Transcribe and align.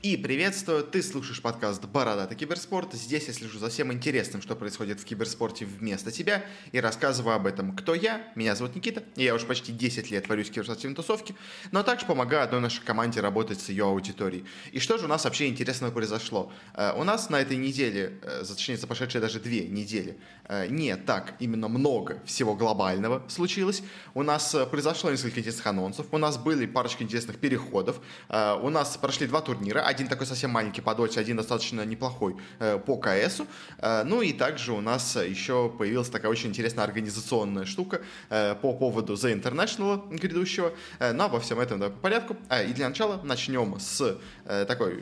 И 0.00 0.16
приветствую, 0.16 0.84
ты 0.84 1.02
слушаешь 1.02 1.42
подкаст 1.42 1.84
«Бородатый 1.86 2.36
киберспорт». 2.36 2.94
Здесь 2.94 3.26
я 3.26 3.32
слежу 3.32 3.58
за 3.58 3.68
всем 3.68 3.92
интересным, 3.92 4.40
что 4.40 4.54
происходит 4.54 5.00
в 5.00 5.04
киберспорте 5.04 5.64
вместо 5.64 6.12
тебя, 6.12 6.44
и 6.70 6.78
рассказываю 6.78 7.34
об 7.34 7.48
этом, 7.48 7.74
кто 7.74 7.96
я. 7.96 8.22
Меня 8.36 8.54
зовут 8.54 8.76
Никита, 8.76 9.02
и 9.16 9.24
я 9.24 9.34
уже 9.34 9.44
почти 9.46 9.72
10 9.72 10.12
лет 10.12 10.28
варюсь 10.28 10.50
в 10.50 10.52
киберспортивной 10.52 10.94
тусовке, 10.94 11.34
но 11.72 11.82
также 11.82 12.06
помогаю 12.06 12.44
одной 12.44 12.60
нашей 12.60 12.84
команде 12.84 13.20
работать 13.20 13.60
с 13.60 13.70
ее 13.70 13.86
аудиторией. 13.86 14.44
И 14.70 14.78
что 14.78 14.98
же 14.98 15.06
у 15.06 15.08
нас 15.08 15.24
вообще 15.24 15.48
интересного 15.48 15.90
произошло? 15.90 16.52
Uh, 16.74 16.96
у 16.96 17.02
нас 17.02 17.28
на 17.28 17.40
этой 17.40 17.56
неделе, 17.56 18.20
uh, 18.22 18.46
точнее, 18.46 18.76
за 18.76 18.86
прошедшие 18.86 19.20
даже 19.20 19.40
две 19.40 19.66
недели, 19.66 20.16
uh, 20.44 20.68
не 20.68 20.94
так 20.94 21.34
именно 21.40 21.66
много 21.66 22.22
всего 22.24 22.54
глобального 22.54 23.24
случилось. 23.26 23.82
У 24.14 24.22
нас 24.22 24.54
произошло 24.70 25.10
несколько 25.10 25.40
интересных 25.40 25.66
анонсов, 25.66 26.06
у 26.12 26.18
нас 26.18 26.38
были 26.38 26.66
парочка 26.66 27.02
интересных 27.02 27.38
переходов, 27.38 28.00
у 28.28 28.70
нас 28.70 28.96
прошли 28.96 29.26
два 29.26 29.40
турнира, 29.40 29.87
один 29.88 30.08
такой 30.08 30.26
совсем 30.26 30.50
маленький 30.50 30.80
по 30.80 30.94
доте, 30.94 31.20
один 31.20 31.36
достаточно 31.36 31.84
неплохой 31.84 32.36
э, 32.58 32.78
по 32.78 32.96
КСу. 32.96 33.46
Э, 33.78 34.02
ну 34.04 34.22
и 34.22 34.32
также 34.32 34.72
у 34.72 34.80
нас 34.80 35.16
еще 35.16 35.70
появилась 35.70 36.10
такая 36.10 36.30
очень 36.30 36.50
интересная 36.50 36.84
организационная 36.84 37.64
штука 37.64 38.02
э, 38.28 38.54
по 38.54 38.74
поводу 38.74 39.14
The 39.14 39.40
International 39.40 40.08
грядущего. 40.14 40.72
Но 41.00 41.24
обо 41.24 41.40
всем 41.40 41.58
этом 41.58 41.80
да, 41.80 41.90
по 41.90 41.98
порядку. 41.98 42.36
А, 42.48 42.62
и 42.62 42.72
для 42.72 42.88
начала 42.88 43.20
начнем 43.22 43.78
с 43.80 44.18
такой, 44.44 45.00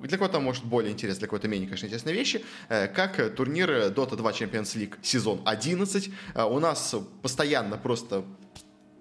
для 0.00 0.18
кого-то 0.18 0.40
может 0.40 0.64
более 0.64 0.92
интересной, 0.92 1.20
для 1.20 1.28
кого-то 1.28 1.48
менее, 1.48 1.68
конечно, 1.68 1.86
интересной 1.86 2.12
вещи, 2.12 2.44
как 2.68 3.34
турнир 3.34 3.70
Dota 3.90 4.16
2 4.16 4.30
Champions 4.30 4.76
League 4.76 4.94
сезон 5.02 5.40
11. 5.44 6.10
Э, 6.34 6.44
у 6.44 6.58
нас 6.58 6.94
постоянно 7.22 7.76
просто 7.76 8.24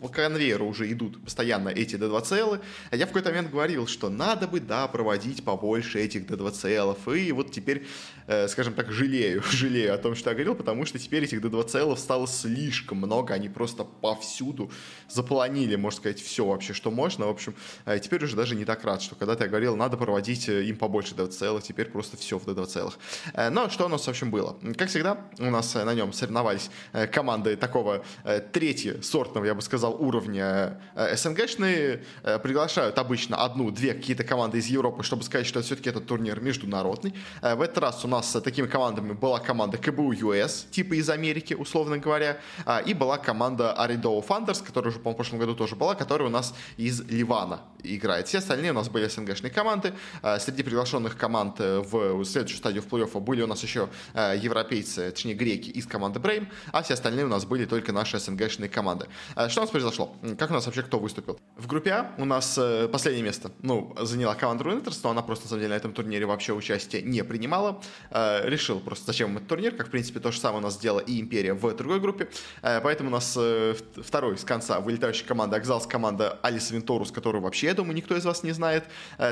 по 0.06 0.12
конвейеру 0.12 0.68
уже 0.68 0.92
идут 0.92 1.20
постоянно 1.24 1.70
эти 1.70 1.96
D2CL. 1.96 2.62
А 2.92 2.96
я 2.96 3.06
в 3.06 3.08
какой-то 3.08 3.30
момент 3.30 3.50
говорил, 3.50 3.88
что 3.88 4.10
надо 4.10 4.48
бы, 4.48 4.60
да, 4.60 4.88
проводить 4.88 5.44
побольше 5.44 6.00
этих 6.00 6.28
D2CL. 6.28 7.18
И 7.18 7.32
вот 7.32 7.52
теперь, 7.52 7.88
э, 8.28 8.48
скажем 8.48 8.74
так, 8.74 8.92
жалею, 8.92 9.44
жалею 9.52 9.94
о 9.94 9.98
том, 9.98 10.16
что 10.16 10.30
я 10.30 10.36
говорил, 10.36 10.56
потому 10.56 10.86
что 10.86 11.00
теперь 11.00 11.24
этих 11.24 11.42
D2CL 11.42 11.98
стало 11.98 12.28
слишком 12.28 12.98
много. 13.00 13.34
Они 13.34 13.50
просто 13.50 13.84
повсюду 13.84 14.72
заполонили, 15.10 15.76
можно 15.76 15.98
сказать, 15.98 16.22
все 16.22 16.46
вообще, 16.46 16.74
что 16.74 16.92
можно. 16.92 17.28
В 17.28 17.30
общем, 17.30 17.56
э, 17.86 18.00
теперь 18.00 18.24
уже 18.24 18.36
даже 18.36 18.56
не 18.56 18.66
так 18.66 18.84
рад, 18.84 19.02
что 19.02 19.16
когда-то 19.16 19.44
я 19.44 19.50
говорил, 19.50 19.76
надо 19.76 19.98
проводить 19.98 20.50
э, 20.50 20.64
им 20.64 20.78
побольше 20.78 21.16
D2CL, 21.16 21.62
теперь 21.62 21.90
просто 21.90 22.18
все 22.18 22.40
в 22.40 22.46
D2CL. 22.48 22.94
Э, 23.34 23.50
но 23.50 23.70
что 23.70 23.86
у 23.86 23.90
нас, 23.90 24.06
в 24.06 24.10
общем, 24.10 24.32
было? 24.32 24.58
Как 24.78 24.90
всегда, 24.90 25.18
у 25.40 25.50
нас 25.50 25.74
на 25.76 25.94
нем 25.94 26.14
соревновались 26.14 26.70
команды 27.12 27.56
такого 27.56 28.04
э, 28.24 28.40
третьесортного, 28.40 29.46
я 29.46 29.54
бы 29.54 29.62
сказал, 29.62 30.02
уровня 30.02 30.82
СНГшные 30.96 32.04
приглашают 32.44 32.98
обычно 32.98 33.38
одну-две 33.38 33.94
какие-то 33.94 34.24
команды 34.24 34.60
из 34.60 34.68
Европы, 34.68 35.04
чтобы 35.04 35.24
сказать, 35.24 35.48
что 35.48 35.62
все-таки 35.62 35.90
этот 35.90 36.06
турнир 36.06 36.40
международный. 36.40 37.14
В 37.42 37.62
этот 37.62 37.78
раз 37.78 38.06
у 38.06 38.08
нас 38.08 38.15
такими 38.22 38.68
командами 38.68 39.14
была 39.14 39.40
команда 39.40 39.78
КБУ 39.78 40.14
US, 40.14 40.70
типа 40.70 40.94
из 40.94 41.10
Америки, 41.10 41.54
условно 41.54 41.98
говоря, 41.98 42.40
и 42.86 42.94
была 42.94 43.18
команда 43.18 43.76
Arido 43.78 44.26
Funders, 44.26 44.64
которая 44.64 44.92
уже, 44.92 45.00
по-моему, 45.00 45.14
в 45.14 45.18
прошлом 45.18 45.40
году 45.40 45.56
тоже 45.56 45.76
была, 45.76 45.96
которая 45.96 46.28
у 46.28 46.32
нас 46.32 46.54
из 46.78 47.02
Ливана 47.02 47.62
играет. 47.84 48.28
Все 48.28 48.40
остальные 48.40 48.72
у 48.72 48.74
нас 48.74 48.90
были 48.90 49.08
СНГшные 49.08 49.52
команды. 49.52 49.94
Среди 50.40 50.64
приглашенных 50.64 51.18
команд 51.18 51.60
в 51.60 52.24
следующую 52.26 52.58
стадию 52.58 52.82
в 52.84 52.88
плей-оффа 52.88 53.20
были 53.20 53.42
у 53.42 53.48
нас 53.48 53.62
еще 53.64 53.90
европейцы, 54.14 55.12
точнее 55.12 55.34
греки 55.36 55.70
из 55.70 55.86
команды 55.86 56.20
Брейм, 56.20 56.48
а 56.72 56.82
все 56.82 56.96
остальные 56.96 57.26
у 57.26 57.30
нас 57.30 57.46
были 57.46 57.66
только 57.66 57.92
наши 57.92 58.20
СНГшные 58.20 58.70
команды. 58.70 59.08
Что 59.48 59.62
у 59.62 59.64
нас 59.64 59.72
произошло? 59.72 60.16
Как 60.38 60.50
у 60.50 60.54
нас 60.54 60.66
вообще 60.66 60.84
кто 60.84 61.00
выступил? 61.00 61.40
В 61.58 61.68
группе 61.68 61.92
А 61.92 62.14
у 62.18 62.26
нас 62.26 62.58
э, 62.58 62.88
последнее 62.88 63.24
место, 63.24 63.52
ну, 63.62 63.96
заняла 64.02 64.36
команда 64.36 64.64
Ruinators, 64.64 65.00
но 65.04 65.12
она 65.12 65.22
просто, 65.22 65.46
на 65.46 65.50
самом 65.50 65.62
деле, 65.62 65.74
на 65.74 65.78
этом 65.78 65.94
турнире 65.94 66.26
вообще 66.26 66.54
участие 66.54 67.02
не 67.02 67.24
принимала. 67.24 67.82
Э, 68.12 68.48
решил 68.48 68.80
просто, 68.80 69.08
зачем 69.08 69.36
этот 69.36 69.48
турнир, 69.48 69.76
как, 69.76 69.88
в 69.88 69.90
принципе, 69.90 70.20
то 70.20 70.32
же 70.32 70.40
самое 70.40 70.60
у 70.60 70.64
нас 70.64 70.76
сделала 70.76 71.00
и 71.00 71.20
Империя 71.20 71.54
в 71.54 71.76
другой 71.76 72.00
группе. 72.00 72.30
Э, 72.62 72.80
поэтому 72.82 73.10
у 73.10 73.14
нас 73.14 73.36
э, 73.38 73.76
второй 73.98 74.38
с 74.38 74.44
конца 74.44 74.80
вылетающая 74.80 75.28
команда 75.28 75.58
оказалась 75.58 75.86
команда 75.86 76.40
Алис 76.42 76.72
Винторус, 76.72 77.12
которую 77.12 77.42
вообще, 77.42 77.68
я 77.68 77.74
думаю, 77.74 77.96
никто 77.96 78.16
из 78.16 78.26
вас 78.26 78.44
не 78.44 78.52
знает. 78.52 78.86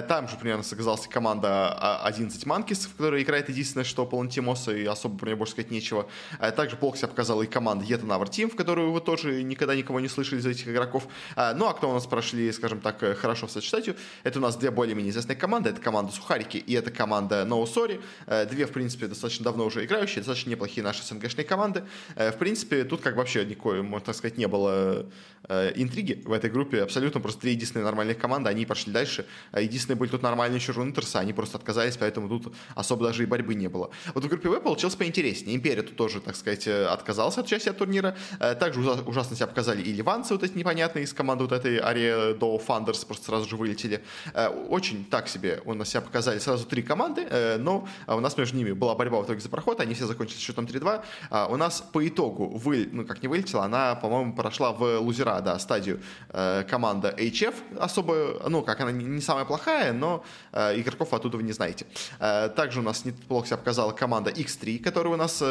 Там 0.07 0.27
же 0.27 0.37
примерно 0.37 0.63
оказалась 0.69 1.07
команда 1.07 2.01
11 2.03 2.45
Манкис, 2.45 2.85
в 2.85 2.95
которой 2.95 3.23
играет 3.23 3.49
единственное, 3.49 3.83
что 3.83 4.05
Палантимоса, 4.05 4.75
и 4.75 4.85
особо 4.85 5.17
про 5.17 5.27
нее 5.27 5.35
больше 5.35 5.53
сказать 5.53 5.71
нечего. 5.71 6.07
Также 6.55 6.75
плохо 6.75 6.97
себя 6.97 7.07
показала 7.07 7.43
и 7.43 7.47
команда 7.47 7.85
Yeta 7.85 8.05
Navar 8.05 8.29
Team, 8.29 8.51
в 8.51 8.55
которую 8.55 8.91
вы 8.91 9.01
тоже 9.01 9.43
никогда 9.43 9.75
никого 9.75 9.99
не 9.99 10.07
слышали 10.07 10.39
из 10.39 10.45
этих 10.45 10.67
игроков. 10.67 11.07
А, 11.35 11.53
ну, 11.53 11.67
а 11.67 11.73
кто 11.73 11.89
у 11.89 11.93
нас 11.93 12.05
прошли, 12.05 12.51
скажем 12.51 12.79
так, 12.79 12.99
хорошо 13.17 13.47
в 13.47 13.51
сочетанию, 13.51 13.95
это 14.23 14.39
у 14.39 14.41
нас 14.41 14.55
две 14.55 14.71
более-менее 14.71 15.11
известные 15.11 15.35
команды. 15.35 15.69
Это 15.69 15.81
команда 15.81 16.11
Сухарики 16.11 16.57
и 16.57 16.73
это 16.73 16.91
команда 16.91 17.45
No 17.47 17.63
Sorry. 17.63 18.01
Две, 18.49 18.62
в 18.65 18.71
принципе, 18.71 19.07
достаточно 19.07 19.43
давно 19.43 19.65
уже 19.65 19.85
играющие, 19.85 20.17
достаточно 20.17 20.49
неплохие 20.49 20.83
наши 20.83 21.03
СНГшные 21.03 21.45
команды. 21.45 21.83
Э, 22.15 22.31
в 22.31 22.37
принципе, 22.37 22.83
тут 22.83 23.01
как 23.01 23.15
вообще 23.15 23.45
никакой, 23.45 23.81
можно 23.81 24.07
так 24.07 24.15
сказать, 24.15 24.37
не 24.37 24.47
было 24.47 25.05
интриги 25.75 26.21
в 26.23 26.31
этой 26.31 26.49
группе. 26.49 26.81
Абсолютно 26.81 27.19
просто 27.19 27.41
три 27.41 27.51
единственные 27.51 27.83
нормальные 27.83 28.15
команды, 28.15 28.49
они 28.49 28.65
пошли 28.65 28.93
дальше. 28.93 29.25
Единственные 29.53 29.97
были 29.97 30.09
тут 30.09 30.21
нормальные 30.21 30.59
еще 30.59 30.71
Рунтерсы, 30.71 31.17
они 31.17 31.33
просто 31.33 31.57
отказались, 31.57 31.97
поэтому 31.97 32.29
тут 32.29 32.53
особо 32.75 33.07
даже 33.07 33.23
и 33.23 33.25
борьбы 33.25 33.53
не 33.53 33.67
было. 33.67 33.89
Вот 34.13 34.23
в 34.23 34.29
группе 34.29 34.47
В 34.47 34.61
получилось 34.61 34.95
поинтереснее. 34.95 35.57
Империя 35.57 35.81
тут 35.81 35.97
тоже, 35.97 36.21
так 36.21 36.37
сказать, 36.37 36.65
отказался 36.65 37.41
от 37.41 37.47
участия 37.47 37.73
турнира. 37.73 38.15
Также 38.39 38.79
ужасно 38.79 39.35
себя 39.35 39.47
показали 39.47 39.81
и 39.81 39.91
ливанцы 39.91 40.33
вот 40.33 40.43
эти 40.43 40.57
непонятные 40.57 41.03
из 41.03 41.11
команды 41.11 41.43
вот 41.43 41.51
этой 41.51 41.77
Ари 41.77 42.37
до 42.37 42.57
Фандерс 42.57 43.03
просто 43.03 43.25
сразу 43.25 43.49
же 43.49 43.57
вылетели. 43.57 44.01
Э, 44.33 44.47
очень 44.47 45.05
так 45.05 45.27
себе 45.27 45.61
у 45.65 45.73
нас 45.73 45.89
себя 45.89 46.01
показали 46.01 46.39
сразу 46.39 46.65
три 46.65 46.81
команды, 46.81 47.25
э, 47.29 47.57
но 47.57 47.87
у 48.07 48.19
нас 48.19 48.37
между 48.37 48.52
ними 48.53 48.71
была 48.71 48.95
борьба 48.95 49.19
в 49.19 49.25
итоге 49.25 49.39
за 49.39 49.49
проход, 49.49 49.79
они 49.79 49.93
все 49.93 50.05
закончились 50.05 50.41
счетом 50.41 50.65
3-2. 50.65 51.03
А 51.29 51.47
у 51.47 51.57
нас 51.57 51.81
по 51.81 52.07
итогу, 52.07 52.47
вы, 52.47 52.89
ну 52.91 53.05
как 53.05 53.21
не 53.21 53.27
вылетела, 53.27 53.63
она, 53.65 53.95
по-моему, 53.95 54.33
прошла 54.33 54.71
в 54.71 54.99
лузера, 54.99 55.41
да, 55.41 55.59
стадию 55.59 56.01
э, 56.29 56.63
команда 56.69 57.13
HF, 57.17 57.53
особо, 57.79 58.41
ну 58.49 58.61
как 58.61 58.81
она 58.81 58.91
не 58.91 59.21
самая 59.21 59.45
плохая, 59.45 59.93
но 59.93 60.23
игроков 60.53 61.13
оттуда 61.13 61.37
вы 61.37 61.43
не 61.43 61.51
знаете. 61.51 61.85
Также 62.55 62.79
у 62.79 62.83
нас 62.83 63.05
неплохо 63.05 63.47
себя 63.47 63.57
показала 63.57 63.91
команда 63.91 64.29
X3, 64.31 64.79
которая 64.79 65.13
у 65.13 65.17
нас 65.17 65.43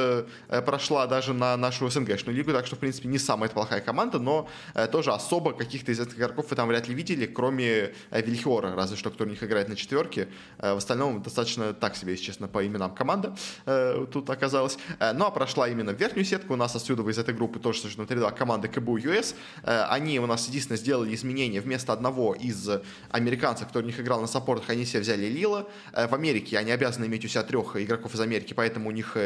прошла 0.65 1.07
даже 1.07 1.33
на 1.33 1.57
нашу 1.57 1.89
СНГшную 1.89 2.37
лигу, 2.37 2.53
так 2.53 2.67
что, 2.67 2.77
в 2.77 2.79
принципе, 2.79 3.09
не 3.09 3.19
самая 3.19 3.51
плохая 3.51 3.81
команда, 3.81 4.19
но 4.19 4.49
тоже 4.91 5.13
особо 5.13 5.53
каких-то 5.53 5.93
из 5.93 6.01
этих 6.01 6.19
игроков 6.19 6.47
вы 6.51 6.57
там 6.57 6.69
вряд 6.69 6.89
ли 6.89 6.95
видели, 6.95 7.27
кроме 7.27 7.93
э, 8.11 8.23
Вильхиора, 8.23 8.75
разве 8.75 8.97
что 8.97 9.11
кто 9.11 9.25
у 9.25 9.27
них 9.27 9.43
играет 9.43 9.69
на 9.69 9.77
четверке. 9.77 10.29
Э, 10.59 10.75
в 10.75 10.77
остальном 10.77 11.23
достаточно 11.23 11.73
так 11.73 11.97
себе, 11.97 12.13
если 12.13 12.25
честно, 12.27 12.49
по 12.49 12.67
именам 12.67 12.92
команда 12.95 13.35
э, 13.67 14.07
тут 14.13 14.29
оказалась. 14.31 14.79
Ну, 15.01 15.27
а 15.27 15.31
прошла 15.31 15.69
именно 15.69 15.93
в 15.93 16.01
верхнюю 16.01 16.25
сетку. 16.25 16.55
У 16.55 16.57
нас 16.57 16.75
отсюда 16.77 17.09
из 17.09 17.19
этой 17.19 17.35
группы 17.35 17.59
тоже 17.59 17.81
совершенно 17.81 18.07
3-2 18.07 18.37
команды 18.37 18.69
КБУ 18.69 18.99
US. 18.99 19.35
Они 19.65 20.19
у 20.21 20.27
нас 20.27 20.49
единственное 20.49 20.79
сделали 20.79 21.15
изменения. 21.15 21.61
Вместо 21.61 21.93
одного 21.93 22.35
из 22.35 22.69
американцев, 23.11 23.69
кто 23.69 23.81
у 23.81 23.83
них 23.83 24.01
играл 24.01 24.21
на 24.21 24.27
саппортах, 24.27 24.71
они 24.71 24.85
себе 24.85 25.01
взяли 25.01 25.27
Лила. 25.27 25.67
В 25.93 26.15
Америке 26.15 26.59
они 26.59 26.71
обязаны 26.71 27.07
иметь 27.07 27.25
у 27.25 27.29
себя 27.29 27.43
трех 27.43 27.77
игроков 27.77 28.15
из 28.15 28.21
Америки, 28.21 28.55
поэтому 28.55 28.89
у 28.89 28.93
них 28.93 29.17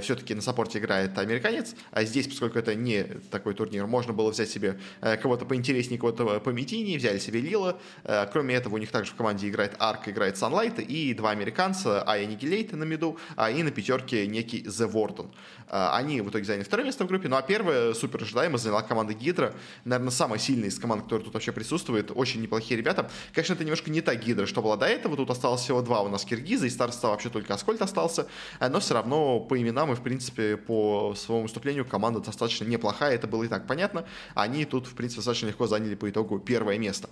все-таки 0.00 0.34
на 0.34 0.42
саппорте 0.42 0.78
играет 0.78 1.16
американец. 1.18 1.74
А 1.90 2.04
здесь, 2.04 2.28
поскольку 2.28 2.58
это 2.58 2.74
не 2.74 3.04
такой 3.30 3.54
турнир, 3.54 3.86
можно 3.86 4.12
было 4.12 4.30
взять 4.30 4.50
себе 4.50 4.78
кого-то 5.00 5.44
поинтереснее, 5.44 5.98
кого-то 5.98 6.40
помедийнее, 6.40 6.98
взяли 6.98 7.18
себе 7.18 7.40
Лила. 7.40 7.78
Э, 8.04 8.26
кроме 8.32 8.54
этого, 8.54 8.74
у 8.74 8.78
них 8.78 8.90
также 8.90 9.12
в 9.12 9.14
команде 9.14 9.48
играет 9.48 9.74
Арк, 9.78 10.08
играет 10.08 10.36
Sunlight 10.36 10.82
и 10.82 11.14
два 11.14 11.30
американца, 11.30 12.02
Ая 12.06 12.26
Нигилейт 12.26 12.72
на 12.72 12.84
миду, 12.84 13.05
а 13.36 13.50
и 13.50 13.62
на 13.62 13.70
пятерке 13.70 14.26
некий 14.26 14.62
The 14.62 14.90
Warden. 14.90 15.30
Э, 15.68 15.90
они 15.92 16.20
в 16.20 16.30
итоге 16.30 16.44
заняли 16.44 16.64
второе 16.64 16.86
место 16.86 17.04
в 17.04 17.08
группе, 17.08 17.28
ну 17.28 17.36
а 17.36 17.42
первое 17.42 17.94
супер 17.94 18.22
ожидаемо 18.22 18.58
заняла 18.58 18.82
команда 18.82 19.14
Гидра. 19.14 19.54
Наверное, 19.84 20.10
самая 20.10 20.38
сильная 20.38 20.68
из 20.68 20.78
команд, 20.78 21.04
которая 21.04 21.24
тут 21.24 21.34
вообще 21.34 21.52
присутствует. 21.52 22.10
Очень 22.14 22.42
неплохие 22.42 22.76
ребята. 22.76 23.10
Конечно, 23.32 23.54
это 23.54 23.64
немножко 23.64 23.90
не 23.90 24.00
та 24.00 24.14
Гидра, 24.14 24.46
что 24.46 24.62
была 24.62 24.76
до 24.76 24.86
этого. 24.86 25.16
Тут 25.16 25.30
осталось 25.30 25.60
всего 25.62 25.82
два 25.82 26.02
у 26.02 26.08
нас 26.08 26.24
Киргиза, 26.24 26.66
и 26.66 26.70
староста 26.70 27.08
вообще 27.08 27.28
только 27.30 27.54
Аскольд 27.54 27.82
остался. 27.82 28.26
Э, 28.60 28.68
но 28.68 28.80
все 28.80 28.94
равно 28.94 29.40
по 29.40 29.60
именам 29.60 29.92
и, 29.92 29.94
в 29.94 30.02
принципе, 30.02 30.56
по 30.56 31.14
своему 31.16 31.44
выступлению 31.44 31.84
команда 31.84 32.20
достаточно 32.20 32.64
неплохая. 32.64 33.14
Это 33.14 33.26
было 33.26 33.44
и 33.44 33.48
так 33.48 33.66
понятно. 33.66 34.04
Они 34.34 34.64
тут, 34.64 34.86
в 34.86 34.94
принципе, 34.94 35.18
достаточно 35.18 35.46
легко 35.48 35.66
заняли 35.66 35.94
по 35.94 36.08
итогу 36.08 36.38
первое 36.38 36.78
место. 36.78 37.08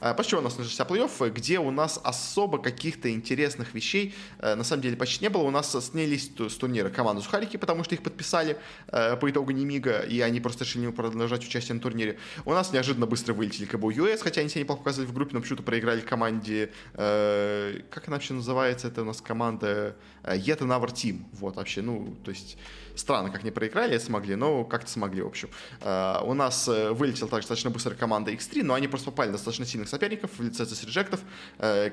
Э, 0.00 0.14
После 0.14 0.30
чего 0.30 0.40
у 0.40 0.44
нас 0.44 0.56
начался 0.58 0.84
плей-офф, 0.84 1.30
где 1.30 1.58
у 1.58 1.70
нас 1.70 2.00
особо 2.02 2.58
каких-то 2.58 3.10
интересных 3.10 3.74
вещей 3.74 4.14
на 4.40 4.64
самом 4.64 4.82
деле 4.82 4.96
почти 4.96 5.24
не. 5.24 5.31
У 5.38 5.50
нас 5.50 5.72
снялись 5.84 6.30
с 6.36 6.54
турнира 6.54 6.90
команды 6.90 7.22
Сухарики, 7.22 7.56
потому 7.56 7.84
что 7.84 7.94
их 7.94 8.02
подписали 8.02 8.56
э, 8.88 9.16
по 9.16 9.30
итогу 9.30 9.50
Немига, 9.50 10.00
и 10.00 10.20
они 10.20 10.40
просто 10.40 10.64
решили 10.64 10.86
не 10.86 10.92
продолжать 10.92 11.44
участие 11.44 11.74
на 11.74 11.80
турнире. 11.80 12.18
У 12.44 12.52
нас 12.52 12.72
неожиданно 12.72 13.06
быстро 13.06 13.34
вылетели 13.34 13.66
КБУ 13.66 13.90
ЮС, 13.90 14.22
хотя 14.22 14.40
они 14.40 14.50
себя 14.50 14.62
неплохо 14.62 14.80
показали 14.80 15.06
в 15.06 15.12
группе, 15.12 15.34
но 15.34 15.40
почему-то 15.40 15.62
проиграли 15.62 16.00
команде, 16.00 16.70
э, 16.94 17.80
как 17.90 18.08
она 18.08 18.16
вообще 18.16 18.34
называется, 18.34 18.88
это 18.88 19.02
у 19.02 19.04
нас 19.04 19.20
команда 19.20 19.96
Yet 20.24 20.58
Another 20.58 20.92
Team, 20.92 21.24
вот 21.32 21.56
вообще, 21.56 21.82
ну, 21.82 22.16
то 22.24 22.30
есть 22.30 22.56
странно, 22.96 23.30
как 23.30 23.42
не 23.42 23.50
проиграли, 23.50 23.98
смогли, 23.98 24.34
но 24.34 24.64
как-то 24.64 24.90
смогли, 24.90 25.22
в 25.22 25.26
общем. 25.26 25.48
Uh, 25.80 26.24
у 26.26 26.34
нас 26.34 26.68
uh, 26.68 26.92
вылетела 26.92 27.28
также 27.28 27.42
достаточно 27.48 27.70
быстро 27.70 27.94
команда 27.94 28.32
X3, 28.32 28.62
но 28.62 28.74
они 28.74 28.88
просто 28.88 29.10
попали 29.10 29.28
на 29.28 29.34
достаточно 29.34 29.66
сильных 29.66 29.88
соперников 29.88 30.30
в 30.38 30.42
лице 30.42 30.64
Рejectов, 30.64 31.20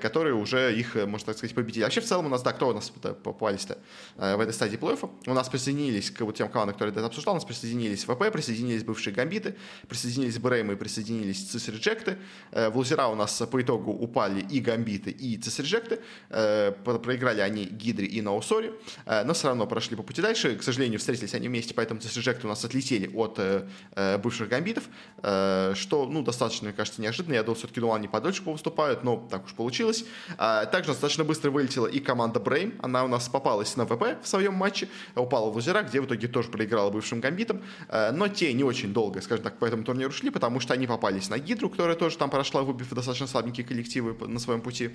которые 0.01 0.35
уже 0.35 0.75
их, 0.75 0.95
можно 0.95 1.27
так 1.27 1.37
сказать, 1.37 1.55
победили. 1.55 1.83
Вообще, 1.83 2.01
в 2.01 2.05
целом, 2.05 2.25
у 2.25 2.29
нас, 2.29 2.41
да, 2.41 2.53
кто 2.53 2.69
у 2.69 2.73
нас 2.73 2.89
попались-то 2.89 3.77
в 4.15 4.39
этой 4.39 4.53
стадии 4.53 4.77
плей-оффа? 4.77 5.09
У 5.27 5.33
нас 5.33 5.49
присоединились 5.49 6.11
к 6.11 6.21
вот 6.21 6.35
тем 6.35 6.49
командам, 6.49 6.73
которые 6.73 6.95
я 6.95 7.05
обсуждал, 7.05 7.33
у 7.33 7.37
нас 7.37 7.45
присоединились 7.45 8.05
ВП, 8.05 8.31
присоединились 8.31 8.83
бывшие 8.83 9.13
Гамбиты, 9.13 9.55
присоединились 9.87 10.37
Бреймы, 10.39 10.75
присоединились 10.75 11.49
Цис 11.49 11.67
Реджекты. 11.67 12.17
В 12.51 12.75
лузера 12.75 13.07
у 13.07 13.15
нас 13.15 13.41
по 13.51 13.61
итогу 13.61 13.91
упали 13.91 14.41
и 14.49 14.59
Гамбиты, 14.59 15.11
и 15.11 15.37
Цис 15.37 15.59
Реджекты. 15.59 15.99
Проиграли 16.29 17.41
они 17.41 17.65
Гидри 17.65 18.07
и 18.07 18.21
Ноусори, 18.21 18.73
но 19.05 19.33
все 19.33 19.47
равно 19.47 19.67
прошли 19.67 19.95
по 19.95 20.03
пути 20.03 20.21
дальше. 20.21 20.55
К 20.55 20.63
сожалению, 20.63 20.88
встретились 20.97 21.33
они 21.33 21.47
вместе, 21.47 21.74
поэтому 21.74 22.00
Цис 22.00 22.15
Реджекты 22.18 22.47
у 22.47 22.50
нас 22.50 22.63
отлетели 22.65 23.09
от 23.13 23.39
бывших 24.21 24.50
Гамбитов, 24.50 24.83
что, 25.19 26.07
ну, 26.09 26.21
достаточно, 26.24 26.68
мне 26.68 26.75
кажется, 26.75 27.01
неожиданно. 27.01 27.33
Я 27.33 27.44
думал, 27.44 27.57
все-таки 27.57 27.80
думал, 27.80 27.95
они 27.95 28.07
подольше 28.07 28.41
выступают, 28.44 29.03
но 29.03 29.27
так 29.30 29.45
уж 29.45 29.53
получилось. 29.53 30.06
Также 30.38 30.91
достаточно 30.91 31.24
быстро 31.24 31.51
вылетела 31.51 31.88
и 31.88 32.00
команда 32.00 32.39
Брейм. 32.39 32.74
Она 32.81 33.03
у 33.03 33.07
нас 33.07 33.27
попалась 33.30 33.75
на 33.75 33.86
ВП 33.86 34.18
в 34.24 34.27
своем 34.27 34.53
матче, 34.53 34.88
упала 35.15 35.50
в 35.50 35.56
лузера, 35.56 35.83
где 35.83 36.01
в 36.01 36.06
итоге 36.06 36.27
тоже 36.27 36.50
проиграла 36.50 36.89
бывшим 36.89 37.19
Гамбитам. 37.19 37.62
Но 37.89 38.27
те 38.27 38.53
не 38.53 38.63
очень 38.63 38.94
долго, 38.94 39.21
скажем 39.21 39.44
так, 39.44 39.59
по 39.59 39.65
этому 39.65 39.83
турниру 39.83 40.12
шли, 40.12 40.30
потому 40.30 40.59
что 40.59 40.74
они 40.74 40.88
попались 40.88 41.30
на 41.30 41.38
Гидру, 41.39 41.69
которая 41.69 41.95
тоже 41.95 42.18
там 42.18 42.30
прошла, 42.30 42.63
выбив 42.63 42.89
достаточно 42.89 43.27
слабенькие 43.27 43.65
коллективы 43.65 44.15
на 44.27 44.39
своем 44.39 44.62
пути. 44.62 44.92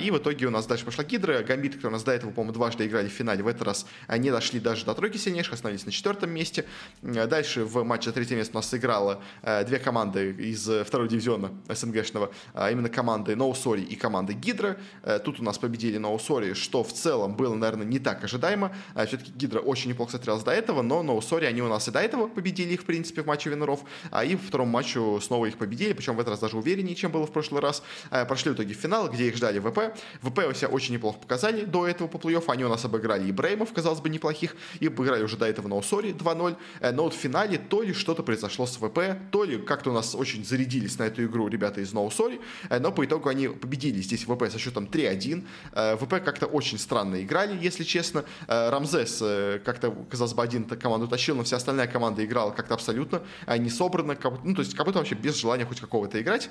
И 0.00 0.10
в 0.10 0.18
итоге 0.18 0.46
у 0.46 0.50
нас 0.50 0.66
дальше 0.66 0.84
пошла 0.84 1.04
Hydra. 1.04 1.42
Гамбиты, 1.42 1.76
которые 1.76 1.90
у 1.90 1.96
нас 1.96 2.04
до 2.04 2.12
этого, 2.12 2.30
по-моему, 2.30 2.52
дважды 2.52 2.86
играли 2.86 3.08
в 3.08 3.12
финале, 3.12 3.42
в 3.42 3.48
этот 3.48 3.62
раз 3.62 3.86
они 4.06 4.30
дошли 4.30 4.60
даже 4.60 4.84
до 4.84 4.94
тройки 4.94 5.09
сильнейших, 5.18 5.54
остановились 5.54 5.86
на 5.86 5.92
четвертом 5.92 6.30
месте. 6.30 6.64
Дальше 7.02 7.64
в 7.64 7.82
матче 7.84 8.10
за 8.10 8.12
третье 8.12 8.36
место 8.36 8.52
у 8.54 8.58
нас 8.58 8.68
сыграло 8.68 9.22
две 9.66 9.78
команды 9.78 10.32
из 10.32 10.68
второго 10.84 11.08
дивизиона 11.08 11.52
СНГшного, 11.68 12.30
а 12.54 12.70
именно 12.70 12.88
команды 12.88 13.36
No 13.36 13.49
Sorry 13.49 13.82
и 13.82 13.96
команды 13.96 14.32
Hydra. 14.32 14.76
Тут 15.24 15.40
у 15.40 15.42
нас 15.42 15.58
победили 15.58 15.98
No 15.98 16.12
Sorry, 16.12 16.54
что 16.54 16.84
в 16.84 16.92
целом 16.92 17.36
было, 17.36 17.54
наверное, 17.54 17.86
не 17.86 17.98
так 17.98 18.22
ожидаемо. 18.24 18.74
Все-таки 19.06 19.32
Hydra 19.32 19.60
очень 19.60 19.90
неплохо 19.90 20.12
смотрелась 20.12 20.42
до 20.42 20.52
этого, 20.52 20.82
но 20.82 21.02
No 21.02 21.13
Sorry, 21.13 21.46
они 21.46 21.62
у 21.62 21.68
нас 21.68 21.88
и 21.88 21.90
до 21.90 22.00
этого 22.00 22.28
победили 22.28 22.74
их, 22.74 22.82
в 22.82 22.84
принципе, 22.84 23.22
в 23.22 23.26
матче 23.26 23.50
виннеров, 23.50 23.80
а 24.10 24.24
и 24.24 24.36
в 24.36 24.46
втором 24.46 24.68
матче 24.68 25.00
снова 25.20 25.46
их 25.46 25.56
победили, 25.56 25.92
причем 25.92 26.16
в 26.16 26.20
этот 26.20 26.30
раз 26.30 26.40
даже 26.40 26.56
увереннее, 26.56 26.94
чем 26.94 27.12
было 27.12 27.26
в 27.26 27.32
прошлый 27.32 27.60
раз. 27.60 27.82
Прошли 28.10 28.52
в 28.52 28.54
итоге 28.54 28.74
финал, 28.74 29.08
где 29.10 29.28
их 29.28 29.36
ждали 29.36 29.58
ВП. 29.58 29.96
ВП 30.22 30.40
у 30.48 30.54
себя 30.54 30.68
очень 30.68 30.94
неплохо 30.94 31.18
показали 31.18 31.64
до 31.64 31.86
этого 31.86 32.08
по 32.08 32.16
плей-оффу. 32.16 32.44
Они 32.48 32.64
у 32.64 32.68
нас 32.68 32.84
обыграли 32.84 33.28
и 33.28 33.32
Бреймов, 33.32 33.72
казалось 33.72 34.00
бы, 34.00 34.08
неплохих, 34.08 34.56
и 34.80 34.88
обыграли 35.00 35.22
уже 35.22 35.36
до 35.36 35.46
этого 35.46 35.68
No 35.68 35.80
Sorry 35.80 36.10
2-0. 36.12 36.56
Но 36.92 37.02
вот 37.02 37.14
в 37.14 37.16
финале 37.16 37.58
то 37.58 37.82
ли 37.82 37.94
что-то 37.94 38.22
произошло 38.22 38.66
с 38.66 38.76
ВП, 38.76 39.00
то 39.30 39.44
ли 39.44 39.58
как-то 39.58 39.90
у 39.90 39.92
нас 39.92 40.14
очень 40.14 40.44
зарядились 40.44 40.98
на 40.98 41.04
эту 41.04 41.24
игру 41.24 41.48
ребята 41.48 41.80
из 41.80 41.92
No 41.92 42.04
Sorry, 42.04 42.40
но 42.68 42.92
по 42.92 43.04
итогу 43.04 43.28
они 43.28 43.48
победили 43.48 44.00
здесь 44.00 44.24
ВП 44.24 44.50
со 44.50 44.58
счетом 44.58 44.84
3-1. 44.84 45.96
ВП 45.96 46.22
как-то 46.24 46.46
очень 46.46 46.78
странно 46.78 47.22
играли, 47.22 47.58
если 47.60 47.84
честно. 47.84 48.24
Рамзес 48.46 49.18
как-то, 49.64 49.90
казалось 50.10 50.34
бы, 50.34 50.42
один 50.42 50.64
команду 50.64 51.08
тащил, 51.08 51.36
но 51.36 51.44
вся 51.44 51.56
остальная 51.56 51.86
команда 51.86 52.24
играла 52.24 52.50
как-то 52.50 52.74
абсолютно 52.74 53.22
не 53.58 53.70
собрано, 53.70 54.16
ну, 54.44 54.54
то 54.54 54.60
есть 54.60 54.74
как 54.74 54.86
будто 54.86 54.98
вообще 54.98 55.14
без 55.14 55.36
желания 55.36 55.64
хоть 55.64 55.80
какого-то 55.80 56.20
играть. 56.20 56.50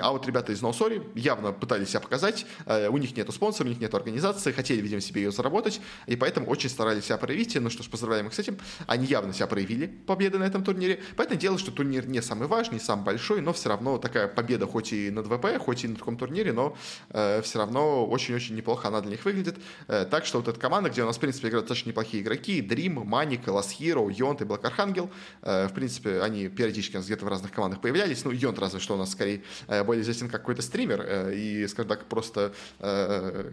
А 0.00 0.12
вот 0.12 0.26
ребята 0.26 0.52
из 0.52 0.62
Ноусори 0.62 1.02
явно 1.14 1.52
пытались 1.52 1.90
себя 1.90 2.00
показать. 2.00 2.46
У 2.66 2.96
них 2.98 3.16
нету 3.16 3.32
спонсора, 3.32 3.66
у 3.66 3.70
них 3.70 3.80
нету 3.80 3.96
организации, 3.96 4.52
хотели, 4.52 4.80
видимо, 4.80 5.00
себе 5.00 5.22
ее 5.22 5.32
заработать, 5.32 5.80
и 6.06 6.16
поэтому 6.16 6.46
очень 6.46 6.70
старались 6.70 7.06
себя 7.06 7.16
проявить. 7.16 7.56
Ну 7.58 7.70
что 7.70 7.82
ж, 7.82 7.87
поздравляем 7.88 8.26
их 8.26 8.34
с 8.34 8.38
этим. 8.38 8.58
Они 8.86 9.06
явно 9.06 9.32
себя 9.32 9.46
проявили 9.46 9.86
победы 9.86 10.38
на 10.38 10.44
этом 10.44 10.64
турнире. 10.64 11.00
Поэтому 11.16 11.38
дело, 11.38 11.58
что 11.58 11.70
турнир 11.70 12.06
не 12.06 12.22
самый 12.22 12.48
важный, 12.48 12.74
не 12.74 12.80
самый 12.80 13.04
большой, 13.04 13.40
но 13.40 13.52
все 13.52 13.68
равно 13.68 13.98
такая 13.98 14.28
победа 14.28 14.66
хоть 14.66 14.92
и 14.92 15.10
над 15.10 15.26
ВП, 15.26 15.58
хоть 15.58 15.84
и 15.84 15.88
на 15.88 15.96
таком 15.96 16.16
турнире, 16.16 16.52
но 16.52 16.76
э, 17.10 17.42
все 17.42 17.58
равно 17.58 18.06
очень-очень 18.06 18.54
неплохо 18.54 18.88
она 18.88 19.00
для 19.00 19.12
них 19.12 19.24
выглядит. 19.24 19.56
Э, 19.86 20.04
так 20.04 20.26
что 20.26 20.38
вот 20.38 20.48
эта 20.48 20.58
команда, 20.58 20.90
где 20.90 21.02
у 21.02 21.06
нас, 21.06 21.16
в 21.16 21.20
принципе, 21.20 21.48
играют 21.48 21.66
достаточно 21.66 21.90
неплохие 21.90 22.22
игроки, 22.22 22.60
Dream, 22.60 23.04
Маник, 23.04 23.46
Last 23.46 23.78
Hero, 23.78 24.12
Йонт 24.12 24.42
и 24.42 24.44
Black 24.44 24.62
Archangel, 24.62 25.10
э, 25.42 25.68
в 25.68 25.74
принципе, 25.74 26.20
они 26.20 26.48
периодически 26.48 26.96
у 26.96 26.98
нас 26.98 27.06
где-то 27.06 27.24
в 27.24 27.28
разных 27.28 27.52
командах 27.52 27.80
появлялись. 27.80 28.24
Ну, 28.24 28.30
Йонт 28.30 28.58
разве 28.58 28.80
что 28.80 28.94
у 28.94 28.98
нас 28.98 29.12
скорее 29.12 29.42
э, 29.66 29.84
более 29.84 30.02
известен 30.02 30.28
как 30.28 30.40
какой-то 30.48 30.62
стример 30.62 31.04
э, 31.04 31.34
и, 31.34 31.66
скажем 31.66 31.88
так, 31.88 32.06
просто 32.06 32.52
э, 32.78 33.52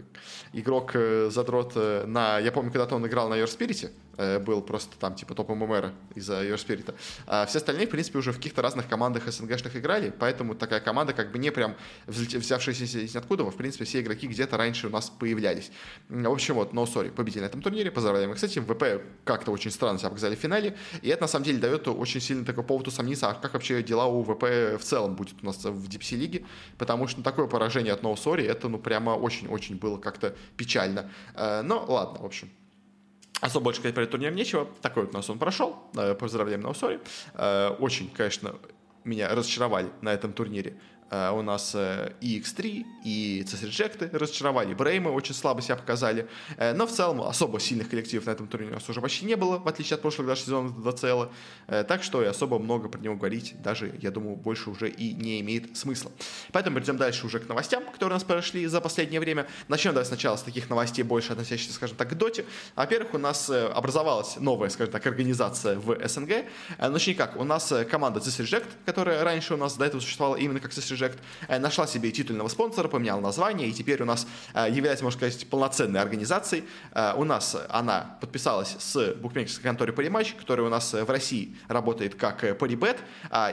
игрок 0.52 0.92
э, 0.94 1.30
э, 1.34 2.04
на... 2.06 2.38
Я 2.38 2.52
помню, 2.52 2.72
когда-то 2.72 2.96
он 2.96 3.06
играл 3.06 3.28
на 3.28 3.34
Your 3.34 3.46
Spirit, 3.46 3.90
был 4.16 4.62
просто 4.62 4.96
там 4.98 5.14
типа 5.14 5.34
топ 5.34 5.50
ММР 5.50 5.92
из-за 6.14 6.42
Spirit. 6.54 6.94
А 7.26 7.46
все 7.46 7.58
остальные, 7.58 7.86
в 7.86 7.90
принципе, 7.90 8.18
уже 8.18 8.32
в 8.32 8.36
каких-то 8.36 8.62
разных 8.62 8.88
командах 8.88 9.30
СНГшных 9.30 9.76
играли, 9.76 10.12
поэтому 10.18 10.54
такая 10.54 10.80
команда 10.80 11.12
как 11.12 11.32
бы 11.32 11.38
не 11.38 11.50
прям 11.50 11.76
взявшаяся 12.06 12.84
из 12.84 13.14
ниоткуда, 13.14 13.44
в 13.44 13.56
принципе, 13.56 13.84
все 13.84 14.00
игроки 14.00 14.26
где-то 14.26 14.56
раньше 14.56 14.86
у 14.86 14.90
нас 14.90 15.10
появлялись. 15.10 15.70
В 16.08 16.30
общем, 16.30 16.54
вот, 16.54 16.72
no 16.72 16.84
sorry, 16.84 17.10
победили 17.10 17.42
на 17.42 17.46
этом 17.46 17.62
турнире, 17.62 17.90
поздравляем 17.90 18.32
их 18.32 18.38
с 18.38 18.42
этим. 18.42 18.64
ВП 18.64 19.02
как-то 19.24 19.50
очень 19.50 19.70
странно 19.70 19.98
себя 19.98 20.10
показали 20.10 20.34
в 20.34 20.38
финале, 20.38 20.76
и 21.02 21.08
это 21.08 21.22
на 21.22 21.28
самом 21.28 21.44
деле 21.44 21.58
дает 21.58 21.88
очень 21.88 22.20
сильно 22.20 22.44
такой 22.44 22.64
повод 22.64 22.88
усомниться, 22.88 23.28
а 23.28 23.34
как 23.34 23.54
вообще 23.54 23.82
дела 23.82 24.06
у 24.06 24.22
ВП 24.22 24.42
в 24.78 24.82
целом 24.82 25.14
будет 25.16 25.42
у 25.42 25.46
нас 25.46 25.64
в 25.64 25.88
DPC 25.88 26.16
лиге, 26.16 26.44
потому 26.78 27.06
что 27.06 27.22
такое 27.22 27.46
поражение 27.46 27.92
от 27.92 28.02
No 28.02 28.14
Sorry, 28.14 28.46
это 28.46 28.68
ну 28.68 28.78
прямо 28.78 29.10
очень-очень 29.10 29.76
было 29.76 29.98
как-то 29.98 30.34
печально. 30.56 31.10
Но 31.34 31.84
ладно, 31.86 32.20
в 32.20 32.24
общем, 32.24 32.50
Особо 33.40 33.64
больше 33.64 33.80
сказать 33.80 33.94
про 33.94 34.02
этот 34.02 34.12
турнир 34.12 34.32
нечего. 34.32 34.66
Такой 34.80 35.04
вот 35.04 35.14
у 35.14 35.16
нас 35.18 35.28
он 35.28 35.38
прошел. 35.38 35.76
Поздравляем 36.18 36.62
на 36.62 36.70
Усори. 36.70 37.00
Очень, 37.78 38.10
конечно, 38.10 38.54
меня 39.04 39.28
разочаровали 39.28 39.90
на 40.00 40.12
этом 40.12 40.32
турнире. 40.32 40.76
Uh, 41.08 41.38
у 41.38 41.42
нас 41.42 41.72
uh, 41.76 42.12
и 42.20 42.40
X3, 42.40 42.84
и 43.04 43.44
CS 43.46 44.10
разочаровали, 44.18 44.74
Бреймы 44.74 45.12
очень 45.12 45.34
слабо 45.34 45.62
себя 45.62 45.76
показали, 45.76 46.28
uh, 46.56 46.72
но 46.72 46.84
в 46.84 46.90
целом 46.90 47.22
особо 47.22 47.60
сильных 47.60 47.90
коллективов 47.90 48.26
на 48.26 48.32
этом 48.32 48.48
турнире 48.48 48.72
у 48.72 48.74
нас 48.74 48.88
уже 48.88 49.00
почти 49.00 49.24
не 49.24 49.36
было, 49.36 49.58
в 49.58 49.68
отличие 49.68 49.94
от 49.94 50.02
прошлых 50.02 50.26
даже 50.26 50.40
сезонов 50.42 50.82
2 50.82 51.30
так 51.84 52.02
что 52.02 52.22
и 52.22 52.26
особо 52.26 52.58
много 52.58 52.88
про 52.88 52.98
него 52.98 53.14
говорить 53.14 53.54
даже, 53.62 53.94
я 54.02 54.10
думаю, 54.10 54.34
больше 54.34 54.70
уже 54.70 54.88
и 54.88 55.12
не 55.12 55.40
имеет 55.40 55.76
смысла. 55.76 56.10
Поэтому 56.50 56.76
перейдем 56.76 56.96
дальше 56.96 57.24
уже 57.24 57.38
к 57.38 57.48
новостям, 57.48 57.84
которые 57.84 58.14
у 58.14 58.16
нас 58.16 58.24
прошли 58.24 58.66
за 58.66 58.80
последнее 58.80 59.20
время. 59.20 59.46
Начнем 59.68 59.92
давай 59.92 60.06
сначала 60.06 60.36
с 60.36 60.42
таких 60.42 60.68
новостей, 60.68 61.04
больше 61.04 61.32
относящихся, 61.32 61.74
скажем 61.74 61.96
так, 61.96 62.10
к 62.10 62.14
доте. 62.14 62.44
Во-первых, 62.74 63.14
у 63.14 63.18
нас 63.18 63.48
образовалась 63.48 64.36
новая, 64.38 64.70
скажем 64.70 64.92
так, 64.92 65.06
организация 65.06 65.78
в 65.78 65.96
СНГ. 66.08 66.46
Точнее 66.78 67.14
как, 67.14 67.36
у 67.36 67.44
нас 67.44 67.72
команда 67.90 68.18
CS 68.20 68.64
которая 68.84 69.22
раньше 69.22 69.54
у 69.54 69.56
нас 69.56 69.76
до 69.76 69.84
этого 69.84 70.00
существовала 70.00 70.36
именно 70.36 70.60
как 70.60 70.72
CS 70.72 70.95
Reject, 70.96 71.58
нашла 71.58 71.86
себе 71.86 72.10
титульного 72.10 72.48
спонсора, 72.48 72.88
поменяла 72.88 73.20
название, 73.20 73.68
и 73.68 73.72
теперь 73.72 74.02
у 74.02 74.04
нас 74.04 74.26
является, 74.54 75.04
можно 75.04 75.18
сказать, 75.18 75.46
полноценной 75.48 76.00
организацией. 76.00 76.64
У 77.16 77.24
нас 77.24 77.56
она 77.68 78.16
подписалась 78.20 78.76
с 78.78 79.14
букмекерской 79.14 79.64
конторой 79.64 79.94
Париматч, 79.94 80.34
которая 80.34 80.66
у 80.66 80.70
нас 80.70 80.92
в 80.92 81.10
России 81.10 81.56
работает 81.68 82.14
как 82.14 82.58
Парибет, 82.58 82.98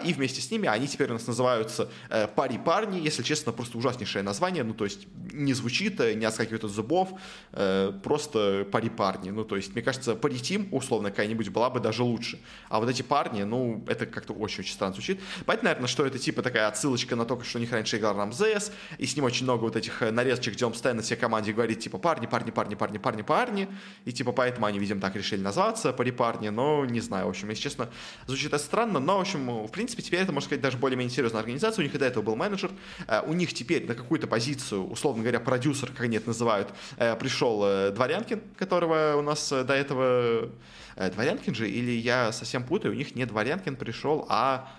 и 0.05 0.13
вместе 0.13 0.41
с 0.41 0.49
ними 0.51 0.67
они 0.67 0.87
теперь 0.87 1.09
у 1.09 1.13
нас 1.13 1.27
называются 1.27 1.89
Пари 2.35 2.57
Парни, 2.57 2.99
если 2.99 3.23
честно, 3.23 3.51
просто 3.51 3.77
ужаснейшее 3.77 4.23
название, 4.23 4.63
ну, 4.63 4.73
то 4.73 4.85
есть 4.85 5.07
не 5.31 5.53
звучит, 5.53 5.99
не 5.99 6.25
отскакивает 6.25 6.63
от 6.63 6.71
зубов, 6.71 7.09
просто 7.51 8.65
Пари 8.71 8.89
Парни, 8.89 9.29
ну, 9.29 9.43
то 9.43 9.55
есть, 9.55 9.73
мне 9.73 9.81
кажется, 9.81 10.15
Пари 10.15 10.39
Тим, 10.39 10.69
условно, 10.71 11.09
какая-нибудь 11.09 11.49
была 11.49 11.69
бы 11.69 11.79
даже 11.79 12.03
лучше, 12.03 12.39
а 12.69 12.79
вот 12.79 12.89
эти 12.89 13.01
парни, 13.01 13.43
ну, 13.43 13.83
это 13.87 14.05
как-то 14.05 14.33
очень-очень 14.33 14.73
странно 14.73 14.93
звучит. 14.93 15.19
Поэтому, 15.45 15.65
наверное, 15.65 15.87
что 15.87 16.05
это 16.05 16.19
типа 16.19 16.41
такая 16.41 16.67
отсылочка 16.67 17.15
на 17.15 17.25
то, 17.25 17.32
что 17.41 17.57
у 17.57 17.61
них 17.61 17.71
раньше 17.71 17.97
играл 17.97 18.15
Рамзес, 18.15 18.71
и 18.97 19.05
с 19.05 19.15
ним 19.15 19.25
очень 19.25 19.43
много 19.43 19.61
вот 19.63 19.75
этих 19.75 20.01
э, 20.01 20.11
нарезочек, 20.11 20.53
где 20.53 20.65
он 20.65 20.71
постоянно 20.71 21.01
всей 21.01 21.15
команде 21.15 21.53
говорит, 21.53 21.79
типа, 21.79 21.97
парни, 21.97 22.27
парни, 22.27 22.51
парни, 22.51 22.75
парни, 22.75 22.97
парни, 22.97 23.21
парни, 23.21 23.67
и 24.05 24.11
типа 24.11 24.31
поэтому 24.31 24.65
они, 24.65 24.79
видимо, 24.79 25.01
так 25.01 25.15
решили 25.15 25.41
назваться, 25.41 25.93
пари 25.93 26.11
парни, 26.11 26.49
но 26.49 26.85
не 26.85 26.99
знаю, 26.99 27.25
в 27.25 27.29
общем, 27.29 27.49
если 27.49 27.63
честно, 27.63 27.89
звучит 28.27 28.47
это 28.47 28.57
странно, 28.57 28.99
но, 28.99 29.17
в 29.17 29.21
общем, 29.21 29.65
в 29.65 29.71
принципе, 29.71 30.03
теперь 30.03 30.21
это, 30.21 30.31
можно 30.31 30.47
сказать, 30.47 30.61
даже 30.61 30.77
более-менее 30.77 31.13
серьезная 31.13 31.41
организация, 31.41 31.81
у 31.81 31.85
них 31.85 31.95
и 31.95 31.97
до 31.97 32.05
этого 32.05 32.23
был 32.23 32.35
менеджер, 32.35 32.71
э, 33.07 33.21
у 33.25 33.33
них 33.33 33.53
теперь 33.53 33.87
на 33.87 33.95
какую-то 33.95 34.27
позицию, 34.27 34.87
условно 34.87 35.23
говоря, 35.23 35.39
продюсер, 35.39 35.89
как 35.89 36.01
они 36.01 36.17
это 36.17 36.27
называют, 36.27 36.69
э, 36.97 37.15
пришел 37.15 37.61
Дворянкин, 37.91 38.41
которого 38.57 39.15
у 39.17 39.21
нас 39.21 39.49
до 39.49 39.73
этого... 39.73 40.49
Дворянкин 40.95 41.55
же, 41.55 41.67
или 41.67 41.91
я 41.91 42.31
совсем 42.31 42.63
путаю, 42.63 42.93
у 42.93 42.95
них 42.95 43.15
не 43.15 43.25
Дворянкин 43.25 43.75
пришел, 43.75 44.27
а 44.29 44.71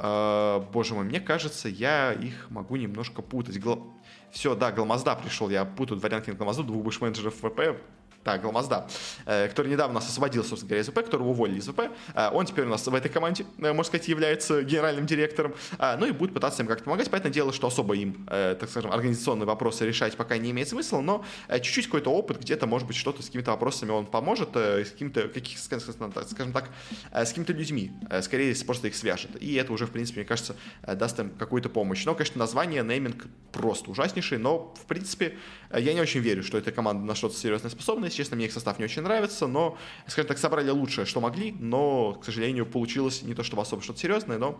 боже 0.00 0.94
мой, 0.94 1.04
мне 1.04 1.20
кажется, 1.20 1.68
я 1.68 2.12
их 2.12 2.50
могу 2.50 2.76
немножко 2.76 3.22
путать. 3.22 3.60
Гла... 3.60 3.78
Все, 4.30 4.54
да, 4.54 4.72
Гламазда 4.72 5.16
пришел, 5.16 5.50
я 5.50 5.64
путаю 5.64 5.98
Дворянкин 5.98 6.36
Гламазду, 6.36 6.64
двух 6.64 6.84
бывших 6.84 7.02
менеджеров 7.02 7.34
ВП. 7.34 7.80
Так, 8.22 8.42
Гламазда, 8.42 8.86
э, 9.24 9.48
который 9.48 9.72
недавно 9.72 9.94
нас 9.94 10.08
освободил, 10.08 10.44
собственно 10.44 10.68
говоря, 10.68 10.82
из 10.82 10.88
ВП, 10.88 11.04
которого 11.04 11.28
уволили 11.28 11.58
из 11.58 11.68
ВП. 11.68 11.90
Э, 12.14 12.28
он 12.30 12.44
теперь 12.44 12.66
у 12.66 12.68
нас 12.68 12.86
в 12.86 12.94
этой 12.94 13.10
команде, 13.10 13.46
э, 13.58 13.72
можно 13.72 13.84
сказать, 13.84 14.08
является 14.08 14.62
генеральным 14.62 15.06
директором. 15.06 15.54
Ну 15.78 16.06
и 16.06 16.10
будет 16.12 16.34
пытаться 16.34 16.62
им 16.62 16.68
как-то 16.68 16.84
помогать. 16.84 17.10
Понятное 17.10 17.32
дело, 17.32 17.52
что 17.52 17.66
особо 17.66 17.94
им, 17.94 18.26
так 18.26 18.68
скажем, 18.68 18.92
организационные 18.92 19.46
вопросы 19.46 19.86
решать 19.86 20.16
пока 20.16 20.36
не 20.36 20.50
имеет 20.50 20.68
смысла, 20.68 21.00
но 21.00 21.24
чуть-чуть 21.48 21.86
какой-то 21.86 22.10
опыт, 22.10 22.38
где-то, 22.40 22.66
может 22.66 22.86
быть, 22.86 22.96
что-то 22.96 23.22
с 23.22 23.26
какими-то 23.26 23.52
вопросами 23.52 23.90
он 23.90 24.06
поможет, 24.06 24.54
с 24.54 24.90
какими-то, 24.90 25.28
каких, 25.28 25.58
скажем 25.58 26.52
так, 26.52 26.68
с 27.12 27.28
какими-то 27.28 27.52
людьми. 27.52 27.92
Скорее, 28.22 28.54
просто 28.64 28.88
их 28.88 28.94
свяжет. 28.94 29.30
И 29.40 29.54
это 29.54 29.72
уже, 29.72 29.86
в 29.86 29.90
принципе, 29.90 30.20
мне 30.20 30.28
кажется, 30.28 30.56
даст 30.86 31.18
им 31.18 31.30
какую-то 31.30 31.68
помощь. 31.68 32.04
Но, 32.04 32.14
конечно, 32.14 32.38
название, 32.38 32.82
нейминг 32.82 33.26
просто 33.52 33.90
ужаснейший, 33.90 34.38
но, 34.38 34.74
в 34.80 34.86
принципе, 34.86 35.36
я 35.72 35.94
не 35.94 36.00
очень 36.00 36.20
верю, 36.20 36.42
что 36.42 36.58
эта 36.58 36.72
команда 36.72 37.04
на 37.04 37.14
что-то 37.14 37.36
серьезно 37.36 37.70
способна. 37.70 38.09
Если 38.10 38.22
честно, 38.24 38.36
мне 38.36 38.46
их 38.46 38.52
состав 38.52 38.78
не 38.78 38.84
очень 38.84 39.02
нравится, 39.02 39.46
но, 39.46 39.78
скажем 40.08 40.26
так, 40.26 40.38
собрали 40.38 40.70
лучшее, 40.70 41.06
что 41.06 41.20
могли, 41.20 41.52
но, 41.52 42.14
к 42.14 42.24
сожалению, 42.24 42.66
получилось 42.66 43.22
не 43.22 43.34
то 43.34 43.44
чтобы 43.44 43.62
особо 43.62 43.82
что-то 43.82 44.00
серьезное, 44.00 44.36
но 44.36 44.58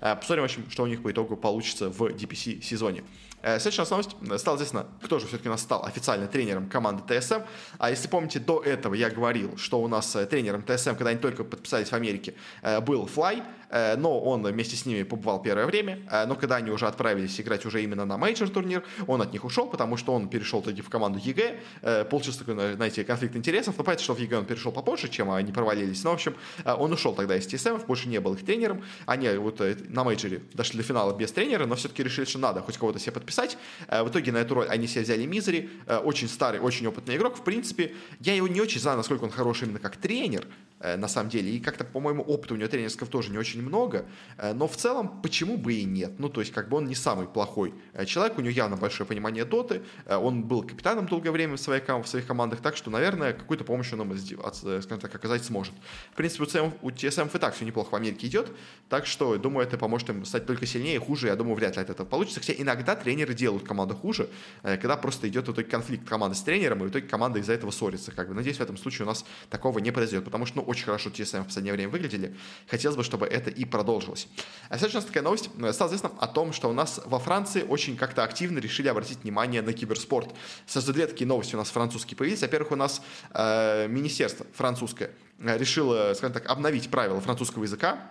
э, 0.00 0.14
посмотрим, 0.14 0.42
в 0.42 0.44
общем, 0.44 0.70
что 0.70 0.84
у 0.84 0.86
них 0.86 1.02
по 1.02 1.10
итогу 1.10 1.36
получится 1.36 1.90
в 1.90 2.02
DPC 2.02 2.62
сезоне. 2.62 3.02
Э, 3.42 3.58
следующая 3.58 3.90
новость. 3.90 4.10
Стало 4.38 4.56
известно, 4.56 4.86
кто 5.02 5.18
же 5.18 5.26
все-таки 5.26 5.48
у 5.48 5.52
нас 5.52 5.60
стал 5.60 5.84
официально 5.84 6.28
тренером 6.28 6.68
команды 6.68 7.02
ТСМ. 7.20 7.42
А 7.78 7.90
если 7.90 8.06
помните, 8.08 8.38
до 8.38 8.60
этого 8.60 8.94
я 8.94 9.10
говорил, 9.10 9.56
что 9.56 9.82
у 9.82 9.88
нас 9.88 10.14
э, 10.14 10.26
тренером 10.26 10.62
TSM, 10.62 10.90
когда 10.90 11.10
они 11.10 11.18
только 11.18 11.42
подписались 11.42 11.88
в 11.88 11.92
Америке, 11.92 12.34
э, 12.62 12.80
был 12.80 13.06
Fly, 13.06 13.42
но 13.72 14.20
он 14.20 14.42
вместе 14.42 14.76
с 14.76 14.86
ними 14.86 15.02
побывал 15.02 15.42
первое 15.42 15.66
время. 15.66 15.98
Но 16.26 16.34
когда 16.34 16.56
они 16.56 16.70
уже 16.70 16.86
отправились 16.86 17.40
играть 17.40 17.64
уже 17.64 17.82
именно 17.82 18.04
на 18.04 18.18
мейджор 18.18 18.48
турнир, 18.48 18.84
он 19.06 19.22
от 19.22 19.32
них 19.32 19.44
ушел, 19.44 19.66
потому 19.66 19.96
что 19.96 20.12
он 20.12 20.28
перешел 20.28 20.62
таки 20.62 20.82
в 20.82 20.90
команду 20.90 21.18
EG. 21.22 22.04
Получился 22.10 22.40
такой, 22.40 22.74
знаете, 22.74 23.04
конфликт 23.04 23.36
интересов. 23.36 23.76
Но 23.78 23.84
понятно, 23.84 24.04
что 24.04 24.14
в 24.14 24.18
EG 24.18 24.38
он 24.38 24.44
перешел 24.44 24.72
попозже, 24.72 25.08
чем 25.08 25.30
они 25.30 25.52
провалились. 25.52 26.04
Но, 26.04 26.10
в 26.10 26.14
общем, 26.14 26.34
он 26.64 26.92
ушел 26.92 27.14
тогда 27.14 27.36
из 27.36 27.46
TSM, 27.46 27.76
больше 27.86 28.08
не 28.08 28.20
был 28.20 28.34
их 28.34 28.44
тренером. 28.44 28.82
Они 29.06 29.28
вот 29.30 29.60
на 29.88 30.04
мейджоре 30.04 30.42
дошли 30.54 30.78
до 30.78 30.84
финала 30.84 31.14
без 31.16 31.32
тренера, 31.32 31.66
но 31.66 31.74
все-таки 31.76 32.02
решили, 32.02 32.24
что 32.24 32.38
надо 32.38 32.60
хоть 32.60 32.76
кого-то 32.76 32.98
себе 32.98 33.12
подписать. 33.12 33.56
Э, 33.88 34.02
в 34.02 34.08
итоге 34.08 34.32
на 34.32 34.38
эту 34.38 34.54
роль 34.54 34.66
они 34.68 34.86
себе 34.86 35.02
взяли 35.02 35.26
Мизери, 35.26 35.70
э, 35.86 35.96
очень 35.98 36.28
старый, 36.28 36.60
очень 36.60 36.86
опытный 36.86 37.16
игрок. 37.16 37.36
В 37.36 37.42
принципе, 37.42 37.94
я 38.20 38.34
его 38.34 38.48
не 38.48 38.60
очень 38.60 38.80
знаю, 38.80 38.96
насколько 38.96 39.24
он 39.24 39.30
хороший 39.30 39.64
именно 39.64 39.78
как 39.78 39.96
тренер, 39.96 40.46
Э, 40.46 40.71
на 40.96 41.08
самом 41.08 41.30
деле. 41.30 41.50
И 41.50 41.60
как-то, 41.60 41.84
по-моему, 41.84 42.22
опыта 42.22 42.54
у 42.54 42.56
него 42.56 42.68
тренерского 42.68 43.08
тоже 43.08 43.30
не 43.30 43.38
очень 43.38 43.62
много. 43.62 44.06
Э, 44.38 44.52
но 44.52 44.66
в 44.66 44.76
целом, 44.76 45.20
почему 45.22 45.56
бы 45.56 45.74
и 45.74 45.84
нет? 45.84 46.18
Ну, 46.18 46.28
то 46.28 46.40
есть, 46.40 46.52
как 46.52 46.68
бы 46.68 46.78
он 46.78 46.86
не 46.86 46.94
самый 46.94 47.26
плохой 47.26 47.74
э, 47.92 48.04
человек, 48.04 48.38
у 48.38 48.40
него 48.40 48.50
явно 48.50 48.76
большое 48.76 49.06
понимание 49.06 49.44
доты. 49.44 49.82
Он 50.06 50.42
был 50.44 50.62
капитаном 50.62 51.06
долгое 51.06 51.30
время 51.30 51.56
в 51.56 51.60
своих, 51.60 51.88
в 51.88 52.06
своих 52.06 52.26
командах, 52.26 52.60
так 52.60 52.76
что, 52.76 52.90
наверное, 52.90 53.32
какую-то 53.32 53.64
помощь 53.64 53.92
он 53.92 53.98
нам, 53.98 54.16
скажем 54.16 55.00
так, 55.00 55.14
оказать 55.14 55.44
сможет. 55.44 55.74
В 56.12 56.16
принципе, 56.16 56.44
у, 56.44 56.46
CM, 56.46 56.72
у 56.82 56.90
TSM 56.90 57.30
и 57.34 57.38
так 57.38 57.54
все 57.54 57.64
неплохо 57.64 57.90
в 57.90 57.94
Америке 57.94 58.26
идет, 58.26 58.50
так 58.88 59.06
что, 59.06 59.36
думаю, 59.36 59.66
это 59.66 59.78
поможет 59.78 60.10
им 60.10 60.24
стать 60.24 60.46
только 60.46 60.66
сильнее, 60.66 60.98
хуже, 60.98 61.28
я 61.28 61.36
думаю, 61.36 61.56
вряд 61.56 61.76
ли 61.76 61.82
от 61.82 61.90
этого 61.90 62.06
получится. 62.06 62.40
Хотя 62.40 62.54
иногда 62.54 62.96
тренеры 62.96 63.34
делают 63.34 63.64
команду 63.64 63.94
хуже, 63.94 64.28
когда 64.62 64.96
просто 64.96 65.28
идет 65.28 65.48
в 65.48 65.52
итоге 65.52 65.68
конфликт 65.68 66.08
команды 66.08 66.36
с 66.36 66.42
тренером, 66.42 66.82
и 66.82 66.86
в 66.86 66.90
итоге 66.90 67.06
команда 67.06 67.38
из-за 67.38 67.52
этого 67.52 67.70
ссорится. 67.70 68.12
Как 68.12 68.28
бы. 68.28 68.34
Надеюсь, 68.34 68.58
в 68.58 68.60
этом 68.60 68.76
случае 68.76 69.06
у 69.06 69.08
нас 69.08 69.24
такого 69.50 69.78
не 69.78 69.90
произойдет, 69.90 70.24
потому 70.24 70.46
что, 70.46 70.58
ну, 70.58 70.71
очень 70.72 70.84
хорошо 70.84 71.10
TSM 71.10 71.42
в 71.42 71.46
последнее 71.46 71.72
время 71.72 71.90
выглядели. 71.90 72.36
Хотелось 72.66 72.96
бы, 72.96 73.04
чтобы 73.04 73.26
это 73.26 73.50
и 73.50 73.64
продолжилось. 73.64 74.26
А 74.68 74.78
сейчас 74.78 74.92
у 74.92 74.96
нас 74.96 75.04
такая 75.04 75.22
новость. 75.22 75.50
Стало 75.72 75.88
известно 75.88 76.10
о 76.18 76.26
том, 76.26 76.52
что 76.52 76.68
у 76.68 76.72
нас 76.72 77.00
во 77.04 77.18
Франции 77.18 77.62
очень 77.62 77.96
как-то 77.96 78.24
активно 78.24 78.58
решили 78.58 78.88
обратить 78.88 79.22
внимание 79.22 79.62
на 79.62 79.72
киберспорт. 79.72 80.34
Сразу 80.66 80.92
две 80.92 81.06
такие 81.06 81.26
новости 81.26 81.54
у 81.54 81.58
нас 81.58 81.70
французские 81.70 82.16
появились. 82.16 82.42
Во-первых, 82.42 82.72
у 82.72 82.76
нас 82.76 83.02
э, 83.32 83.86
министерство 83.88 84.46
французское 84.54 85.10
решило, 85.38 86.14
скажем 86.14 86.34
так, 86.34 86.48
обновить 86.48 86.90
правила 86.90 87.20
французского 87.20 87.64
языка 87.64 88.10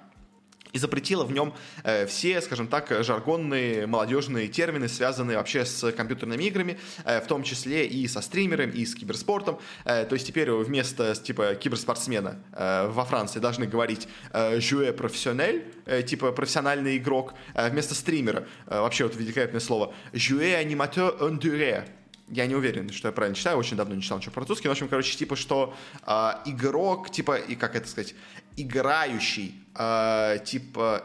и 0.74 0.80
запретила 0.80 1.24
в 1.24 1.32
нем 1.32 1.54
э, 1.84 2.06
все, 2.06 2.42
скажем 2.42 2.68
так, 2.68 2.92
жаргонные 3.04 3.88
молодежные 3.88 4.48
термины, 4.48 4.88
связанные 4.88 5.38
вообще 5.38 5.66
с 5.66 5.92
компьютерными 5.92 6.44
играми, 6.44 6.80
э, 7.04 7.22
в 7.22 7.28
том 7.28 7.44
числе 7.44 7.86
и 7.86 8.08
со 8.08 8.22
стримером, 8.22 8.70
и 8.70 8.86
с 8.86 8.96
киберспортом. 8.96 9.60
Э, 9.86 10.06
то 10.06 10.13
есть 10.13 10.28
теперь 10.28 10.51
вместо 10.51 11.16
типа 11.16 11.56
киберспортсмена 11.56 12.40
э, 12.54 12.88
во 12.88 13.06
Франции 13.06 13.40
должны 13.40 13.66
говорить 13.66 14.08
э, 14.32 14.58
«joueur 14.58 14.96
professionnel», 14.96 15.63
э, 15.86 16.04
типа 16.04 16.32
профессиональный 16.32 16.98
игрок, 16.98 17.34
э, 17.54 17.70
вместо 17.70 17.96
стримера, 17.96 18.48
э, 18.68 18.80
вообще 18.80 19.04
вот 19.04 19.16
великолепное 19.16 19.60
слово, 19.60 19.94
«joueur 20.13 20.66
animateur 20.66 21.20
enduré», 21.20 21.86
я 22.30 22.46
не 22.46 22.56
уверен, 22.56 22.90
что 22.92 23.10
я 23.10 23.12
правильно 23.12 23.36
читаю, 23.36 23.58
очень 23.58 23.75
давно 23.75 23.94
не 23.94 24.01
читал 24.01 24.18
ничего 24.18 24.32
французский, 24.32 24.68
но, 24.68 24.74
в 24.74 24.78
общем, 24.78 24.88
короче, 24.88 25.18
типа, 25.18 25.36
что 25.36 25.75
э, 26.08 26.32
игрок, 26.46 27.12
типа, 27.12 27.36
и 27.36 27.56
как 27.56 27.75
это 27.75 27.90
сказать, 27.90 28.16
играющий, 28.56 29.61
э, 29.75 30.38
типа, 30.44 31.04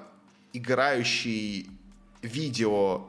играющий 0.53 1.71
видео 2.23 3.07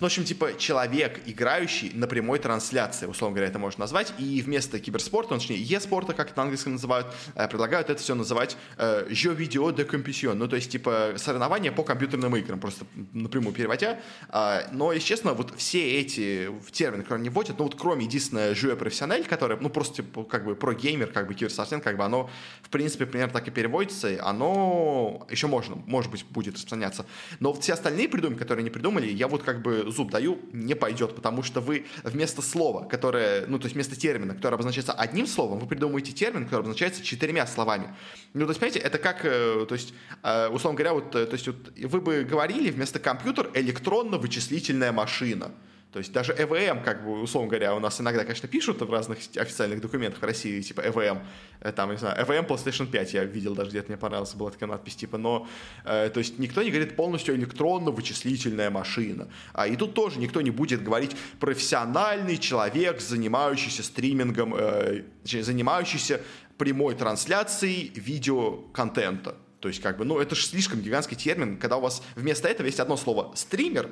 ну, 0.00 0.06
в 0.06 0.10
общем, 0.10 0.24
типа 0.24 0.56
человек, 0.56 1.20
играющий 1.26 1.92
на 1.94 2.06
прямой 2.06 2.38
трансляции, 2.38 3.04
условно 3.04 3.36
говоря, 3.36 3.50
это 3.50 3.58
можно 3.58 3.82
назвать, 3.82 4.14
и 4.18 4.40
вместо 4.40 4.80
киберспорта, 4.80 5.34
ну, 5.34 5.40
точнее, 5.40 5.58
e-спорта, 5.58 6.14
как 6.14 6.28
это 6.28 6.38
на 6.38 6.44
английском 6.44 6.72
называют, 6.72 7.06
э, 7.34 7.46
предлагают 7.48 7.90
это 7.90 8.00
все 8.00 8.14
называть 8.14 8.56
э, 8.78 9.06
«jeu 9.10 9.36
vidéo 9.36 9.74
de 9.74 9.86
compétition», 9.86 10.34
ну, 10.34 10.48
то 10.48 10.56
есть, 10.56 10.70
типа, 10.72 11.14
соревнования 11.16 11.70
по 11.70 11.82
компьютерным 11.82 12.34
играм, 12.36 12.58
просто 12.58 12.86
напрямую 13.12 13.54
переводя. 13.54 14.00
А, 14.30 14.66
но, 14.72 14.92
если 14.92 15.06
честно, 15.06 15.34
вот 15.34 15.52
все 15.58 16.00
эти 16.00 16.50
термины, 16.72 17.02
которые 17.02 17.20
они 17.20 17.28
вводят, 17.28 17.58
ну, 17.58 17.64
вот 17.64 17.74
кроме 17.74 18.06
единственное 18.06 18.54
«jeu 18.54 18.78
professionnel», 18.78 19.28
которое, 19.28 19.58
ну, 19.60 19.68
просто, 19.68 19.96
типа, 19.96 20.24
как 20.24 20.46
бы, 20.46 20.56
про 20.56 20.72
геймер, 20.72 21.08
как 21.08 21.28
бы, 21.28 21.34
киберспортсмен, 21.34 21.82
как 21.82 21.98
бы, 21.98 22.04
оно, 22.04 22.30
в 22.62 22.70
принципе, 22.70 23.04
примерно 23.04 23.34
так 23.34 23.46
и 23.48 23.50
переводится, 23.50 24.18
оно 24.22 25.26
еще 25.28 25.46
можно, 25.46 25.76
может 25.86 26.10
быть, 26.10 26.24
будет 26.24 26.54
распространяться. 26.54 27.04
Но 27.38 27.52
вот 27.52 27.62
все 27.62 27.74
остальные 27.74 28.08
придумки, 28.08 28.38
которые 28.38 28.62
они 28.62 28.70
придумали, 28.70 29.06
я 29.06 29.28
вот 29.28 29.42
как 29.42 29.60
бы 29.60 29.89
зуб 29.90 30.10
даю, 30.10 30.38
не 30.52 30.74
пойдет, 30.74 31.14
потому 31.14 31.42
что 31.42 31.60
вы 31.60 31.86
вместо 32.02 32.42
слова, 32.42 32.84
которое, 32.84 33.46
ну, 33.46 33.58
то 33.58 33.66
есть 33.66 33.74
вместо 33.74 33.96
термина, 33.96 34.34
который 34.34 34.54
обозначается 34.54 34.92
одним 34.92 35.26
словом, 35.26 35.58
вы 35.58 35.66
придумываете 35.66 36.12
термин, 36.12 36.44
который 36.44 36.60
обозначается 36.60 37.02
четырьмя 37.02 37.46
словами. 37.46 37.94
Ну, 38.34 38.46
то 38.46 38.50
есть, 38.50 38.60
понимаете, 38.60 38.80
это 38.80 38.98
как, 38.98 39.24
э, 39.24 39.66
то 39.68 39.74
есть, 39.74 39.94
э, 40.22 40.48
условно 40.48 40.76
говоря, 40.76 40.94
вот, 40.94 41.14
э, 41.14 41.26
то 41.26 41.34
есть, 41.34 41.46
вот, 41.46 41.72
вы 41.76 42.00
бы 42.00 42.24
говорили 42.24 42.70
вместо 42.70 42.98
компьютер 42.98 43.50
электронно-вычислительная 43.54 44.92
машина. 44.92 45.50
То 45.92 45.98
есть 45.98 46.12
даже 46.12 46.32
ЭВМ, 46.32 46.84
как 46.84 47.04
бы, 47.04 47.20
условно 47.20 47.48
говоря, 47.48 47.74
у 47.74 47.80
нас 47.80 48.00
иногда, 48.00 48.22
конечно, 48.22 48.48
пишут 48.48 48.80
в 48.80 48.92
разных 48.92 49.18
официальных 49.36 49.80
документах 49.80 50.22
в 50.22 50.24
России, 50.24 50.60
типа 50.60 50.82
ЭВМ, 50.82 51.18
э, 51.60 51.72
там, 51.72 51.90
не 51.90 51.96
знаю, 51.96 52.16
ЭВМ 52.22 52.46
PlayStation 52.46 52.86
5 52.86 53.14
я 53.14 53.24
видел 53.24 53.56
даже 53.56 53.70
где-то, 53.70 53.88
мне 53.88 53.96
понравился, 53.96 54.36
была 54.36 54.52
такая 54.52 54.68
надпись, 54.68 54.94
типа, 54.94 55.18
но, 55.18 55.48
э, 55.84 56.08
то 56.10 56.20
есть 56.20 56.38
никто 56.38 56.62
не 56.62 56.70
говорит 56.70 56.94
полностью 56.94 57.34
электронно-вычислительная 57.34 58.70
машина. 58.70 59.28
А 59.52 59.66
и 59.66 59.74
тут 59.74 59.94
тоже 59.94 60.20
никто 60.20 60.40
не 60.42 60.52
будет 60.52 60.84
говорить 60.84 61.16
профессиональный 61.40 62.38
человек, 62.38 63.00
занимающийся 63.00 63.82
стримингом, 63.82 64.54
э, 64.54 65.02
занимающийся 65.24 66.20
прямой 66.56 66.94
трансляцией 66.94 67.90
видеоконтента. 67.96 69.34
То 69.58 69.68
есть, 69.68 69.82
как 69.82 69.98
бы, 69.98 70.04
ну, 70.04 70.20
это 70.20 70.36
же 70.36 70.46
слишком 70.46 70.80
гигантский 70.80 71.16
термин, 71.16 71.56
когда 71.56 71.78
у 71.78 71.80
вас 71.80 72.00
вместо 72.14 72.48
этого 72.48 72.66
есть 72.66 72.78
одно 72.78 72.96
слово 72.96 73.32
«стример», 73.34 73.90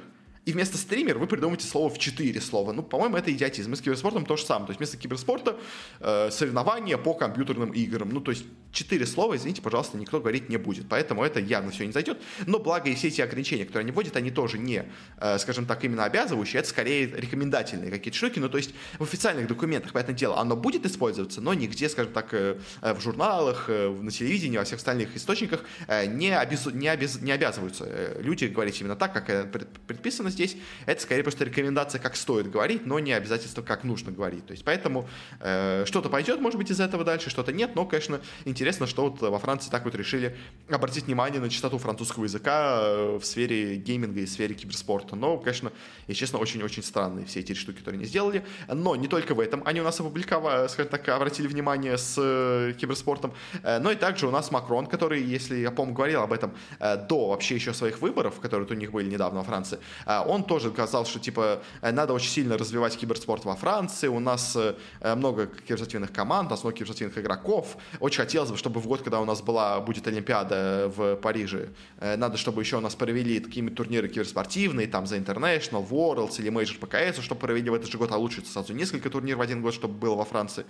и 0.49 0.53
вместо 0.53 0.79
стример 0.79 1.19
вы 1.19 1.27
придумаете 1.27 1.67
слово 1.67 1.91
в 1.91 1.99
четыре 1.99 2.41
слова. 2.41 2.73
Ну, 2.73 2.83
по-моему, 2.83 3.19
это 3.19 3.31
идиотизм. 3.31 3.71
И 3.75 3.77
с 3.77 3.83
киберспортом 3.83 4.25
то 4.25 4.39
же 4.39 4.47
самое. 4.47 4.65
То 4.65 4.71
есть 4.71 4.79
вместо 4.79 4.97
киберспорта 4.97 5.59
э, 6.01 6.31
соревнования 6.31 6.97
по 6.97 7.13
компьютерным 7.13 7.71
играм. 7.73 8.09
Ну, 8.09 8.23
то 8.23 8.31
есть 8.31 8.47
четыре 8.73 9.05
слова, 9.05 9.37
извините, 9.37 9.61
пожалуйста, 9.61 9.99
никто 9.99 10.21
говорить 10.21 10.49
не 10.49 10.57
будет. 10.57 10.89
Поэтому 10.89 11.23
это 11.23 11.39
явно 11.39 11.71
все 11.71 11.85
не 11.85 11.93
зайдет. 11.93 12.19
Но 12.47 12.59
благо 12.59 12.89
и 12.89 12.95
все 12.95 13.09
эти 13.09 13.21
ограничения, 13.21 13.67
которые 13.67 13.85
они 13.85 13.93
вводят, 13.93 14.17
они 14.17 14.31
тоже 14.31 14.57
не, 14.57 14.87
э, 15.19 15.39
скажем 15.39 15.67
так, 15.67 15.85
именно 15.85 16.05
обязывающие. 16.05 16.61
Это 16.61 16.71
скорее 16.71 17.09
рекомендательные 17.09 17.91
какие-то 17.91 18.17
штуки. 18.17 18.39
Ну, 18.39 18.49
то 18.49 18.57
есть 18.57 18.71
в 18.99 19.03
официальных 19.03 19.49
документах, 19.49 19.93
по 19.93 19.99
этому 19.99 20.17
делу, 20.17 20.37
оно 20.37 20.57
будет 20.57 20.87
использоваться, 20.87 21.43
но 21.43 21.53
нигде, 21.53 21.91
скажем 21.91 22.15
так, 22.15 22.33
э, 22.33 22.59
э 22.81 22.95
в 22.95 23.03
журналах, 23.03 23.67
э, 23.69 23.91
на 23.91 24.11
телевидении, 24.11 24.57
во 24.57 24.65
всех 24.65 24.79
остальных 24.79 25.15
источниках 25.15 25.61
э, 25.89 26.07
не, 26.07 26.35
обез... 26.35 26.65
не, 26.73 26.89
обез... 26.89 27.21
не 27.21 27.33
обязываются 27.33 27.85
э, 27.87 28.23
люди 28.23 28.47
говорить 28.47 28.81
именно 28.81 28.97
так, 28.97 29.13
как 29.13 29.29
э, 29.29 29.45
предписано 29.87 30.31
здесь. 30.39 30.57
Это 30.87 31.03
скорее 31.03 31.23
просто 31.23 31.45
рекомендация, 31.45 32.01
как 32.01 32.17
стоит 32.17 32.51
говорить, 32.51 32.87
но 32.87 32.99
не 32.99 33.13
обязательство, 33.13 33.63
как 33.63 33.85
нужно 33.85 34.13
говорить. 34.13 34.47
То 34.47 34.53
есть 34.53 34.65
поэтому 34.65 35.09
э, 35.41 35.85
что-то 35.87 36.09
пойдет, 36.09 36.41
может 36.41 36.59
быть, 36.59 36.71
из 36.71 36.81
этого 36.81 37.05
дальше, 37.05 37.29
что-то 37.31 37.53
нет, 37.53 37.75
но, 37.75 37.85
конечно, 37.85 38.21
интересно, 38.45 38.87
что 38.87 39.09
вот 39.09 39.21
во 39.21 39.39
Франции 39.39 39.71
так 39.71 39.85
вот 39.85 39.95
решили 39.95 40.37
обратить 40.69 41.07
внимание 41.07 41.41
на 41.41 41.51
частоту 41.51 41.79
французского 41.79 42.25
языка 42.25 42.79
э, 42.81 43.19
в 43.21 43.25
сфере 43.25 43.77
гейминга 43.77 44.21
и 44.21 44.27
сфере 44.27 44.55
киберспорта. 44.55 45.17
Но, 45.17 45.39
конечно, 45.39 45.73
и 46.07 46.15
честно, 46.15 46.39
очень-очень 46.39 46.83
странные 46.83 47.27
все 47.27 47.41
эти 47.41 47.55
штуки, 47.55 47.79
которые 47.79 47.99
они 47.99 48.07
сделали. 48.07 48.45
Но 48.69 48.95
не 48.97 49.09
только 49.09 49.35
в 49.35 49.41
этом 49.41 49.63
они 49.65 49.81
у 49.81 49.85
нас 49.85 49.99
опубликовали, 50.01 50.69
скажем 50.69 50.91
так, 50.91 51.09
обратили 51.09 51.49
внимание 51.49 51.99
с 51.99 52.15
э, 52.17 52.75
киберспортом, 52.79 53.33
э, 53.63 53.79
но 53.81 53.91
и 53.91 53.97
также 53.97 54.29
у 54.29 54.31
нас 54.31 54.51
Макрон, 54.51 54.87
который, 54.87 55.23
если 55.23 55.57
я 55.57 55.71
помню, 55.71 55.95
говорил 55.95 56.23
об 56.23 56.33
этом 56.33 56.53
до 56.79 57.29
вообще 57.29 57.55
еще 57.57 57.75
своих 57.75 58.01
выборов, 58.01 58.39
которые 58.41 58.69
у 58.69 58.75
них 58.75 58.93
были 58.93 59.09
недавно 59.09 59.39
во 59.39 59.45
Франции, 59.45 59.79
он 60.23 60.45
тоже 60.45 60.71
сказал, 60.71 61.07
что, 61.07 61.19
типа, 61.19 61.63
надо 61.83 62.13
очень 62.13 62.31
сильно 62.31 62.57
развивать 62.59 62.97
киберспорт 62.97 63.45
во 63.45 63.57
Франции, 63.57 64.09
у 64.09 64.21
нас 64.21 64.57
много 65.03 65.47
киберспортивных 65.47 66.13
команд, 66.13 66.49
у 66.49 66.51
нас 66.51 66.63
много 66.63 66.77
киберспортивных 66.77 67.19
игроков, 67.19 67.77
очень 68.01 68.21
хотелось 68.21 68.51
бы, 68.51 68.57
чтобы 68.57 68.81
в 68.81 68.87
год, 68.87 69.03
когда 69.03 69.21
у 69.21 69.25
нас 69.25 69.43
была, 69.43 69.81
будет 69.81 70.07
Олимпиада 70.07 70.93
в 70.95 71.17
Париже, 71.17 71.71
надо, 72.01 72.37
чтобы 72.37 72.63
еще 72.63 72.77
у 72.77 72.81
нас 72.81 72.95
провели 72.95 73.41
такие 73.41 73.69
турниры 73.71 74.09
киберспортивные, 74.09 74.87
там, 74.87 75.07
за 75.07 75.17
International, 75.17 75.87
Worlds 75.89 76.39
или 76.39 76.51
Major 76.51 76.79
ПКС, 76.79 77.23
чтобы 77.23 77.41
провели 77.41 77.71
в 77.71 77.75
этот 77.75 77.91
же 77.91 77.99
год, 77.99 78.13
а 78.13 78.17
лучше 78.17 78.45
сразу 78.45 78.73
несколько 78.73 79.11
турниров 79.11 79.39
в 79.39 79.43
один 79.43 79.63
год, 79.63 79.75
чтобы 79.75 79.95
было 79.95 80.15
во 80.15 80.25
Франции, 80.25 80.65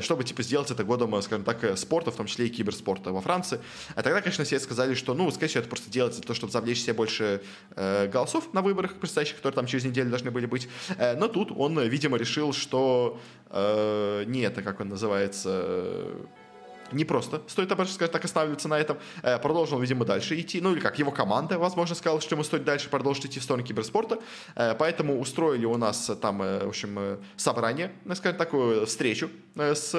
чтобы, 0.00 0.24
типа, 0.24 0.42
сделать 0.42 0.70
это 0.70 0.84
годом, 0.84 1.20
скажем 1.22 1.44
так, 1.44 1.78
спорта, 1.78 2.10
в 2.10 2.16
том 2.16 2.26
числе 2.26 2.46
и 2.46 2.48
киберспорта 2.48 3.12
во 3.12 3.20
Франции. 3.20 3.60
А 3.94 4.02
тогда, 4.02 4.20
конечно, 4.20 4.44
все 4.44 4.58
сказали, 4.60 4.94
что, 4.94 5.14
ну, 5.14 5.30
скорее 5.30 5.48
всего, 5.48 5.60
это 5.60 5.68
просто 5.68 5.90
делается 5.90 6.20
для 6.20 6.26
того, 6.26 6.36
чтобы 6.36 6.52
завлечь 6.52 6.80
себе 6.80 6.94
больше 6.94 7.42
э, 7.74 8.08
голосов 8.08 8.52
на 8.52 8.62
выборах 8.86 9.00
предстоящих, 9.00 9.36
которые 9.36 9.56
там 9.56 9.66
через 9.66 9.84
неделю 9.84 10.10
должны 10.10 10.30
были 10.30 10.46
быть. 10.46 10.68
Э, 10.98 11.16
но 11.16 11.28
тут 11.28 11.52
он, 11.56 11.78
видимо, 11.80 12.18
решил, 12.18 12.52
что 12.52 13.18
э, 13.50 14.24
не 14.26 14.40
это, 14.40 14.62
как 14.62 14.80
он 14.80 14.88
называется, 14.88 15.50
э, 15.52 16.24
не 16.92 17.04
просто 17.04 17.42
стоит 17.48 17.72
об 17.72 17.80
этом 17.80 17.92
сказать, 17.92 18.12
так 18.12 18.24
останавливаться 18.24 18.68
на 18.68 18.78
этом. 18.78 18.98
Э, 19.22 19.38
продолжил, 19.38 19.78
видимо, 19.80 20.04
дальше 20.04 20.38
идти. 20.40 20.60
Ну 20.60 20.72
или 20.72 20.80
как, 20.80 20.98
его 20.98 21.10
команда, 21.10 21.58
возможно, 21.58 21.94
сказала, 21.94 22.20
что 22.20 22.34
ему 22.34 22.44
стоит 22.44 22.64
дальше 22.64 22.88
продолжить 22.88 23.26
идти 23.26 23.40
в 23.40 23.42
сторону 23.42 23.66
киберспорта. 23.66 24.18
Э, 24.54 24.74
поэтому 24.78 25.20
устроили 25.20 25.66
у 25.66 25.76
нас 25.76 26.10
там, 26.20 26.38
в 26.38 26.68
общем, 26.68 27.18
собрание, 27.36 27.92
скажем, 28.14 28.38
такую 28.38 28.86
встречу 28.86 29.30
с, 29.56 29.92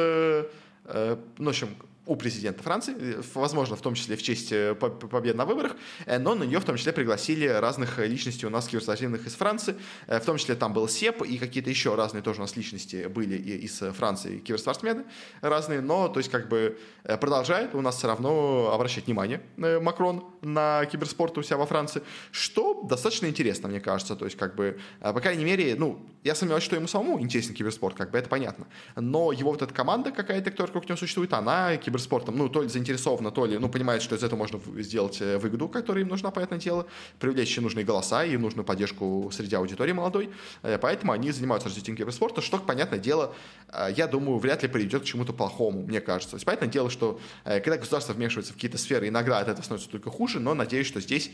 ну, 1.37 1.45
в 1.45 1.49
общем, 1.49 1.69
у 2.07 2.15
президента 2.15 2.63
Франции, 2.63 2.95
возможно, 3.33 3.75
в 3.75 3.81
том 3.81 3.93
числе 3.93 4.15
в 4.15 4.23
честь 4.23 4.51
э, 4.51 4.73
побед 4.75 5.35
на 5.35 5.45
выборах, 5.45 5.75
э, 6.05 6.17
но 6.17 6.35
на 6.35 6.45
нее 6.45 6.59
в 6.59 6.65
том 6.65 6.77
числе 6.77 6.93
пригласили 6.93 7.45
разных 7.45 7.99
личностей 7.99 8.47
у 8.47 8.49
нас 8.49 8.67
киберспортивных 8.67 9.27
из 9.27 9.35
Франции, 9.35 9.75
э, 10.07 10.19
в 10.19 10.25
том 10.25 10.37
числе 10.37 10.55
там 10.55 10.73
был 10.73 10.87
СЕП 10.87 11.23
и 11.23 11.37
какие-то 11.37 11.69
еще 11.69 11.95
разные 11.95 12.23
тоже 12.23 12.39
у 12.39 12.43
нас 12.43 12.55
личности 12.55 13.07
были 13.07 13.35
из 13.35 13.77
Франции, 13.77 14.39
киберспортсмены 14.39 15.03
разные, 15.41 15.81
но 15.81 16.07
то 16.07 16.19
есть 16.19 16.31
как 16.31 16.47
бы 16.47 16.77
продолжает 17.19 17.75
у 17.75 17.81
нас 17.81 17.97
все 17.97 18.07
равно 18.07 18.71
обращать 18.73 19.05
внимание 19.05 19.41
Макрон 19.57 20.23
на 20.41 20.85
киберспорт 20.85 21.37
у 21.37 21.43
себя 21.43 21.57
во 21.57 21.65
Франции, 21.65 22.01
что 22.31 22.83
достаточно 22.83 23.27
интересно, 23.27 23.67
мне 23.67 23.81
кажется, 23.81 24.15
то 24.15 24.25
есть 24.25 24.37
как 24.37 24.55
бы, 24.55 24.79
по 25.01 25.19
крайней 25.19 25.43
мере, 25.43 25.75
ну, 25.77 26.05
я 26.23 26.35
сомневаюсь, 26.35 26.63
что 26.63 26.75
ему 26.75 26.87
самому 26.87 27.19
интересен 27.19 27.53
киберспорт, 27.53 27.97
как 27.97 28.11
бы 28.11 28.17
это 28.17 28.29
понятно, 28.29 28.67
но 28.95 29.31
его 29.31 29.51
вот 29.51 29.61
эта 29.61 29.73
команда 29.73 30.11
какая-то, 30.11 30.51
которая 30.51 30.67
вокруг 30.67 30.87
него 30.87 30.97
существует, 30.97 31.33
она 31.33 31.75
киберспорт 31.77 31.96
киберспортом, 31.97 32.37
ну, 32.37 32.49
то 32.49 32.61
ли 32.61 32.69
заинтересована, 32.69 33.31
то 33.31 33.45
ли, 33.45 33.57
ну, 33.57 33.69
понимает, 33.69 34.01
что 34.01 34.15
из 34.15 34.23
этого 34.23 34.37
можно 34.37 34.59
сделать 34.77 35.17
э, 35.21 35.37
выгоду, 35.37 35.67
которая 35.67 36.03
им 36.03 36.09
нужна, 36.09 36.31
понятное 36.31 36.59
дело, 36.59 36.85
привлечь 37.19 37.57
нужные 37.57 37.85
голоса 37.85 38.23
и 38.23 38.37
нужную 38.37 38.65
поддержку 38.65 39.29
среди 39.33 39.55
аудитории 39.55 39.91
молодой. 39.91 40.29
Э, 40.61 40.77
поэтому 40.77 41.11
они 41.11 41.31
занимаются 41.31 41.69
развитием 41.69 41.97
киберспорта, 41.97 42.41
что, 42.41 42.57
понятное 42.59 42.99
дело, 42.99 43.33
э, 43.69 43.89
я 43.95 44.07
думаю, 44.07 44.37
вряд 44.37 44.63
ли 44.63 44.69
приведет 44.69 45.01
к 45.01 45.05
чему-то 45.05 45.33
плохому, 45.33 45.81
мне 45.83 46.01
кажется. 46.01 46.31
То 46.31 46.35
есть, 46.35 46.45
понятное 46.45 46.69
дело, 46.69 46.89
что 46.89 47.19
когда 47.43 47.77
государство 47.77 48.13
вмешивается 48.13 48.53
в 48.53 48.55
какие-то 48.55 48.77
сферы, 48.77 49.07
иногда 49.07 49.39
от 49.39 49.47
этого 49.47 49.63
становится 49.63 49.89
только 49.89 50.09
хуже, 50.09 50.39
но 50.39 50.53
надеюсь, 50.53 50.87
что 50.87 51.01
здесь 51.01 51.31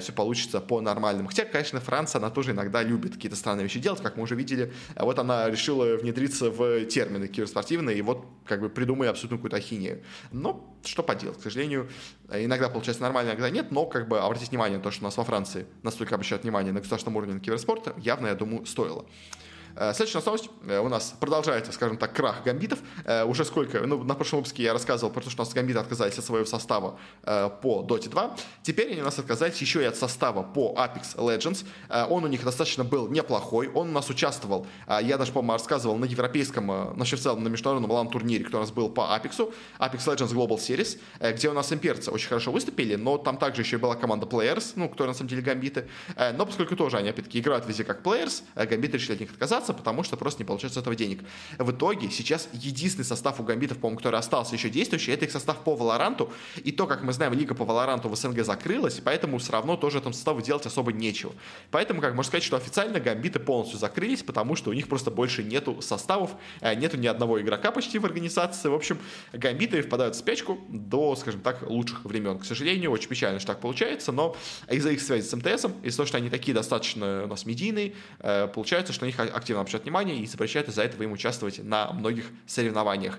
все 0.00 0.12
получится 0.12 0.60
по-нормальному. 0.60 1.28
Хотя, 1.28 1.44
конечно, 1.44 1.80
Франция, 1.80 2.18
она 2.18 2.30
тоже 2.30 2.52
иногда 2.52 2.82
любит 2.82 3.14
какие-то 3.14 3.36
странные 3.36 3.64
вещи 3.64 3.80
делать, 3.80 4.00
как 4.02 4.16
мы 4.16 4.22
уже 4.22 4.34
видели. 4.34 4.72
Вот 4.94 5.18
она 5.18 5.50
решила 5.50 5.96
внедриться 5.96 6.50
в 6.50 6.84
термины 6.86 7.28
киберспортивные, 7.28 7.98
и 7.98 8.02
вот 8.02 8.24
как 8.44 8.60
бы 8.60 8.68
придумали 8.68 9.08
абсолютно 9.08 9.38
какую-то 9.38 9.56
ахинею. 9.56 9.95
Но 10.32 10.76
что 10.84 11.02
поделать, 11.02 11.38
к 11.38 11.42
сожалению, 11.42 11.88
иногда 12.32 12.68
получается 12.68 13.02
нормально, 13.02 13.30
иногда 13.30 13.50
нет, 13.50 13.70
но 13.70 13.86
как 13.86 14.08
бы 14.08 14.20
обратить 14.20 14.50
внимание 14.50 14.78
на 14.78 14.84
то, 14.84 14.90
что 14.90 15.02
у 15.02 15.04
нас 15.04 15.16
во 15.16 15.24
Франции 15.24 15.66
настолько 15.82 16.14
обращают 16.14 16.44
внимание 16.44 16.72
на 16.72 16.80
государственном 16.80 17.16
уровне 17.16 17.34
на 17.34 17.40
киберспорта, 17.40 17.94
явно, 17.98 18.28
я 18.28 18.34
думаю, 18.34 18.66
стоило. 18.66 19.04
Э, 19.76 19.92
следующая 19.94 20.22
новость 20.24 20.48
э, 20.66 20.78
у 20.78 20.88
нас 20.88 21.14
продолжается, 21.20 21.70
скажем 21.70 21.98
так, 21.98 22.14
крах 22.14 22.42
гамбитов. 22.44 22.78
Э, 23.04 23.24
уже 23.24 23.44
сколько, 23.44 23.80
ну, 23.80 24.02
на 24.02 24.14
прошлом 24.14 24.38
выпуске 24.38 24.62
я 24.62 24.72
рассказывал 24.72 25.12
про 25.12 25.20
то, 25.20 25.30
что 25.30 25.42
у 25.42 25.44
нас 25.44 25.52
гамбиты 25.52 25.78
отказались 25.78 26.18
от 26.18 26.24
своего 26.24 26.46
состава 26.46 26.98
по 27.22 27.84
Dota 27.86 28.08
2. 28.08 28.36
Теперь 28.62 28.92
они 28.92 29.00
у 29.00 29.04
нас 29.04 29.18
отказались 29.18 29.60
еще 29.60 29.82
и 29.82 29.84
от 29.84 29.96
состава 29.96 30.42
по 30.42 30.74
Apex 30.76 31.16
Legends. 31.16 31.64
Он 32.08 32.24
у 32.24 32.26
них 32.26 32.44
достаточно 32.44 32.84
был 32.84 33.08
неплохой. 33.08 33.68
Он 33.68 33.88
у 33.88 33.92
нас 33.92 34.08
участвовал, 34.08 34.66
я 34.88 35.18
даже, 35.18 35.32
по-моему, 35.32 35.52
рассказывал 35.52 35.96
на 35.96 36.04
европейском, 36.04 36.66
на 36.66 37.04
в 37.04 37.06
целом 37.06 37.44
на 37.44 37.48
международном 37.48 37.90
лан 37.90 38.08
турнире, 38.08 38.44
который 38.44 38.62
у 38.62 38.64
нас 38.64 38.70
был 38.70 38.88
по 38.88 39.00
Apex. 39.00 39.52
Apex 39.78 39.98
Legends 40.06 40.32
Global 40.32 40.56
Series, 40.56 40.98
где 41.34 41.48
у 41.48 41.52
нас 41.52 41.72
имперцы 41.72 42.10
очень 42.10 42.28
хорошо 42.28 42.52
выступили, 42.52 42.96
но 42.96 43.18
там 43.18 43.36
также 43.36 43.62
еще 43.62 43.78
была 43.78 43.94
команда 43.94 44.26
Players, 44.26 44.72
ну, 44.76 44.88
которая 44.88 45.12
на 45.12 45.18
самом 45.18 45.28
деле 45.28 45.42
гамбиты. 45.42 45.88
Но 46.34 46.46
поскольку 46.46 46.76
тоже 46.76 46.96
они, 46.98 47.08
опять-таки, 47.08 47.40
играют 47.40 47.66
везде 47.66 47.84
как 47.84 48.02
Players, 48.02 48.42
гамбиты 48.54 48.96
решили 48.96 49.14
от 49.14 49.20
них 49.20 49.30
отказаться 49.30 49.65
отказаться, 49.66 49.74
потому 49.74 50.02
что 50.02 50.16
просто 50.16 50.42
не 50.42 50.46
получается 50.46 50.80
этого 50.80 50.94
денег. 50.94 51.24
В 51.58 51.70
итоге 51.70 52.10
сейчас 52.10 52.48
единственный 52.52 53.04
состав 53.04 53.40
у 53.40 53.42
гамбитов, 53.42 53.78
по-моему, 53.78 53.98
который 53.98 54.18
остался 54.18 54.54
еще 54.54 54.68
действующий, 54.70 55.12
это 55.12 55.24
их 55.24 55.30
состав 55.30 55.58
по 55.64 55.74
Валоранту. 55.74 56.30
И 56.64 56.72
то, 56.72 56.86
как 56.86 57.02
мы 57.02 57.12
знаем, 57.12 57.32
лига 57.32 57.54
по 57.54 57.64
Валоранту 57.64 58.08
в 58.08 58.16
СНГ 58.16 58.44
закрылась, 58.44 59.00
поэтому 59.04 59.38
все 59.38 59.52
равно 59.52 59.76
тоже 59.76 59.98
этому 59.98 60.14
составу 60.14 60.40
делать 60.40 60.66
особо 60.66 60.92
нечего. 60.92 61.32
Поэтому, 61.70 62.00
как 62.00 62.14
можно 62.14 62.28
сказать, 62.28 62.44
что 62.44 62.56
официально 62.56 63.00
гамбиты 63.00 63.38
полностью 63.38 63.78
закрылись, 63.78 64.22
потому 64.22 64.56
что 64.56 64.70
у 64.70 64.72
них 64.72 64.88
просто 64.88 65.10
больше 65.10 65.42
нету 65.42 65.80
составов, 65.80 66.30
э, 66.60 66.74
нету 66.74 66.96
ни 66.96 67.06
одного 67.06 67.40
игрока 67.40 67.70
почти 67.70 67.98
в 67.98 68.04
организации. 68.04 68.68
В 68.68 68.74
общем, 68.74 68.98
гамбиты 69.32 69.82
впадают 69.82 70.14
в 70.14 70.18
спячку 70.18 70.58
до, 70.68 71.16
скажем 71.16 71.40
так, 71.40 71.62
лучших 71.68 72.04
времен. 72.04 72.38
К 72.38 72.44
сожалению, 72.44 72.90
очень 72.90 73.08
печально, 73.08 73.38
что 73.38 73.48
так 73.48 73.60
получается, 73.60 74.12
но 74.12 74.36
из-за 74.70 74.90
их 74.90 75.00
связи 75.00 75.26
с 75.26 75.36
МТСом, 75.36 75.72
из-за 75.82 75.98
того, 75.98 76.06
что 76.06 76.18
они 76.18 76.30
такие 76.30 76.54
достаточно 76.54 77.24
у 77.24 77.28
нас 77.28 77.46
медийные, 77.46 77.92
э, 78.20 78.48
получается, 78.48 78.92
что 78.92 79.04
на 79.04 79.06
них 79.06 79.18
активно 79.18 79.55
активно 79.56 79.60
обращают 79.60 79.84
внимание 79.84 80.18
и 80.18 80.26
запрещают 80.26 80.68
из-за 80.68 80.82
этого 80.82 81.02
им 81.02 81.12
участвовать 81.12 81.62
на 81.62 81.92
многих 81.92 82.26
соревнованиях. 82.46 83.18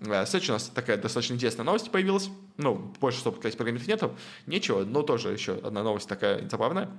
Э, 0.00 0.24
следующая 0.26 0.52
у 0.52 0.54
нас 0.54 0.70
такая 0.74 0.96
достаточно 0.96 1.34
интересная 1.34 1.64
новость 1.64 1.90
появилась. 1.90 2.30
Ну, 2.56 2.92
больше, 3.00 3.20
что 3.20 3.32
сказать, 3.32 3.56
программистов 3.56 3.88
нету. 3.88 4.16
Нечего, 4.46 4.84
но 4.84 5.02
тоже 5.02 5.30
еще 5.30 5.54
одна 5.54 5.82
новость 5.82 6.08
такая 6.08 6.48
забавная 6.48 6.90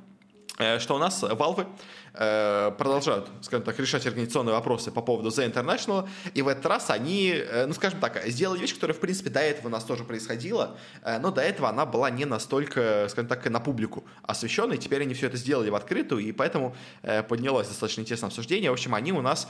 э, 0.60 0.80
что 0.80 0.96
у 0.96 0.98
нас 0.98 1.24
Valve 1.24 1.68
продолжают, 2.14 3.28
скажем 3.42 3.66
так, 3.66 3.80
решать 3.80 4.06
организационные 4.06 4.54
вопросы 4.54 4.92
по 4.92 5.02
поводу 5.02 5.30
The 5.30 5.52
International, 5.52 6.08
и 6.36 6.44
в 6.44 6.48
этот 6.48 6.66
раз 6.68 6.92
они, 6.92 7.34
э, 7.34 7.66
ну, 7.66 7.74
скажем 7.74 8.00
так, 8.00 8.22
сделали 8.28 8.60
вещь, 8.60 8.76
которая, 8.76 8.96
в 8.96 9.00
принципе, 9.00 9.32
до 9.32 9.40
этого 9.40 9.68
у 9.68 9.72
нас 9.72 9.84
тоже 9.84 10.04
происходила, 10.04 10.78
э, 11.02 11.18
но 11.18 11.32
до 11.32 11.42
этого 11.42 11.70
она 11.70 11.88
была 11.88 12.12
не 12.12 12.26
настолько, 12.26 13.08
скажем 13.10 13.28
так, 13.28 13.50
на 13.50 13.60
публику 13.60 14.04
освещенной, 14.22 14.78
теперь 14.78 15.02
они 15.02 15.16
все 15.16 15.26
это 15.26 15.38
сделали 15.38 15.72
в 15.72 15.76
открытую, 15.76 16.22
и 16.22 16.32
поэтому 16.32 16.76
поднялось 17.28 17.68
достаточно 17.68 18.02
интересное 18.02 18.28
обсуждение. 18.28 18.70
В 18.70 18.74
общем, 18.74 18.94
они 18.94 19.12
у 19.12 19.22
нас 19.22 19.48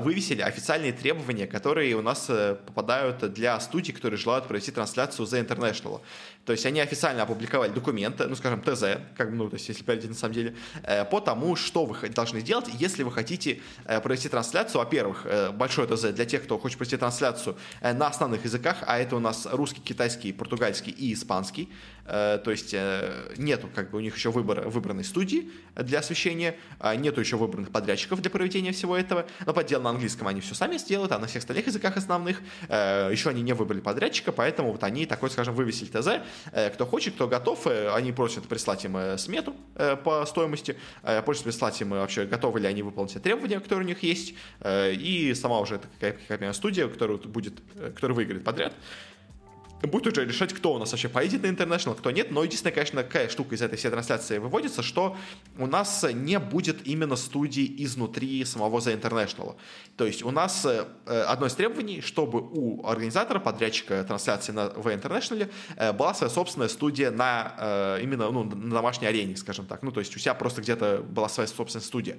вывесили 0.00 0.42
официальные 0.42 0.92
требования, 0.92 1.46
которые 1.46 1.94
у 1.94 2.02
нас 2.02 2.26
попадают 2.66 3.32
для 3.32 3.60
студий, 3.60 3.94
которые 3.94 4.18
желают 4.18 4.46
провести 4.46 4.72
трансляцию 4.72 5.26
The 5.26 5.46
International. 5.46 6.00
То 6.44 6.52
есть 6.52 6.66
они 6.66 6.80
официально 6.80 7.22
опубликовали 7.22 7.70
документы, 7.70 8.26
ну, 8.26 8.34
скажем, 8.34 8.62
ТЗ, 8.62 8.98
как, 9.16 9.30
ну, 9.30 9.48
то 9.48 9.54
есть, 9.54 9.68
если 9.68 9.84
перейти 9.84 10.08
на 10.08 10.14
самом 10.14 10.34
деле, 10.34 10.56
по 11.10 11.20
тому, 11.20 11.54
что 11.54 11.84
вы 11.84 11.94
должны 12.08 12.40
сделать, 12.40 12.66
если 12.78 13.02
вы 13.02 13.12
хотите 13.12 13.60
э, 13.84 14.00
провести 14.00 14.28
трансляцию. 14.28 14.80
Во-первых, 14.80 15.22
э, 15.24 15.50
большой 15.50 15.86
ТЗ 15.86 16.12
для 16.12 16.24
тех, 16.24 16.44
кто 16.44 16.58
хочет 16.58 16.78
провести 16.78 16.96
трансляцию 16.96 17.56
э, 17.80 17.92
на 17.92 18.08
основных 18.08 18.44
языках, 18.44 18.78
а 18.86 18.98
это 18.98 19.16
у 19.16 19.20
нас 19.20 19.46
русский, 19.50 19.80
китайский, 19.80 20.32
португальский 20.32 20.92
и 20.92 21.12
испанский. 21.12 21.68
То 22.04 22.42
есть 22.46 22.74
нету 23.36 23.68
как 23.74 23.90
бы 23.90 23.98
у 23.98 24.00
них 24.00 24.16
еще 24.16 24.30
выбора, 24.30 24.68
выбранной 24.68 25.04
студии 25.04 25.50
для 25.76 26.00
освещения, 26.00 26.56
а 26.78 26.96
нету 26.96 27.20
еще 27.20 27.36
выбранных 27.36 27.70
подрядчиков 27.70 28.20
для 28.20 28.30
проведения 28.30 28.72
всего 28.72 28.96
этого. 28.96 29.26
Но 29.46 29.52
по 29.52 29.62
делу 29.62 29.84
на 29.84 29.90
английском 29.90 30.26
они 30.26 30.40
все 30.40 30.54
сами 30.54 30.76
сделают, 30.76 31.12
а 31.12 31.18
на 31.18 31.26
всех 31.26 31.40
остальных 31.42 31.66
языках 31.66 31.96
основных 31.96 32.40
еще 32.68 33.30
они 33.30 33.42
не 33.42 33.52
выбрали 33.52 33.80
подрядчика, 33.80 34.32
поэтому 34.32 34.72
вот 34.72 34.82
они 34.84 35.06
такой, 35.06 35.30
скажем, 35.30 35.54
вывесили 35.54 35.88
ТЗ. 35.88 36.22
Кто 36.74 36.86
хочет, 36.86 37.14
кто 37.14 37.28
готов, 37.28 37.66
они 37.66 38.12
просят 38.12 38.48
прислать 38.48 38.84
им 38.84 38.96
смету 39.18 39.54
по 40.04 40.24
стоимости, 40.26 40.76
просят 41.24 41.44
прислать 41.44 41.80
им 41.80 41.90
вообще 41.90 42.24
готовы 42.24 42.60
ли 42.60 42.66
они 42.66 42.82
выполнить 42.82 43.10
все 43.10 43.20
требования, 43.20 43.60
которые 43.60 43.84
у 43.84 43.88
них 43.88 44.02
есть, 44.02 44.34
э, 44.60 44.94
и 44.94 45.34
сама 45.34 45.60
уже 45.60 45.80
какая-то 46.00 46.52
студия, 46.52 46.88
которая 46.88 47.18
будет, 47.18 47.54
э, 47.74 47.90
которая 47.94 48.16
выиграет 48.16 48.44
подряд, 48.44 48.72
будет 49.86 50.06
уже 50.06 50.26
решать, 50.26 50.52
кто 50.52 50.74
у 50.74 50.78
нас 50.78 50.90
вообще 50.92 51.08
поедет 51.08 51.42
на 51.42 51.46
International, 51.46 51.94
кто 51.94 52.10
нет. 52.10 52.30
Но 52.30 52.44
единственная, 52.44 52.74
конечно, 52.74 53.02
какая 53.02 53.28
штука 53.28 53.54
из 53.54 53.62
этой 53.62 53.76
всей 53.76 53.90
трансляции 53.90 54.38
выводится, 54.38 54.82
что 54.82 55.16
у 55.58 55.66
нас 55.66 56.04
не 56.12 56.38
будет 56.38 56.86
именно 56.86 57.16
студии 57.16 57.74
изнутри 57.84 58.44
самого 58.44 58.78
The 58.78 59.00
International. 59.00 59.56
То 59.96 60.06
есть 60.06 60.22
у 60.22 60.30
нас 60.30 60.64
э, 60.66 60.86
одно 61.06 61.46
из 61.46 61.54
требований, 61.54 62.00
чтобы 62.00 62.40
у 62.40 62.86
организатора, 62.86 63.38
подрядчика 63.38 64.04
трансляции 64.04 64.52
на 64.52 64.70
в 64.70 64.86
International 64.86 65.50
э, 65.76 65.92
была 65.92 66.14
своя 66.14 66.30
собственная 66.30 66.68
студия 66.68 67.10
на 67.10 67.54
э, 67.58 68.00
именно 68.02 68.30
ну, 68.30 68.44
на 68.44 68.74
домашней 68.74 69.06
арене, 69.06 69.36
скажем 69.36 69.66
так. 69.66 69.82
Ну, 69.82 69.92
то 69.92 70.00
есть 70.00 70.14
у 70.14 70.18
себя 70.18 70.34
просто 70.34 70.60
где-то 70.60 71.02
была 71.02 71.28
своя 71.28 71.46
собственная 71.46 71.84
студия. 71.84 72.18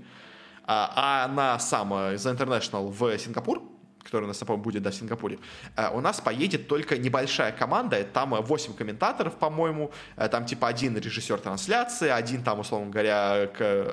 А, 0.64 1.26
а 1.26 1.28
на 1.28 1.60
сам 1.60 1.94
The 1.94 2.38
International 2.38 2.90
в 2.90 3.18
Сингапур 3.18 3.62
который 4.04 4.26
у 4.26 4.28
нас, 4.28 4.38
по 4.38 4.58
будет 4.58 4.84
да, 4.84 4.92
в 4.92 4.96
Сингапуре, 4.96 5.40
э, 5.76 5.90
у 5.94 6.02
нас 6.02 6.20
поедет 6.20 6.68
только 6.68 6.98
небольшая 6.98 7.52
команда, 7.52 8.04
там 8.04 8.32
8 8.32 8.74
комментаторов, 8.74 9.36
по-моему, 9.36 9.92
э, 10.18 10.28
там 10.28 10.46
типа 10.46 10.68
один 10.68 10.98
режиссер 10.98 11.40
трансляции, 11.40 12.10
один 12.10 12.44
там, 12.44 12.60
условно 12.60 12.92
говоря, 12.92 13.44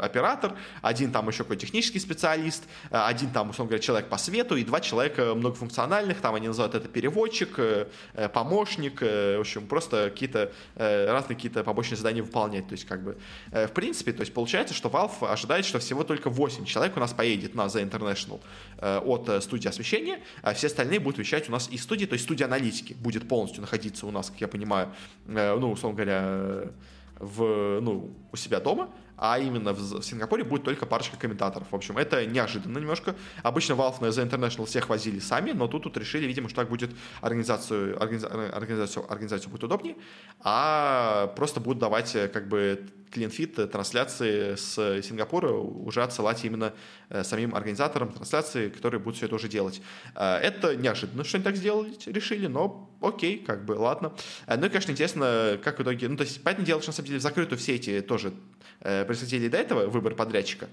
оператор, 0.01 0.55
один 0.83 1.13
там 1.13 1.29
еще 1.29 1.45
какой-то 1.45 1.63
технический 1.63 1.99
специалист, 1.99 2.65
один 2.91 3.31
там, 3.31 3.51
условно 3.51 3.71
говоря, 3.71 3.83
человек 3.83 4.09
по 4.09 4.19
свету 4.19 4.57
и 4.57 4.65
два 4.65 4.81
человека 4.81 5.35
многофункциональных, 5.35 6.21
там 6.21 6.35
они 6.35 6.49
называют 6.49 6.75
это 6.75 6.89
переводчик, 6.89 7.59
помощник, 8.33 9.01
в 9.01 9.41
общем, 9.41 9.67
просто 9.67 10.11
какие-то 10.11 10.53
разные 10.77 11.37
какие-то 11.37 11.65
побочные 11.65 11.97
задания 11.97 12.23
выполнять, 12.23 12.67
то 12.69 12.73
есть 12.73 12.87
как 12.87 13.03
бы, 13.03 13.19
в 13.51 13.69
принципе, 13.69 14.13
то 14.13 14.21
есть 14.21 14.33
получается, 14.33 14.75
что 14.75 14.89
Valve 14.89 15.29
ожидает, 15.29 15.65
что 15.65 15.79
всего 15.79 16.05
только 16.05 16.31
8 16.31 16.65
человек 16.65 16.97
у 16.97 17.01
нас 17.01 17.13
поедет 17.13 17.55
на 17.55 17.67
The 17.67 17.89
International 17.89 18.41
от 18.81 19.43
студии 19.43 19.69
освещения, 19.69 20.21
а 20.43 20.55
все 20.55 20.69
остальные 20.69 21.01
будут 21.01 21.19
вещать 21.19 21.49
у 21.49 21.53
нас 21.53 21.69
из 21.69 21.83
студии, 21.83 22.07
то 22.07 22.15
есть 22.15 22.25
студия 22.25 22.47
аналитики 22.47 22.95
будет 22.95 23.29
полностью 23.29 23.61
находиться 23.61 24.07
у 24.07 24.11
нас, 24.11 24.31
как 24.31 24.41
я 24.41 24.49
понимаю, 24.49 24.95
э, 25.27 25.57
ну, 25.59 25.73
условно 25.73 25.97
говоря, 25.97 26.71
в, 27.19 27.81
ну, 27.81 28.15
у 28.33 28.37
себя 28.37 28.61
дома, 28.61 28.91
а 29.17 29.39
именно 29.39 29.73
в, 29.73 30.03
Сингапуре 30.03 30.45
будет 30.45 30.63
только 30.63 30.87
парочка 30.87 31.17
комментаторов. 31.17 31.67
В 31.71 31.75
общем, 31.75 31.99
это 31.99 32.25
неожиданно 32.25 32.79
немножко. 32.79 33.17
Обычно 33.43 33.73
Valve 33.73 34.01
на 34.01 34.07
The 34.07 34.31
International 34.31 34.67
всех 34.67 34.89
возили 34.89 35.19
сами, 35.19 35.51
но 35.51 35.67
тут, 35.67 35.83
тут 35.83 35.97
решили, 35.97 36.27
видимо, 36.27 36.49
что 36.49 36.61
так 36.61 36.69
будет 36.69 36.93
организацию, 37.21 38.01
организацию, 38.01 39.11
организацию 39.11 39.51
будет 39.51 39.65
удобнее, 39.65 39.97
а 40.41 41.27
просто 41.37 41.59
будут 41.59 41.81
давать 41.81 42.15
э, 42.15 42.29
как 42.29 42.49
бы 42.49 42.87
клиент-фит 43.11 43.71
трансляции 43.71 44.55
с 44.55 45.03
Сингапура 45.03 45.53
уже 45.53 46.03
отсылать 46.03 46.45
именно 46.45 46.73
э, 47.09 47.25
самим 47.25 47.55
организаторам 47.55 48.13
трансляции, 48.13 48.69
которые 48.69 49.01
будут 49.01 49.17
все 49.17 49.27
это 49.27 49.35
уже 49.35 49.49
делать. 49.49 49.81
Э, 50.15 50.37
это 50.37 50.77
неожиданно, 50.77 51.25
что 51.25 51.39
они 51.39 51.45
так 51.45 51.57
сделать 51.57 52.07
решили, 52.07 52.47
но 52.47 52.91
окей, 53.01 53.39
как 53.39 53.65
бы, 53.65 53.73
ладно. 53.73 54.13
Ну 54.47 54.67
и, 54.67 54.69
конечно, 54.69 54.91
интересно, 54.91 55.59
как 55.63 55.79
в 55.79 55.83
итоге... 55.83 56.09
Ну, 56.09 56.17
то 56.17 56.25
есть, 56.25 56.43
понятное 56.43 56.67
дело, 56.67 56.83
что, 56.83 56.91
на 56.91 56.95
самом 56.95 57.07
деле, 57.07 57.19
в 57.21 57.23
закрытую 57.23 57.59
все 57.59 57.77
эти 57.77 58.01
тоже 58.01 58.33
происходили 58.81 59.49
до 59.49 59.57
этого, 59.59 59.87
выбор 59.87 60.15
подрядчика, 60.15 60.69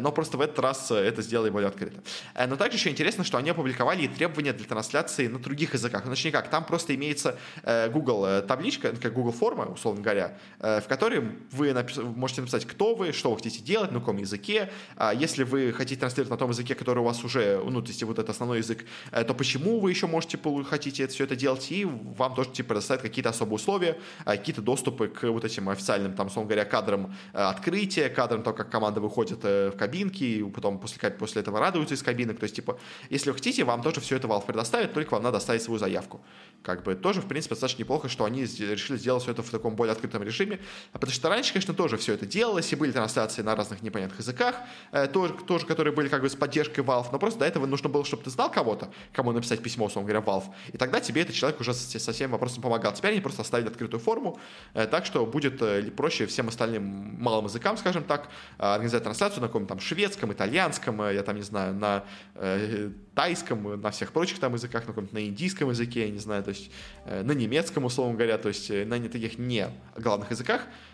но 0.00 0.10
просто 0.10 0.36
в 0.36 0.40
этот 0.40 0.58
раз 0.58 0.90
это 0.90 1.22
сделали 1.22 1.50
более 1.50 1.68
открыто. 1.68 2.02
Но 2.48 2.56
также 2.56 2.78
еще 2.78 2.90
интересно, 2.90 3.22
что 3.22 3.38
они 3.38 3.50
опубликовали 3.50 4.02
и 4.02 4.08
требования 4.08 4.52
для 4.52 4.66
трансляции 4.66 5.28
на 5.28 5.38
других 5.38 5.74
языках. 5.74 6.04
Ну, 6.04 6.10
точнее 6.10 6.32
как, 6.32 6.50
там 6.50 6.64
просто 6.64 6.94
имеется 6.96 7.38
Google 7.64 8.42
табличка, 8.42 8.92
как 8.96 9.12
Google 9.12 9.32
форма, 9.32 9.66
условно 9.66 10.00
говоря, 10.00 10.36
в 10.58 10.84
которой 10.88 11.22
вы 11.52 11.72
напис... 11.74 11.98
можете 11.98 12.40
написать, 12.40 12.64
кто 12.64 12.94
вы, 12.94 13.12
что 13.12 13.30
вы 13.30 13.36
хотите 13.36 13.62
делать, 13.62 13.92
на 13.92 14.00
каком 14.00 14.16
языке. 14.18 14.70
А 14.96 15.12
если 15.12 15.44
вы 15.44 15.72
хотите 15.72 16.00
транслировать 16.00 16.30
на 16.30 16.36
том 16.36 16.50
языке, 16.50 16.74
который 16.74 17.00
у 17.00 17.04
вас 17.04 17.24
уже, 17.24 17.60
ну, 17.64 17.82
то 17.82 17.88
есть 17.88 18.02
вот 18.02 18.18
это 18.18 18.32
основной 18.32 18.58
язык, 18.58 18.84
э, 19.10 19.24
то 19.24 19.34
почему 19.34 19.80
вы 19.80 19.90
еще 19.90 20.06
можете, 20.06 20.38
хотите 20.64 21.04
это, 21.04 21.12
все 21.12 21.24
это 21.24 21.36
делать, 21.36 21.70
и 21.70 21.84
вам 21.84 22.34
тоже 22.34 22.50
типа 22.50 22.68
предоставят 22.68 23.02
какие-то 23.02 23.30
особые 23.30 23.56
условия, 23.56 23.98
а, 24.24 24.36
какие-то 24.36 24.62
доступы 24.62 25.08
к 25.08 25.30
вот 25.30 25.44
этим 25.44 25.68
официальным, 25.68 26.14
там, 26.14 26.26
условно 26.26 26.48
говоря, 26.48 26.64
кадрам 26.64 27.14
э, 27.32 27.38
открытия, 27.38 28.08
кадрам 28.08 28.42
того, 28.42 28.56
как 28.56 28.70
команда 28.70 29.00
выходит 29.00 29.40
э, 29.42 29.70
в 29.70 29.76
кабинки, 29.76 30.24
и 30.24 30.42
потом 30.42 30.78
после, 30.78 31.10
после 31.10 31.42
этого 31.42 31.58
радуются 31.60 31.94
из 31.94 32.02
кабинок. 32.02 32.38
То 32.38 32.44
есть, 32.44 32.56
типа, 32.56 32.78
если 33.10 33.30
вы 33.30 33.36
хотите, 33.36 33.64
вам 33.64 33.82
тоже 33.82 34.00
все 34.00 34.16
это 34.16 34.28
Valve 34.28 34.46
предоставит, 34.46 34.92
только 34.92 35.14
вам 35.14 35.22
надо 35.22 35.38
оставить 35.38 35.62
свою 35.62 35.78
заявку. 35.78 36.20
Как 36.62 36.82
бы 36.82 36.94
тоже, 36.94 37.20
в 37.20 37.26
принципе, 37.26 37.54
достаточно 37.54 37.82
неплохо, 37.82 38.08
что 38.08 38.24
они 38.24 38.42
решили 38.42 38.96
сделать 38.96 39.22
все 39.22 39.32
это 39.32 39.42
в 39.42 39.50
таком 39.50 39.76
более 39.76 39.92
открытом 39.92 40.22
режиме. 40.22 40.60
Потому 40.92 41.12
что 41.12 41.28
раньше, 41.28 41.52
конечно, 41.64 41.74
тоже 41.74 41.96
все 41.96 42.12
это 42.14 42.26
делалось, 42.26 42.72
и 42.72 42.76
были 42.76 42.92
трансляции 42.92 43.42
на 43.42 43.56
разных 43.56 43.82
непонятных 43.82 44.18
языках, 44.18 44.56
э, 44.92 45.06
тоже, 45.06 45.32
тоже, 45.46 45.66
которые 45.66 45.94
были 45.94 46.08
как 46.08 46.20
бы 46.20 46.28
с 46.28 46.34
поддержкой 46.34 46.80
Valve, 46.80 47.06
но 47.10 47.18
просто 47.18 47.40
до 47.40 47.46
этого 47.46 47.66
нужно 47.66 47.88
было, 47.88 48.04
чтобы 48.04 48.22
ты 48.22 48.30
знал 48.30 48.50
кого-то, 48.50 48.90
кому 49.12 49.32
написать 49.32 49.62
письмо, 49.62 49.86
условно 49.86 50.10
говоря, 50.10 50.24
Valve, 50.24 50.52
и 50.72 50.76
тогда 50.76 51.00
тебе 51.00 51.22
этот 51.22 51.34
человек 51.34 51.60
уже 51.60 51.72
со, 51.72 51.98
со 51.98 52.12
всеми 52.12 52.32
вопросами 52.32 52.62
помогал. 52.62 52.92
Теперь 52.92 53.12
они 53.12 53.20
просто 53.20 53.42
оставили 53.42 53.68
открытую 53.68 54.00
форму, 54.00 54.38
э, 54.74 54.86
так 54.86 55.06
что 55.06 55.24
будет 55.24 55.62
э, 55.62 55.90
проще 55.96 56.26
всем 56.26 56.48
остальным 56.48 56.82
малым 57.18 57.46
языкам, 57.46 57.76
скажем 57.78 58.04
так, 58.04 58.28
э, 58.58 58.62
организовать 58.62 59.04
трансляцию 59.04 59.40
на 59.40 59.46
каком-то 59.46 59.68
там 59.68 59.80
шведском, 59.80 60.32
итальянском, 60.32 61.00
э, 61.00 61.14
я 61.14 61.22
там 61.22 61.36
не 61.36 61.42
знаю, 61.42 61.74
на 61.74 62.04
э, 62.34 62.90
тайском, 63.14 63.80
на 63.80 63.90
всех 63.90 64.12
прочих 64.12 64.38
там 64.38 64.52
языках, 64.54 64.82
на 64.82 64.88
каком-то 64.88 65.14
на 65.14 65.26
индийском 65.26 65.70
языке, 65.70 66.06
я 66.06 66.10
не 66.10 66.18
знаю, 66.18 66.42
то 66.42 66.50
есть 66.50 66.70
э, 67.06 67.22
на 67.22 67.32
немецком, 67.32 67.84
условно 67.84 68.14
говоря, 68.14 68.36
то 68.38 68.48
есть 68.48 68.70
э, 68.70 68.84
на 68.84 69.00
таких 69.08 69.38
не 69.38 69.68
главных 69.96 70.30
языках, 70.30 70.62
Э, 70.62 70.93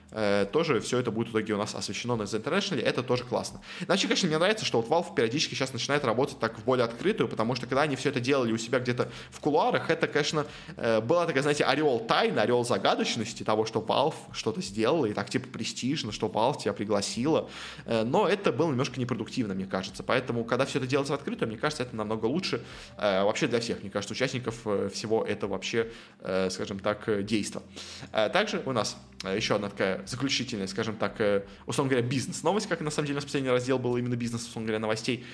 тоже 0.52 0.80
все 0.80 0.98
это 0.98 1.10
будет 1.10 1.28
в 1.28 1.30
итоге 1.32 1.54
у 1.54 1.56
нас 1.56 1.74
освещено 1.74 2.16
на 2.16 2.22
The 2.22 2.42
International, 2.42 2.80
это 2.80 3.02
тоже 3.02 3.24
классно. 3.24 3.60
Иначе, 3.86 4.08
конечно, 4.08 4.26
мне 4.28 4.38
нравится, 4.38 4.64
что 4.64 4.80
вот 4.80 4.88
Valve 4.90 5.14
периодически 5.14 5.54
сейчас 5.54 5.72
начинает 5.72 6.04
работать 6.04 6.38
так 6.38 6.58
в 6.58 6.64
более 6.64 6.84
открытую, 6.84 7.28
потому 7.28 7.54
что 7.54 7.66
когда 7.66 7.82
они 7.82 7.96
все 7.96 8.08
это 8.08 8.20
делали 8.20 8.52
у 8.52 8.58
себя 8.58 8.80
где-то 8.80 9.08
в 9.30 9.40
кулуарах, 9.40 9.90
это, 9.90 10.06
конечно, 10.06 10.46
э, 10.76 11.00
была 11.00 11.26
такая, 11.26 11.42
знаете, 11.42 11.64
орел 11.64 12.00
тайны, 12.00 12.38
орел 12.38 12.64
загадочности 12.64 13.42
того, 13.42 13.66
что 13.66 13.80
Valve 13.80 14.14
что-то 14.32 14.60
сделала, 14.62 15.06
и 15.06 15.12
так 15.12 15.30
типа 15.30 15.48
престижно, 15.48 16.12
что 16.12 16.26
Valve 16.26 16.62
тебя 16.62 16.72
пригласила, 16.72 17.48
э, 17.86 18.02
но 18.02 18.28
это 18.28 18.52
было 18.52 18.70
немножко 18.70 18.98
непродуктивно, 18.98 19.54
мне 19.54 19.66
кажется, 19.66 20.02
поэтому, 20.02 20.44
когда 20.44 20.66
все 20.66 20.78
это 20.78 20.86
делается 20.86 21.12
в 21.12 21.16
открытую, 21.16 21.48
мне 21.48 21.58
кажется, 21.58 21.84
это 21.84 21.94
намного 21.94 22.26
лучше 22.26 22.62
вообще 22.96 23.46
для 23.46 23.60
всех, 23.60 23.80
мне 23.82 23.90
кажется, 23.90 24.14
участников 24.14 24.54
всего 24.92 25.24
этого 25.24 25.52
вообще, 25.52 25.90
скажем 26.50 26.78
так, 26.78 27.24
действа. 27.24 27.62
Также 28.12 28.62
у 28.66 28.72
нас 28.72 28.96
еще 29.24 29.56
одна 29.56 29.68
такая 29.68 29.99
заключительная, 30.06 30.66
скажем 30.66 30.96
так, 30.96 31.20
э, 31.20 31.44
условно 31.66 31.90
говоря, 31.90 32.06
бизнес-новость, 32.06 32.68
как 32.68 32.80
на 32.80 32.90
самом 32.90 33.06
деле 33.06 33.16
у 33.16 33.18
нас 33.18 33.24
последний 33.24 33.50
раздел 33.50 33.78
был 33.78 33.96
именно 33.96 34.16
бизнес, 34.16 34.46
условно 34.46 34.66
говоря, 34.66 34.80
новостей, 34.80 35.24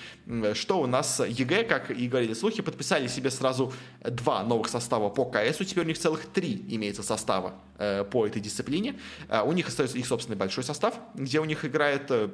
что 0.53 0.81
у 0.81 0.87
нас 0.87 1.19
EG, 1.19 1.63
как 1.63 1.91
и 1.91 2.07
говорили 2.07 2.33
слухи, 2.33 2.61
подписали 2.61 3.07
себе 3.07 3.31
сразу 3.31 3.73
два 4.03 4.43
новых 4.43 4.69
состава 4.69 5.09
по 5.09 5.25
КСу, 5.25 5.65
теперь 5.65 5.85
у 5.85 5.87
них 5.87 5.97
целых 5.97 6.25
три 6.25 6.65
имеется 6.69 7.03
состава 7.03 7.55
э, 7.77 8.03
по 8.03 8.25
этой 8.25 8.41
дисциплине. 8.41 8.99
У 9.45 9.51
них 9.51 9.67
остается 9.67 9.97
их 9.97 10.07
собственный 10.07 10.37
большой 10.37 10.63
состав, 10.63 10.99
где 11.15 11.39
у 11.39 11.45
них 11.45 11.65
играет 11.65 12.09
э, 12.09 12.17
Э, 12.19 12.29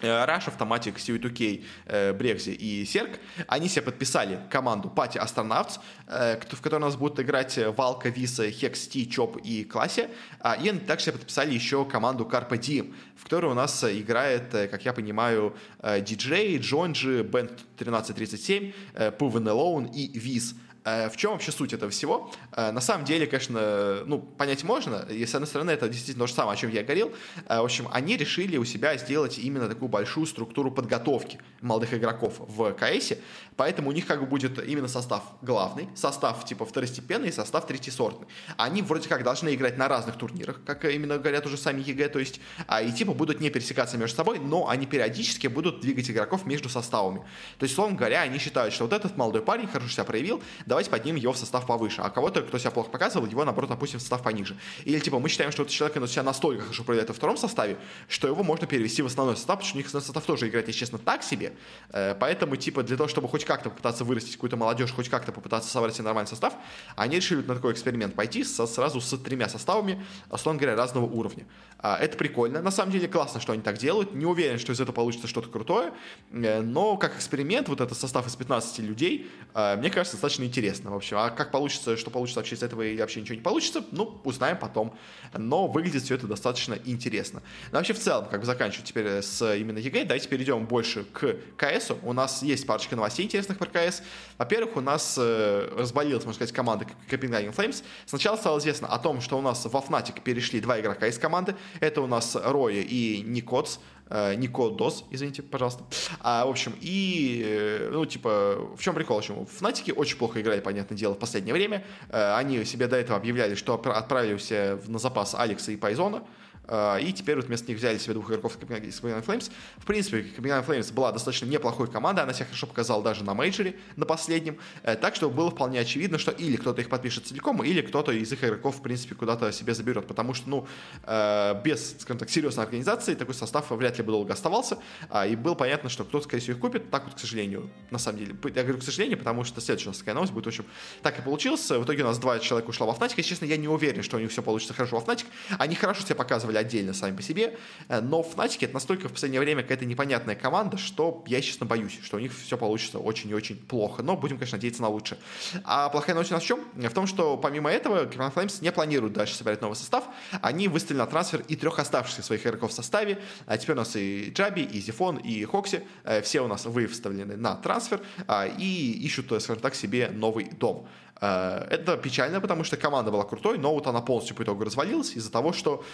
Rush, 0.00 0.48
Automatic, 0.48 0.96
C2K, 0.96 1.64
э, 1.86 2.12
Брекзи 2.12 2.50
и 2.50 2.84
Серк, 2.84 3.18
они 3.46 3.68
себе 3.68 3.82
подписали 3.82 4.40
команду 4.50 4.92
Astronauts, 4.96 5.80
э, 6.06 6.38
в 6.50 6.60
которой 6.60 6.76
у 6.76 6.84
нас 6.84 6.96
будут 6.96 7.20
играть 7.20 7.58
Валка, 7.76 8.08
Виса, 8.08 8.46
Hex, 8.46 8.88
T, 8.90 9.06
Чоп 9.10 9.36
и 9.38 9.64
Классе. 9.64 10.10
А, 10.40 10.54
и 10.54 10.68
они 10.68 10.78
также 10.78 11.12
подписали 11.12 11.52
еще 11.52 11.84
команду 11.84 12.28
Carpe 12.30 12.58
Diem, 12.58 12.94
в 13.16 13.24
которой 13.24 13.46
у 13.46 13.54
нас 13.54 13.84
играет, 13.84 14.50
как 14.50 14.84
я 14.84 14.92
понимаю, 14.92 15.56
DJ, 15.82 16.58
Джонджи, 16.58 17.22
Band 17.22 17.58
1337, 17.76 18.72
Proven 18.94 19.44
Alone 19.44 19.92
и 19.92 20.18
Виз. 20.18 20.54
Э, 20.84 21.08
в 21.08 21.16
чем 21.16 21.32
вообще 21.32 21.52
суть 21.52 21.72
этого 21.72 21.90
всего? 21.90 22.30
Э, 22.52 22.70
на 22.70 22.80
самом 22.80 23.04
деле, 23.04 23.26
конечно, 23.26 24.02
ну, 24.06 24.18
понять 24.18 24.64
можно, 24.64 25.06
и 25.10 25.26
с 25.26 25.34
одной 25.34 25.46
стороны, 25.46 25.70
это 25.70 25.88
действительно 25.88 26.24
то 26.24 26.28
же 26.28 26.34
самое, 26.34 26.54
о 26.54 26.56
чем 26.56 26.70
я 26.70 26.82
говорил. 26.82 27.12
Э, 27.48 27.60
в 27.60 27.64
общем, 27.64 27.88
они 27.92 28.16
решили 28.16 28.56
у 28.56 28.64
себя 28.64 28.96
сделать 28.96 29.38
именно 29.38 29.68
такую 29.68 29.88
большую 29.88 30.26
структуру 30.26 30.70
подготовки 30.70 31.38
молодых 31.60 31.94
игроков 31.94 32.34
в 32.38 32.72
КС, 32.72 33.12
поэтому 33.58 33.90
у 33.90 33.92
них 33.92 34.06
как 34.06 34.20
бы 34.20 34.26
будет 34.26 34.64
именно 34.64 34.86
состав 34.86 35.22
главный, 35.42 35.88
состав 35.96 36.44
типа 36.44 36.64
второстепенный 36.64 37.28
и 37.28 37.32
состав 37.32 37.66
третьесортный. 37.66 38.28
Они 38.56 38.82
вроде 38.82 39.08
как 39.08 39.24
должны 39.24 39.52
играть 39.52 39.76
на 39.76 39.88
разных 39.88 40.16
турнирах, 40.16 40.60
как 40.64 40.84
именно 40.84 41.18
говорят 41.18 41.44
уже 41.44 41.56
сами 41.56 41.80
EG, 41.80 42.08
то 42.08 42.20
есть, 42.20 42.40
а, 42.68 42.80
и 42.80 42.92
типа 42.92 43.14
будут 43.14 43.40
не 43.40 43.50
пересекаться 43.50 43.98
между 43.98 44.16
собой, 44.16 44.38
но 44.38 44.68
они 44.68 44.86
периодически 44.86 45.48
будут 45.48 45.80
двигать 45.80 46.08
игроков 46.08 46.46
между 46.46 46.68
составами. 46.68 47.18
То 47.58 47.64
есть, 47.64 47.74
словом 47.74 47.96
говоря, 47.96 48.22
они 48.22 48.38
считают, 48.38 48.72
что 48.72 48.84
вот 48.84 48.92
этот 48.92 49.16
молодой 49.16 49.42
парень 49.42 49.66
хорошо 49.66 49.88
себя 49.88 50.04
проявил, 50.04 50.40
давайте 50.64 50.88
поднимем 50.88 51.16
его 51.16 51.32
в 51.32 51.38
состав 51.38 51.66
повыше, 51.66 52.00
а 52.00 52.10
кого-то, 52.10 52.42
кто 52.42 52.58
себя 52.58 52.70
плохо 52.70 52.90
показывал, 52.90 53.26
его, 53.26 53.44
наоборот, 53.44 53.72
опустим 53.72 53.98
в 53.98 54.02
состав 54.02 54.22
пониже. 54.22 54.56
Или, 54.84 55.00
типа, 55.00 55.18
мы 55.18 55.28
считаем, 55.28 55.50
что 55.50 55.62
этот 55.62 55.74
человек 55.74 56.08
себя 56.08 56.22
настолько 56.22 56.62
хорошо 56.62 56.84
проявляет 56.84 57.08
во 57.08 57.14
втором 57.14 57.36
составе, 57.36 57.76
что 58.06 58.28
его 58.28 58.44
можно 58.44 58.68
перевести 58.68 59.02
в 59.02 59.06
основной 59.06 59.34
состав, 59.34 59.56
потому 59.56 59.68
что 59.68 59.76
у 59.76 59.80
них 59.80 59.88
состав 59.88 60.24
тоже 60.24 60.48
играет, 60.48 60.68
если 60.68 60.78
честно, 60.78 60.98
так 60.98 61.24
себе. 61.24 61.54
Э, 61.90 62.14
поэтому, 62.14 62.54
типа, 62.54 62.84
для 62.84 62.96
того, 62.96 63.08
чтобы 63.08 63.26
хоть 63.26 63.47
как-то 63.48 63.70
попытаться 63.70 64.04
вырастить 64.04 64.34
какую-то 64.34 64.56
молодежь, 64.56 64.92
хоть 64.92 65.08
как-то 65.08 65.32
попытаться 65.32 65.70
собрать 65.70 65.94
себе 65.94 66.04
нормальный 66.04 66.28
состав, 66.28 66.54
они 66.94 67.16
решили 67.16 67.42
на 67.42 67.54
такой 67.54 67.72
эксперимент 67.72 68.14
пойти 68.14 68.44
со, 68.44 68.66
сразу 68.66 69.00
с 69.00 69.18
тремя 69.18 69.48
составами, 69.48 70.04
условно 70.30 70.60
говоря, 70.60 70.76
разного 70.76 71.06
уровня. 71.06 71.46
А, 71.80 71.96
это 71.96 72.16
прикольно. 72.16 72.60
На 72.60 72.70
самом 72.70 72.92
деле 72.92 73.06
классно, 73.06 73.40
что 73.40 73.52
они 73.52 73.62
так 73.62 73.78
делают. 73.78 74.12
Не 74.12 74.26
уверен, 74.26 74.58
что 74.58 74.72
из 74.72 74.80
этого 74.80 74.94
получится 74.94 75.28
что-то 75.28 75.48
крутое, 75.48 75.92
э, 76.32 76.60
но 76.60 76.96
как 76.96 77.16
эксперимент, 77.16 77.68
вот 77.68 77.80
этот 77.80 77.96
состав 77.96 78.26
из 78.26 78.34
15 78.34 78.80
людей, 78.80 79.30
э, 79.54 79.76
мне 79.76 79.88
кажется, 79.88 80.16
достаточно 80.16 80.42
интересно. 80.42 80.90
В 80.90 80.96
общем, 80.96 81.18
а 81.18 81.30
как 81.30 81.52
получится, 81.52 81.96
что 81.96 82.10
получится 82.10 82.40
вообще 82.40 82.56
из 82.56 82.62
этого 82.62 82.82
и 82.82 82.98
вообще 82.98 83.20
ничего 83.20 83.36
не 83.36 83.42
получится, 83.42 83.84
ну, 83.92 84.20
узнаем 84.24 84.58
потом. 84.58 84.92
Но 85.36 85.68
выглядит 85.68 86.02
все 86.02 86.16
это 86.16 86.26
достаточно 86.26 86.76
интересно. 86.84 87.42
Но 87.70 87.78
вообще 87.78 87.92
в 87.92 88.00
целом, 88.00 88.26
как 88.28 88.40
бы 88.40 88.46
заканчивать 88.46 88.86
теперь 88.86 89.22
с 89.22 89.54
именно 89.54 89.78
EG, 89.78 90.04
давайте 90.04 90.28
перейдем 90.28 90.66
больше 90.66 91.04
к 91.04 91.36
КСу. 91.56 91.98
У 92.02 92.12
нас 92.12 92.42
есть 92.42 92.66
парочка 92.66 92.96
новостей 92.96 93.26
интересных 93.38 93.58
про 93.58 93.66
КС. 93.66 94.02
Во-первых, 94.36 94.76
у 94.76 94.80
нас 94.80 95.16
э, 95.18 95.68
разболелась, 95.76 96.24
можно 96.24 96.34
сказать, 96.34 96.52
команда 96.52 96.86
Copenhagen 97.08 97.54
Flames. 97.54 97.82
Сначала 98.06 98.36
стало 98.36 98.58
известно 98.58 98.88
о 98.88 98.98
том, 98.98 99.20
что 99.20 99.38
у 99.38 99.42
нас 99.42 99.64
во 99.64 99.80
Fnatic 99.80 100.20
перешли 100.22 100.60
два 100.60 100.80
игрока 100.80 101.06
из 101.06 101.18
команды. 101.18 101.54
Это 101.80 102.00
у 102.02 102.06
нас 102.06 102.36
roeJ 102.36 102.82
и 102.82 103.22
Никотс. 103.22 103.78
э, 104.10 104.34
Nicoodoz, 104.34 105.04
извините, 105.10 105.42
пожалуйста. 105.42 105.84
А, 106.20 106.46
в 106.46 106.50
общем, 106.50 106.74
и, 106.80 107.42
э, 107.44 107.90
ну, 107.92 108.04
типа, 108.06 108.56
в 108.76 108.80
чем 108.82 108.94
прикол? 108.94 109.16
В 109.16 109.18
общем, 109.18 109.46
Фнатики 109.46 109.92
очень 109.92 110.16
плохо 110.16 110.40
играли, 110.40 110.60
понятное 110.60 110.96
дело, 110.96 111.14
в 111.14 111.18
последнее 111.18 111.54
время. 111.54 111.84
Э, 112.08 112.34
они 112.34 112.64
себе 112.64 112.86
до 112.88 112.96
этого 112.96 113.16
объявляли, 113.18 113.54
что 113.54 113.74
отправили 113.74 114.36
все 114.36 114.80
на 114.86 114.98
запас 114.98 115.34
Алекса 115.34 115.72
и 115.72 115.76
Пойзона. 115.76 116.24
А, 116.68 116.98
и 116.98 117.12
теперь 117.12 117.36
вот 117.36 117.46
вместо 117.46 117.68
них 117.68 117.78
взяли 117.78 117.98
себе 117.98 118.14
двух 118.14 118.28
игроков 118.30 118.56
из 118.56 119.00
Copenhagen 119.00 119.24
Flames. 119.24 119.50
В 119.78 119.86
принципе, 119.86 120.26
Copenhagen 120.36 120.66
Flames 120.66 120.92
была 120.92 121.12
достаточно 121.12 121.46
неплохой 121.46 121.88
командой, 121.88 122.20
она 122.20 122.34
себя 122.34 122.44
хорошо 122.46 122.66
показала 122.66 123.02
даже 123.02 123.24
на 123.24 123.34
мейджоре, 123.34 123.76
на 123.96 124.04
последнем. 124.04 124.58
Э, 124.82 124.94
так 124.94 125.16
что 125.16 125.30
было 125.30 125.50
вполне 125.50 125.80
очевидно, 125.80 126.18
что 126.18 126.30
или 126.30 126.56
кто-то 126.56 126.80
их 126.80 126.88
подпишет 126.88 127.26
целиком, 127.26 127.62
или 127.64 127.80
кто-то 127.80 128.12
из 128.12 128.30
их 128.32 128.44
игроков, 128.44 128.76
в 128.76 128.82
принципе, 128.82 129.14
куда-то 129.14 129.50
себе 129.52 129.74
заберет. 129.74 130.06
Потому 130.06 130.34
что, 130.34 130.48
ну, 130.48 130.68
э, 131.04 131.60
без, 131.64 131.96
скажем 131.98 132.18
так, 132.18 132.30
серьезной 132.30 132.64
организации 132.64 133.14
такой 133.14 133.34
состав 133.34 133.70
вряд 133.70 133.96
ли 133.98 134.04
бы 134.04 134.12
долго 134.12 134.32
оставался. 134.32 134.78
А, 135.08 135.26
и 135.26 135.36
было 135.36 135.54
понятно, 135.54 135.88
что 135.88 136.04
кто-то, 136.04 136.24
скорее 136.24 136.42
всего, 136.42 136.56
их 136.56 136.60
купит. 136.60 136.90
Так 136.90 137.04
вот, 137.04 137.14
к 137.14 137.18
сожалению, 137.18 137.70
на 137.90 137.98
самом 137.98 138.18
деле. 138.18 138.36
Я 138.54 138.62
говорю, 138.62 138.78
к 138.78 138.82
сожалению, 138.82 139.18
потому 139.18 139.44
что 139.44 139.60
следующая 139.60 139.88
у 139.88 139.92
нас 139.92 139.98
такая 139.98 140.14
новость 140.14 140.32
будет, 140.32 140.44
в 140.44 140.48
общем, 140.48 140.66
так 141.02 141.18
и 141.18 141.22
получилось. 141.22 141.68
В 141.70 141.84
итоге 141.84 142.02
у 142.02 142.06
нас 142.06 142.18
два 142.18 142.38
человека 142.38 142.70
ушло 142.70 142.86
во 142.86 142.92
Fnatic. 142.92 143.14
Если 143.16 143.30
честно, 143.30 143.46
я 143.46 143.56
не 143.56 143.68
уверен, 143.68 144.02
что 144.02 144.16
у 144.16 144.20
них 144.20 144.30
все 144.30 144.42
получится 144.42 144.74
хорошо 144.74 144.98
во 144.98 145.02
Fnatic. 145.02 145.26
Они 145.58 145.74
хорошо 145.74 146.02
себя 146.02 146.14
показывали 146.14 146.57
отдельно 146.58 146.92
сами 146.92 147.16
по 147.16 147.22
себе 147.22 147.56
э, 147.88 148.00
но 148.00 148.20
Fnatic 148.20 148.58
это 148.62 148.74
настолько 148.74 149.08
в 149.08 149.12
последнее 149.12 149.40
время 149.40 149.62
какая-то 149.62 149.84
непонятная 149.84 150.34
команда, 150.34 150.78
что 150.78 151.24
я, 151.26 151.40
честно, 151.40 151.66
боюсь, 151.66 151.98
что 152.02 152.16
у 152.16 152.20
них 152.20 152.32
все 152.32 152.56
получится 152.56 152.98
очень 152.98 153.30
и 153.30 153.34
очень 153.34 153.56
плохо, 153.56 154.02
но 154.02 154.16
будем, 154.16 154.36
конечно, 154.36 154.56
надеяться 154.56 154.82
на 154.82 154.88
лучшее. 154.88 155.18
А 155.64 155.88
плохая 155.88 156.14
новость 156.14 156.30
у 156.30 156.34
нас 156.34 156.42
в 156.42 156.46
чем? 156.46 156.60
В 156.74 156.94
том, 156.94 157.06
что 157.06 157.36
помимо 157.36 157.70
этого 157.70 158.04
Cleveland 158.06 158.34
Flames 158.34 158.58
не 158.62 158.72
планируют 158.72 159.14
дальше 159.14 159.34
собирать 159.34 159.60
новый 159.60 159.74
состав, 159.74 160.04
они 160.42 160.68
выставили 160.68 160.98
на 160.98 161.06
трансфер 161.06 161.44
и 161.48 161.56
трех 161.56 161.78
оставшихся 161.78 162.22
своих 162.22 162.46
игроков 162.46 162.70
в 162.70 162.74
составе, 162.74 163.18
а 163.46 163.58
теперь 163.58 163.74
у 163.76 163.78
нас 163.78 163.94
и 163.96 164.30
Джаби, 164.30 164.62
и 164.62 164.80
Зефон, 164.80 165.16
и 165.16 165.44
Хокси, 165.44 165.82
э, 166.04 166.22
все 166.22 166.40
у 166.40 166.48
нас 166.48 166.64
выставлены 166.64 167.36
на 167.36 167.54
трансфер 167.56 168.00
а, 168.26 168.46
и 168.46 168.92
ищут, 169.04 169.30
э, 169.32 169.40
скажем 169.40 169.62
так, 169.62 169.74
себе 169.74 170.10
новый 170.12 170.50
дом. 170.50 170.88
Это 171.20 171.96
печально, 172.00 172.40
потому 172.40 172.62
что 172.62 172.76
команда 172.76 173.10
была 173.10 173.24
крутой, 173.24 173.58
но 173.58 173.74
вот 173.74 173.88
она 173.88 174.00
полностью 174.00 174.36
по 174.36 174.44
итогу 174.44 174.62
развалилась 174.62 175.16
из-за 175.16 175.32
того, 175.32 175.52
что 175.52 175.84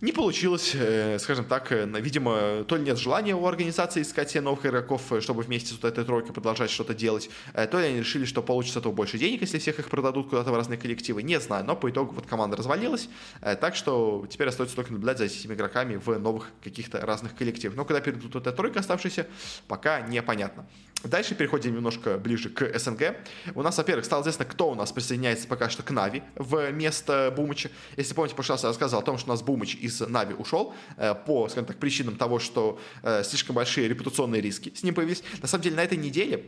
не 0.00 0.12
получилось, 0.12 0.72
э, 0.74 1.18
скажем 1.18 1.44
так, 1.44 1.72
э, 1.72 1.84
видимо, 2.00 2.64
то 2.68 2.76
ли 2.76 2.84
нет 2.84 2.98
желания 2.98 3.34
у 3.34 3.44
организации 3.46 4.02
искать 4.02 4.30
себе 4.30 4.42
новых 4.42 4.64
игроков, 4.64 5.12
э, 5.12 5.20
чтобы 5.20 5.42
вместе 5.42 5.70
с 5.70 5.72
вот 5.72 5.84
этой 5.84 6.04
тройкой 6.04 6.32
продолжать 6.32 6.70
что-то 6.70 6.94
делать, 6.94 7.30
то 7.52 7.80
ли 7.80 7.86
они 7.86 7.98
решили, 8.00 8.24
что 8.24 8.42
получится 8.42 8.78
этого 8.78 8.92
больше 8.92 9.18
денег, 9.18 9.40
если 9.40 9.58
всех 9.58 9.80
их 9.80 9.88
продадут 9.88 10.30
куда-то 10.30 10.52
в 10.52 10.56
разные 10.56 10.78
коллективы, 10.78 11.22
не 11.22 11.40
знаю, 11.40 11.64
но 11.64 11.74
по 11.74 11.90
итогу 11.90 12.14
вот 12.14 12.26
команда 12.26 12.56
развалилась, 12.56 13.08
так 13.40 13.74
что 13.74 14.26
теперь 14.30 14.48
остается 14.48 14.76
только 14.76 14.92
наблюдать 14.92 15.18
за 15.18 15.24
этими 15.24 15.54
игроками 15.54 15.96
в 15.96 16.18
новых 16.18 16.50
каких-то 16.62 17.00
разных 17.00 17.34
коллективах. 17.34 17.76
Но 17.76 17.84
когда 17.84 18.00
перейдут 18.00 18.34
вот 18.34 18.46
эта 18.46 18.56
тройка 18.56 18.80
оставшаяся, 18.80 19.26
пока 19.66 20.00
непонятно. 20.02 20.66
Дальше 21.04 21.36
переходим 21.36 21.74
немножко 21.74 22.18
ближе 22.18 22.50
к 22.50 22.76
СНГ. 22.76 23.16
У 23.54 23.62
нас, 23.62 23.78
во-первых, 23.78 24.04
стало 24.04 24.22
известно, 24.22 24.44
кто 24.44 24.70
у 24.70 24.74
нас 24.74 24.90
присоединяется 24.90 25.46
пока 25.46 25.70
что 25.70 25.84
к 25.84 25.90
Нави 25.92 26.24
вместо 26.34 27.32
Бумыча. 27.34 27.70
Если 27.96 28.14
помните, 28.14 28.32
в 28.32 28.36
прошлый 28.36 28.54
раз 28.54 28.64
я 28.64 28.68
рассказывал 28.70 29.02
о 29.02 29.04
том, 29.04 29.16
что 29.16 29.28
у 29.28 29.32
нас 29.32 29.42
Бумыч 29.42 29.76
из 29.76 30.00
Нави 30.00 30.34
ушел 30.34 30.74
э, 30.96 31.14
по, 31.14 31.48
скажем 31.48 31.66
так, 31.66 31.76
причинам 31.76 32.16
того, 32.16 32.40
что 32.40 32.80
э, 33.04 33.22
слишком 33.22 33.54
большие 33.54 33.86
репутационные 33.86 34.40
риски 34.40 34.72
с 34.74 34.82
ним 34.82 34.92
появились. 34.92 35.22
На 35.40 35.46
самом 35.46 35.62
деле, 35.62 35.76
на 35.76 35.84
этой 35.84 35.98
неделе 35.98 36.46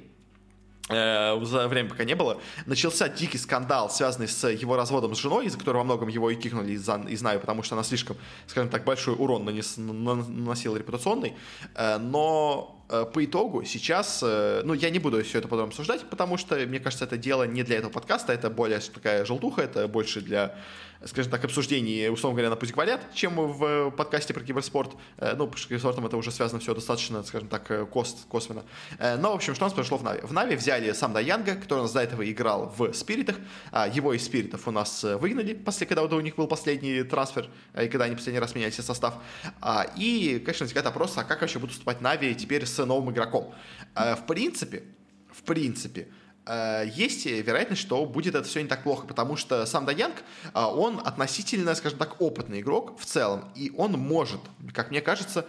э, 0.88 1.44
за 1.44 1.68
время, 1.68 1.88
пока 1.88 2.02
не 2.02 2.16
было, 2.16 2.40
начался 2.66 3.08
дикий 3.08 3.38
скандал, 3.38 3.88
связанный 3.88 4.26
с 4.26 4.48
его 4.48 4.74
разводом 4.74 5.14
с 5.14 5.18
женой, 5.18 5.46
из-за 5.46 5.58
которого 5.58 5.82
во 5.82 5.84
многом 5.84 6.08
его 6.08 6.28
и 6.28 6.34
кикнули 6.34 6.72
из, 6.72 6.88
из 6.88 7.22
Нави, 7.22 7.38
потому 7.38 7.62
что 7.62 7.76
она 7.76 7.84
слишком, 7.84 8.16
скажем 8.48 8.68
так, 8.68 8.82
большой 8.82 9.14
урон 9.14 9.44
нанес, 9.44 9.76
наносила 9.76 10.76
репутационный. 10.76 11.36
Но 11.78 12.79
по 13.12 13.24
итогу 13.24 13.64
сейчас, 13.64 14.20
э, 14.22 14.62
ну, 14.64 14.74
я 14.74 14.90
не 14.90 14.98
буду 14.98 15.22
все 15.22 15.38
это 15.38 15.48
потом 15.48 15.68
обсуждать, 15.68 16.04
потому 16.10 16.36
что, 16.36 16.56
мне 16.56 16.80
кажется, 16.80 17.04
это 17.04 17.16
дело 17.16 17.44
не 17.44 17.62
для 17.62 17.76
этого 17.78 17.92
подкаста, 17.92 18.32
это 18.32 18.50
более 18.50 18.80
такая 18.80 19.24
желтуха, 19.24 19.62
это 19.62 19.86
больше 19.86 20.20
для, 20.20 20.56
скажем 21.04 21.30
так, 21.30 21.44
обсуждений, 21.44 22.08
условно 22.08 22.36
говоря, 22.36 22.50
на 22.50 22.56
пусть 22.56 22.72
говорят, 22.72 23.00
чем 23.14 23.34
в 23.36 23.90
подкасте 23.90 24.34
про 24.34 24.42
киберспорт. 24.42 24.92
Э, 25.18 25.34
ну, 25.36 25.46
потому 25.46 25.68
киберспортом 25.68 26.06
это 26.06 26.16
уже 26.16 26.32
связано 26.32 26.60
все 26.60 26.74
достаточно, 26.74 27.22
скажем 27.22 27.48
так, 27.48 27.90
кост, 27.90 28.26
косвенно. 28.28 28.64
Но, 28.98 29.32
в 29.32 29.36
общем, 29.36 29.54
что 29.54 29.64
у 29.64 29.66
нас 29.66 29.72
произошло 29.72 29.98
в 29.98 30.02
Нави? 30.02 30.20
В 30.22 30.32
Нави 30.32 30.56
взяли 30.56 30.92
Самда 30.92 31.20
Янга, 31.20 31.54
который 31.54 31.80
у 31.80 31.82
нас 31.82 31.92
до 31.92 32.00
этого 32.00 32.28
играл 32.28 32.74
в 32.76 32.92
Спиритах. 32.92 33.36
А 33.70 33.88
его 33.88 34.12
из 34.12 34.24
Спиритов 34.24 34.66
у 34.68 34.70
нас 34.70 35.02
выгнали, 35.02 35.54
после 35.54 35.86
когда 35.86 36.02
у 36.02 36.20
них 36.20 36.36
был 36.36 36.46
последний 36.46 37.02
трансфер, 37.02 37.48
и 37.74 37.88
когда 37.88 38.04
они 38.04 38.16
последний 38.16 38.40
раз 38.40 38.54
меняли 38.54 38.70
состав. 38.70 39.14
А, 39.60 39.86
и, 39.96 40.38
конечно, 40.38 40.64
возникает 40.64 40.86
вопрос, 40.86 41.16
а 41.16 41.24
как 41.24 41.40
вообще 41.40 41.58
будут 41.58 41.72
вступать 41.72 42.00
Нави 42.00 42.34
теперь 42.34 42.66
с 42.66 42.84
новым 42.84 43.12
игроком. 43.12 43.54
Э, 43.94 44.14
в 44.16 44.26
принципе, 44.26 44.84
в 45.32 45.42
принципе, 45.42 46.00
э, 46.00 46.19
есть 46.92 47.26
вероятность, 47.26 47.82
что 47.82 48.04
будет 48.06 48.34
это 48.34 48.46
все 48.46 48.62
не 48.62 48.68
так 48.68 48.82
плохо, 48.82 49.06
потому 49.06 49.36
что 49.36 49.64
сам 49.66 49.84
Даянг, 49.84 50.16
э, 50.54 50.60
он 50.60 51.00
относительно, 51.04 51.74
скажем 51.74 51.98
так, 51.98 52.20
опытный 52.20 52.60
игрок 52.60 52.98
в 52.98 53.04
целом, 53.04 53.44
и 53.54 53.72
он 53.76 53.92
может, 53.92 54.40
как 54.74 54.90
мне 54.90 55.00
кажется, 55.00 55.44
Э, 55.44 55.46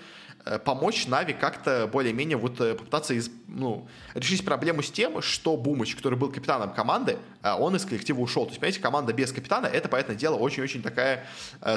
помочь 0.65 1.07
Нави 1.07 1.33
как-то 1.33 1.87
более-менее 1.91 2.37
вот 2.37 2.59
э, 2.61 2.73
попытаться 2.75 3.13
из, 3.13 3.29
ну, 3.47 3.87
решить 4.13 4.43
проблему 4.43 4.81
с 4.81 4.91
тем, 4.91 5.21
что 5.21 5.55
Бумыч, 5.57 5.95
который 5.95 6.17
был 6.17 6.31
капитаном 6.31 6.73
команды, 6.73 7.17
э, 7.43 7.53
он 7.53 7.75
из 7.75 7.85
коллектива 7.85 8.19
ушел. 8.19 8.45
То 8.45 8.51
есть, 8.51 8.59
понимаете, 8.59 8.79
команда 8.79 9.13
без 9.13 9.31
капитана, 9.31 9.67
это, 9.67 9.89
понятное 9.89 10.15
дело, 10.15 10.35
очень-очень 10.35 10.81
такая 10.81 11.25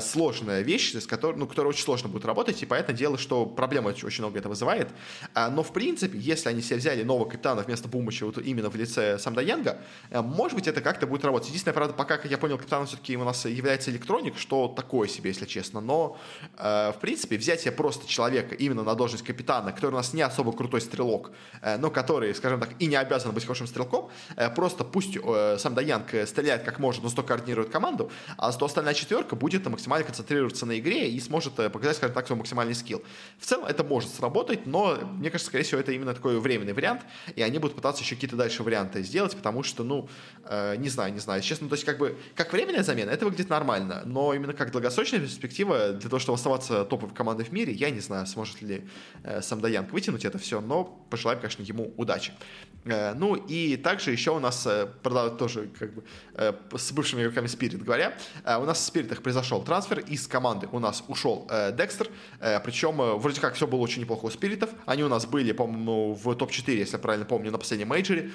сложная 0.01 0.63
вещь, 0.63 0.95
с 0.95 1.07
которой, 1.07 1.37
ну, 1.37 1.47
которая 1.47 1.71
очень 1.71 1.85
сложно 1.85 2.09
будет 2.09 2.25
работать, 2.25 2.63
и 2.63 2.67
понятное 2.67 2.97
дело, 2.97 3.19
что 3.19 3.47
проблема 3.47 3.89
очень 3.89 4.23
много 4.23 4.39
это 4.39 4.49
вызывает. 4.49 4.89
Но, 5.35 5.63
в 5.63 5.73
принципе, 5.73 6.19
если 6.19 6.49
они 6.49 6.63
себе 6.63 6.79
взяли 6.79 7.03
нового 7.03 7.29
капитана 7.29 7.63
вместо 7.63 7.89
Бумыча 7.89 8.25
вот 8.25 8.39
именно 8.39 8.71
в 8.71 8.77
лице 8.77 9.19
Самда 9.19 9.43
Янга, 9.43 9.79
может 10.11 10.57
быть, 10.57 10.67
это 10.67 10.81
как-то 10.81 11.07
будет 11.07 11.25
работать. 11.25 11.49
Единственное, 11.49 11.75
правда, 11.75 11.95
пока, 11.95 12.17
как 12.17 12.31
я 12.31 12.39
понял, 12.39 12.57
капитаном 12.57 12.87
все-таки 12.87 13.17
у 13.17 13.25
нас 13.25 13.45
является 13.45 13.91
электроник, 13.91 14.39
что 14.39 14.69
такое 14.69 15.09
себе, 15.09 15.31
если 15.31 15.47
честно. 15.47 15.81
Но, 15.81 16.17
в 16.57 16.97
принципе, 17.01 17.37
взять 17.37 17.61
себе 17.61 17.73
просто 17.73 18.09
человека, 18.09 18.54
именно 18.59 18.83
на 18.83 18.95
должность 18.95 19.25
капитана, 19.25 19.73
который 19.73 19.93
у 19.93 19.97
нас 19.97 20.13
не 20.15 20.23
особо 20.23 20.53
крутой 20.53 20.81
стрелок, 20.81 21.31
э, 21.63 21.77
но 21.77 21.91
который, 21.91 22.35
скажем 22.35 22.61
так, 22.61 22.71
и 22.79 22.87
не 22.87 22.97
обязан 22.97 23.33
быть 23.33 23.45
хорошим 23.45 23.67
стрелком, 23.67 24.11
э, 24.37 24.51
просто 24.51 24.85
пусть 24.85 25.17
э, 25.17 25.57
сам 25.59 25.75
Даянг 25.75 26.15
стреляет 26.27 26.63
как 26.63 26.79
может, 26.79 27.03
но 27.03 27.09
столько 27.09 27.29
координирует 27.29 27.71
команду, 27.71 28.11
а 28.37 28.53
то 28.53 28.67
остальная 28.67 28.95
четверка 28.95 29.37
будет 29.37 29.67
максимально 29.67 30.05
концентрироваться 30.05 30.67
на 30.67 30.79
игре 30.79 31.11
и 31.11 31.21
сможет 31.21 31.55
показать, 31.55 31.97
скажем 31.97 32.15
так, 32.15 32.27
свой 32.27 32.39
максимальный 32.39 32.75
скилл. 32.75 33.03
В 33.39 33.47
целом 33.47 33.67
это 33.67 33.85
может 33.85 34.11
сработать, 34.11 34.67
но 34.67 34.99
мне 35.13 35.31
кажется, 35.31 35.49
скорее 35.49 35.65
всего, 35.65 35.81
это 35.81 35.93
именно 35.93 36.15
такой 36.15 36.39
временный 36.39 36.73
вариант, 36.73 37.03
и 37.35 37.43
они 37.43 37.59
будут 37.59 37.77
пытаться 37.77 38.03
еще 38.03 38.15
какие-то 38.15 38.37
дальше 38.37 38.63
варианты 38.63 39.03
сделать, 39.03 39.35
потому 39.37 39.63
что, 39.63 39.85
ну, 39.85 40.09
не 40.77 40.89
знаю, 40.89 41.13
не 41.13 41.21
знаю, 41.21 41.43
честно, 41.43 41.69
то 41.69 41.75
есть 41.75 41.85
как 41.85 41.99
бы, 41.99 42.17
как 42.35 42.53
временная 42.53 42.83
замена, 42.83 43.11
это 43.11 43.25
выглядит 43.25 43.51
нормально, 43.51 44.03
но 44.05 44.35
именно 44.35 44.53
как 44.53 44.71
долгосрочная 44.71 45.21
перспектива 45.21 45.93
для 45.93 46.09
того, 46.09 46.19
чтобы 46.19 46.37
оставаться 46.37 46.85
топовой 46.85 47.15
командой 47.15 47.45
в 47.45 47.53
мире, 47.53 47.73
я 47.73 47.91
не 47.91 48.01
знаю, 48.01 48.27
сможет 48.27 48.44
ли 48.61 48.87
э, 49.23 49.43
Самдаянг 49.43 49.93
вытянуть 49.93 50.25
это 50.25 50.39
все, 50.39 50.61
но 50.61 50.85
пожелаем, 51.11 51.41
конечно, 51.41 51.63
ему 51.63 51.93
удачи. 51.97 52.33
Э, 52.85 53.15
ну 53.15 53.35
и 53.35 53.77
также 53.77 54.11
еще 54.11 54.33
у 54.33 54.39
нас, 54.39 54.67
э, 54.67 54.87
продолжают 55.03 55.39
тоже 55.39 55.71
как 55.79 55.95
бы 55.95 56.05
с 56.79 56.93
бывшими 56.93 57.23
игроками 57.23 57.47
Spirit 57.47 57.83
говоря, 57.83 58.17
у 58.45 58.65
нас 58.65 58.79
в 58.79 58.83
Спиритах 58.83 59.23
произошел 59.23 59.63
трансфер, 59.63 60.01
из 60.01 60.27
команды 60.27 60.69
у 60.73 60.79
нас 60.79 61.05
ушел 61.09 61.49
Декстер, 61.73 62.09
причем 62.65 62.97
вроде 63.19 63.41
как 63.41 63.55
все 63.55 63.67
было 63.67 63.81
очень 63.81 64.03
неплохо 64.03 64.27
у 64.27 64.31
Спиритов, 64.31 64.71
они 64.87 65.05
у 65.05 65.09
нас 65.09 65.27
были, 65.27 65.53
по-моему, 65.53 66.15
в 66.15 66.35
топ-4, 66.35 66.75
если 66.75 66.95
я 66.95 66.99
правильно 66.99 67.25
помню, 67.25 67.51
на 67.51 67.59
последнем 67.59 67.89
мейджоре, 67.89 68.31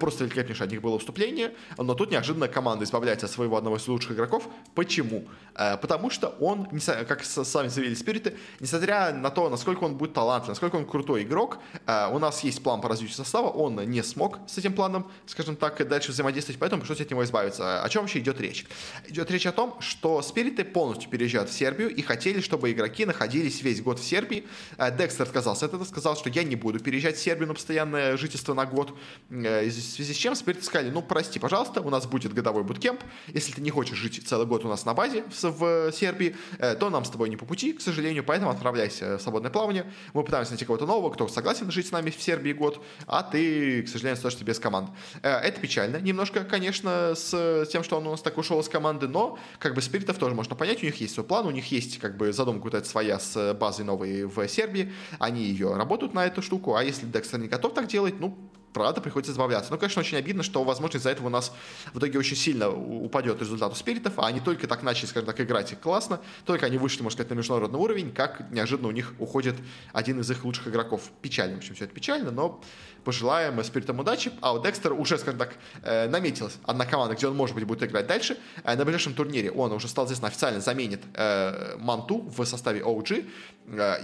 просто 0.00 0.24
великолепнейшее 0.24 0.66
от 0.66 0.70
них 0.70 0.80
было 0.80 0.94
выступление, 0.94 1.52
но 1.76 1.94
тут 1.94 2.10
неожиданно 2.10 2.48
команда 2.48 2.84
избавляется 2.84 3.26
от 3.26 3.32
своего 3.32 3.56
одного 3.56 3.76
из 3.76 3.86
лучших 3.86 4.12
игроков. 4.12 4.48
Почему? 4.74 5.28
Потому 5.54 6.10
что 6.10 6.28
он, 6.40 6.66
как 7.06 7.24
сами 7.24 7.68
заявили 7.68 7.94
Спириты, 7.94 8.36
несмотря 8.60 9.12
на 9.12 9.30
то, 9.30 9.51
насколько 9.52 9.84
он 9.84 9.96
будет 9.96 10.14
талантлив, 10.14 10.48
насколько 10.48 10.76
он 10.76 10.84
крутой 10.84 11.22
игрок. 11.22 11.58
А, 11.86 12.08
у 12.08 12.18
нас 12.18 12.42
есть 12.42 12.62
план 12.62 12.80
по 12.80 12.88
развитию 12.88 13.16
состава, 13.16 13.48
он 13.48 13.76
не 13.88 14.02
смог 14.02 14.40
с 14.48 14.58
этим 14.58 14.72
планом, 14.72 15.10
скажем 15.26 15.56
так, 15.56 15.86
дальше 15.86 16.10
взаимодействовать, 16.10 16.58
поэтому 16.58 16.80
пришлось 16.80 17.00
от 17.00 17.10
него 17.10 17.22
избавиться. 17.22 17.82
О 17.82 17.88
чем 17.88 18.02
вообще 18.02 18.18
идет 18.18 18.40
речь? 18.40 18.66
Идет 19.08 19.30
речь 19.30 19.46
о 19.46 19.52
том, 19.52 19.80
что 19.80 20.20
спириты 20.22 20.64
полностью 20.64 21.10
переезжают 21.10 21.50
в 21.50 21.52
Сербию 21.52 21.94
и 21.94 22.02
хотели, 22.02 22.40
чтобы 22.40 22.72
игроки 22.72 23.06
находились 23.06 23.62
весь 23.62 23.80
год 23.80 23.98
в 23.98 24.04
Сербии. 24.04 24.46
А, 24.78 24.90
Декстер 24.90 25.26
отказался 25.26 25.66
от 25.66 25.72
этого, 25.72 25.84
сказал, 25.84 26.16
что 26.16 26.28
я 26.30 26.42
не 26.42 26.56
буду 26.56 26.80
переезжать 26.80 27.16
в 27.16 27.22
Сербию 27.22 27.48
на 27.48 27.54
постоянное 27.54 28.16
жительство 28.16 28.54
на 28.54 28.66
год. 28.66 28.96
Э, 29.30 29.66
в 29.66 29.72
связи 29.72 30.14
с 30.14 30.16
чем 30.16 30.34
спириты 30.34 30.64
сказали, 30.64 30.90
ну, 30.90 31.02
прости, 31.02 31.38
пожалуйста, 31.38 31.80
у 31.80 31.90
нас 31.90 32.06
будет 32.06 32.32
годовой 32.32 32.64
буткемп, 32.64 33.00
если 33.28 33.52
ты 33.52 33.60
не 33.60 33.70
хочешь 33.70 33.98
жить 33.98 34.26
целый 34.26 34.46
год 34.46 34.64
у 34.64 34.68
нас 34.68 34.84
на 34.84 34.94
базе 34.94 35.24
в 35.42 35.92
Сербии, 35.92 36.36
э, 36.58 36.74
то 36.74 36.90
нам 36.90 37.04
с 37.04 37.10
тобой 37.10 37.28
не 37.28 37.36
по 37.36 37.44
пути, 37.44 37.72
к 37.72 37.80
сожалению, 37.80 38.24
поэтому 38.24 38.50
отправляйся 38.50 39.18
в 39.18 39.22
свободное 39.22 39.41
свободное 39.42 39.50
плавание, 39.50 39.92
мы 40.14 40.24
пытаемся 40.24 40.52
найти 40.52 40.64
кого-то 40.64 40.86
нового, 40.86 41.10
кто 41.10 41.28
согласен 41.28 41.70
жить 41.70 41.88
с 41.88 41.92
нами 41.92 42.10
в 42.10 42.22
Сербии 42.22 42.52
год, 42.52 42.82
а 43.06 43.22
ты, 43.22 43.82
к 43.82 43.88
сожалению, 43.88 44.14
остаешься 44.14 44.44
без 44.44 44.58
команд. 44.58 44.90
Э, 45.22 45.38
это 45.38 45.60
печально 45.60 45.96
немножко, 45.96 46.44
конечно, 46.44 47.14
с 47.14 47.66
тем, 47.70 47.82
что 47.82 47.96
он 47.96 48.06
у 48.06 48.10
нас 48.10 48.22
так 48.22 48.38
ушел 48.38 48.60
из 48.60 48.68
команды, 48.68 49.08
но 49.08 49.38
как 49.58 49.74
бы 49.74 49.82
спиритов 49.82 50.18
тоже 50.18 50.34
можно 50.34 50.54
понять, 50.54 50.82
у 50.82 50.86
них 50.86 51.00
есть 51.00 51.14
свой 51.14 51.26
план, 51.26 51.46
у 51.46 51.50
них 51.50 51.70
есть 51.72 51.98
как 51.98 52.16
бы 52.16 52.32
задумка 52.32 52.64
вот 52.64 52.74
эта 52.74 52.88
своя 52.88 53.18
с 53.18 53.54
базой 53.54 53.84
новой 53.84 54.24
в 54.24 54.48
Сербии, 54.48 54.92
они 55.18 55.42
ее 55.44 55.74
работают 55.74 56.14
на 56.14 56.26
эту 56.26 56.42
штуку, 56.42 56.74
а 56.74 56.84
если 56.84 57.06
Декстер 57.06 57.40
не 57.40 57.48
готов 57.48 57.74
так 57.74 57.88
делать, 57.88 58.20
ну, 58.20 58.36
правда, 58.72 59.00
приходится 59.00 59.32
избавляться. 59.32 59.70
Но, 59.70 59.78
конечно, 59.78 60.00
очень 60.00 60.18
обидно, 60.18 60.42
что, 60.42 60.64
возможно, 60.64 60.98
из-за 60.98 61.10
этого 61.10 61.26
у 61.26 61.30
нас 61.30 61.52
в 61.92 61.98
итоге 61.98 62.18
очень 62.18 62.36
сильно 62.36 62.70
упадет 62.70 63.40
результат 63.40 63.72
у 63.72 63.74
спиритов, 63.74 64.18
а 64.18 64.26
они 64.26 64.40
только 64.40 64.66
так 64.66 64.82
начали, 64.82 65.06
скажем 65.06 65.26
так, 65.26 65.40
играть 65.40 65.78
классно, 65.80 66.20
только 66.44 66.66
они 66.66 66.78
вышли, 66.78 67.02
можно 67.02 67.16
сказать, 67.16 67.30
на 67.30 67.34
международный 67.34 67.78
уровень, 67.78 68.12
как 68.12 68.50
неожиданно 68.50 68.88
у 68.88 68.92
них 68.92 69.14
уходит 69.18 69.56
один 69.92 70.20
из 70.20 70.30
их 70.30 70.44
лучших 70.44 70.68
игроков. 70.68 71.02
Печально, 71.20 71.56
в 71.56 71.58
общем, 71.58 71.74
все 71.74 71.84
это 71.84 71.94
печально, 71.94 72.30
но 72.30 72.60
пожелаем 73.04 73.62
спиритам 73.64 73.98
удачи. 73.98 74.32
А 74.40 74.52
у 74.52 74.62
Декстера 74.62 74.94
уже, 74.94 75.18
скажем 75.18 75.38
так, 75.38 75.54
э, 75.82 76.08
наметилась 76.08 76.56
одна 76.64 76.86
команда, 76.86 77.14
где 77.14 77.26
он, 77.26 77.36
может 77.36 77.54
быть, 77.54 77.64
будет 77.64 77.82
играть 77.82 78.06
дальше. 78.06 78.38
Э, 78.64 78.76
на 78.76 78.84
ближайшем 78.84 79.14
турнире 79.14 79.50
он 79.50 79.72
уже 79.72 79.88
стал, 79.88 80.04
естественно, 80.04 80.28
официально 80.28 80.60
заменит 80.60 81.00
э, 81.14 81.76
Манту 81.78 82.18
в 82.18 82.44
составе 82.44 82.80
OG. 82.80 83.28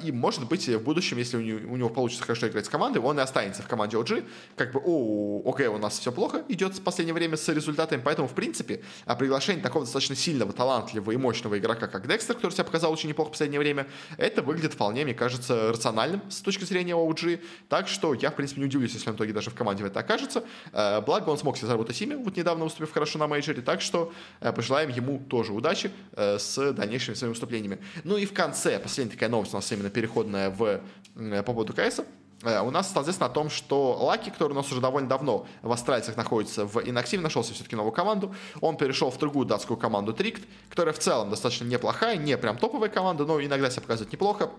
И, 0.05 0.13
может 0.13 0.49
быть, 0.49 0.69
в 0.69 0.83
будущем, 0.83 1.19
если 1.19 1.37
у 1.37 1.77
него, 1.77 1.89
получится 1.89 2.25
хорошо 2.25 2.49
играть 2.49 2.67
с 2.67 2.69
командой, 2.69 2.99
он 2.99 3.19
и 3.19 3.23
останется 3.23 3.63
в 3.63 3.67
команде 3.67 3.97
OG. 3.97 4.25
Как 4.57 4.73
бы, 4.73 4.81
о, 4.85 5.43
окей, 5.45 5.67
у 5.67 5.79
нас 5.79 5.99
все 5.99 6.13
плохо 6.13 6.45
идет 6.49 6.75
в 6.75 6.83
последнее 6.83 7.15
время 7.15 7.37
с 7.37 7.49
результатами, 7.49 8.01
поэтому, 8.05 8.29
в 8.29 8.35
принципе, 8.35 8.83
приглашение 9.19 9.63
такого 9.63 9.85
достаточно 9.85 10.15
сильного, 10.15 10.53
талантливого 10.53 11.11
и 11.11 11.17
мощного 11.17 11.59
игрока, 11.59 11.89
как 11.89 12.07
Декстер, 12.07 12.37
который 12.37 12.53
себя 12.53 12.65
показал 12.65 12.93
очень 12.93 13.09
неплохо 13.09 13.29
в 13.29 13.33
последнее 13.33 13.61
время, 13.61 13.87
это 14.17 14.43
выглядит 14.43 14.75
вполне, 14.75 15.05
мне 15.05 15.15
кажется, 15.15 15.73
рациональным 15.73 16.23
с 16.31 16.41
точки 16.41 16.65
зрения 16.65 16.93
OG. 16.93 17.41
Так 17.69 17.89
что 17.89 18.15
я, 18.15 18.31
в 18.31 18.37
принципе, 18.37 18.61
не 18.61 18.67
удивлюсь, 18.67 18.95
если 18.95 19.09
он 19.11 19.17
в 19.17 19.19
итоге 19.19 19.33
даже 19.33 19.51
в 19.51 19.55
команде 19.55 19.83
в 19.83 19.87
это 19.87 20.01
окажется. 20.01 20.45
Э, 20.73 21.01
благо, 21.01 21.31
он 21.31 21.39
смог 21.39 21.57
себе 21.57 21.67
заработать 21.67 22.01
имя, 22.01 22.17
вот 22.17 22.37
недавно 22.37 22.65
выступив 22.65 22.93
хорошо 22.93 23.19
на 23.19 23.27
мейджоре, 23.27 23.63
так 23.63 23.81
что 23.81 24.13
э, 24.41 24.53
пожелаем 24.53 24.91
ему 24.91 25.19
тоже 25.29 25.53
удачи 25.53 25.91
э, 26.13 26.39
с 26.39 26.73
дальнейшими 26.73 27.15
своими 27.15 27.33
выступлениями. 27.33 27.79
Ну 28.05 28.17
и 28.17 28.27
в 28.27 28.33
конце, 28.33 28.79
последняя 28.79 29.13
такая 29.13 29.29
новость 29.29 29.48
у 29.53 29.57
нас 29.57 29.71
именно 29.73 29.91
переходная 29.91 30.51
в, 30.51 30.81
по 31.15 31.53
поводу 31.53 31.73
КС. 31.73 32.01
У 32.43 32.71
нас 32.71 32.97
известно 32.97 33.27
о 33.27 33.29
том, 33.29 33.51
что 33.51 33.99
Лаки, 34.01 34.31
который 34.31 34.53
у 34.53 34.57
нас 34.57 34.71
уже 34.71 34.81
довольно 34.81 35.09
давно 35.09 35.47
в 35.63 35.73
Астральцах 35.73 36.17
находится 36.17 36.67
в 36.67 36.81
инактиве, 36.89 37.21
нашел 37.21 37.43
себе 37.43 37.55
все-таки 37.55 37.75
новую 37.75 37.93
команду. 37.93 38.33
Он 38.61 38.77
перешел 38.77 39.11
в 39.11 39.19
другую 39.19 39.45
датскую 39.45 39.77
команду 39.77 40.13
Трикт, 40.13 40.43
которая 40.71 40.95
в 40.95 41.01
целом 41.01 41.31
достаточно 41.31 41.65
неплохая, 41.65 42.17
не 42.17 42.39
прям 42.39 42.57
топовая 42.57 42.91
команда, 42.91 43.25
но 43.25 43.41
иногда 43.41 43.71
себя 43.71 43.83
показывает 43.83 44.13
неплохо. 44.13 44.51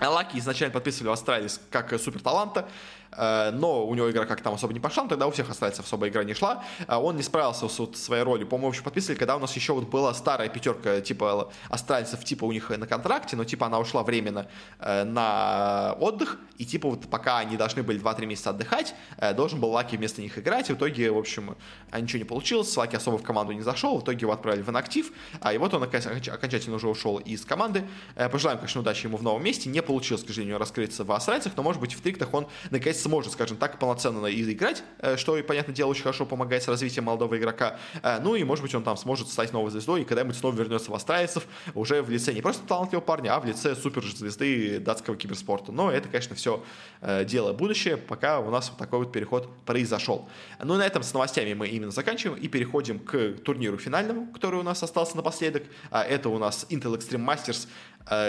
Лаки 0.00 0.38
изначально 0.38 0.74
подписывали 0.74 1.08
в 1.08 1.12
Австралии 1.12 1.48
как 1.70 1.92
Э, 1.92 1.98
но 3.16 3.86
у 3.86 3.94
него 3.94 4.10
игра 4.10 4.24
как 4.24 4.40
там 4.40 4.54
особо 4.54 4.72
не 4.72 4.80
пошла, 4.80 5.06
тогда 5.06 5.26
у 5.26 5.30
всех 5.30 5.50
остальцев 5.50 5.84
особо 5.84 6.08
игра 6.08 6.24
не 6.24 6.34
шла. 6.34 6.64
Э, 6.88 6.96
он 6.96 7.16
не 7.16 7.22
справился 7.22 7.68
с 7.68 7.78
вот 7.78 7.96
своей 7.96 8.22
ролью. 8.22 8.46
По-моему, 8.46 8.72
еще 8.72 8.82
подписывали, 8.82 9.18
когда 9.18 9.36
у 9.36 9.38
нас 9.38 9.54
еще 9.54 9.72
вот 9.72 9.88
была 9.88 10.14
старая 10.14 10.48
пятерка 10.48 11.00
типа 11.00 11.52
астральцев, 11.68 12.24
типа 12.24 12.44
у 12.44 12.52
них 12.52 12.70
на 12.70 12.86
контракте, 12.86 13.36
но 13.36 13.44
типа 13.44 13.66
она 13.66 13.78
ушла 13.78 14.02
временно 14.02 14.46
э, 14.78 15.04
на 15.04 15.94
отдых, 16.00 16.38
и 16.58 16.64
типа 16.64 16.88
вот 16.88 17.08
пока 17.10 17.38
они 17.38 17.56
должны 17.56 17.82
были 17.82 18.00
2-3 18.00 18.26
месяца 18.26 18.50
отдыхать, 18.50 18.94
должен 19.34 19.60
был 19.60 19.70
Лаки 19.70 19.96
вместо 19.96 20.20
них 20.20 20.38
играть, 20.38 20.70
и 20.70 20.74
в 20.74 20.76
итоге, 20.76 21.10
в 21.10 21.18
общем, 21.18 21.56
ничего 21.92 22.18
не 22.18 22.24
получилось, 22.24 22.76
Лаки 22.76 22.96
особо 22.96 23.18
в 23.18 23.22
команду 23.22 23.52
не 23.52 23.62
зашел, 23.62 23.98
в 23.98 24.02
итоге 24.02 24.20
его 24.20 24.32
отправили 24.32 24.62
в 24.62 24.70
инактив, 24.70 25.10
а 25.40 25.52
и 25.52 25.58
вот 25.58 25.74
он 25.74 25.82
окончательно 25.82 26.76
уже 26.76 26.88
ушел 26.88 27.18
из 27.18 27.44
команды. 27.44 27.84
Пожелаем, 28.30 28.58
конечно, 28.58 28.80
удачи 28.80 29.06
ему 29.06 29.16
в 29.16 29.22
новом 29.22 29.42
месте, 29.42 29.68
не 29.68 29.82
получилось, 29.82 30.22
к 30.22 30.28
сожалению, 30.28 30.58
раскрыться 30.58 31.04
в 31.04 31.12
астральцах, 31.12 31.54
но, 31.56 31.62
может 31.62 31.80
быть, 31.80 31.94
в 31.94 32.00
триктах 32.00 32.32
он 32.32 32.46
наконец 32.70 33.01
сможет, 33.02 33.32
скажем 33.32 33.56
так, 33.56 33.78
полноценно 33.78 34.26
и 34.26 34.52
играть, 34.52 34.82
э, 34.98 35.16
что, 35.16 35.40
понятное 35.42 35.74
дело, 35.74 35.90
очень 35.90 36.02
хорошо 36.02 36.24
помогает 36.24 36.62
с 36.62 36.68
развитием 36.68 37.04
молодого 37.04 37.36
игрока. 37.36 37.76
Э, 38.02 38.20
ну 38.20 38.34
и, 38.34 38.44
может 38.44 38.62
быть, 38.62 38.74
он 38.74 38.82
там 38.82 38.96
сможет 38.96 39.28
стать 39.28 39.52
новой 39.52 39.70
звездой 39.70 40.02
и 40.02 40.04
когда-нибудь 40.04 40.36
снова 40.36 40.54
вернется 40.54 40.90
в 40.90 40.94
Астрайцев 40.94 41.46
уже 41.74 42.02
в 42.02 42.10
лице 42.10 42.32
не 42.32 42.40
просто 42.40 42.66
талантливого 42.66 43.04
парня, 43.04 43.34
а 43.34 43.40
в 43.40 43.44
лице 43.44 43.74
суперзвезды 43.74 44.78
датского 44.80 45.16
киберспорта. 45.16 45.72
Но 45.72 45.90
это, 45.90 46.08
конечно, 46.08 46.34
все 46.36 46.62
э, 47.00 47.24
дело 47.24 47.52
будущее, 47.52 47.96
пока 47.96 48.40
у 48.40 48.50
нас 48.50 48.70
вот 48.70 48.78
такой 48.78 49.00
вот 49.00 49.12
переход 49.12 49.48
произошел. 49.66 50.28
Ну 50.62 50.74
и 50.74 50.78
на 50.78 50.86
этом 50.86 51.02
с 51.02 51.12
новостями 51.12 51.54
мы 51.54 51.68
именно 51.68 51.90
заканчиваем 51.90 52.38
и 52.38 52.48
переходим 52.48 52.98
к 52.98 53.34
турниру 53.44 53.76
финальному, 53.76 54.26
который 54.32 54.60
у 54.60 54.62
нас 54.62 54.82
остался 54.82 55.16
напоследок. 55.16 55.64
А 55.90 56.02
это 56.02 56.28
у 56.28 56.38
нас 56.38 56.66
Intel 56.70 56.96
Extreme 56.96 57.26
Masters 57.26 57.68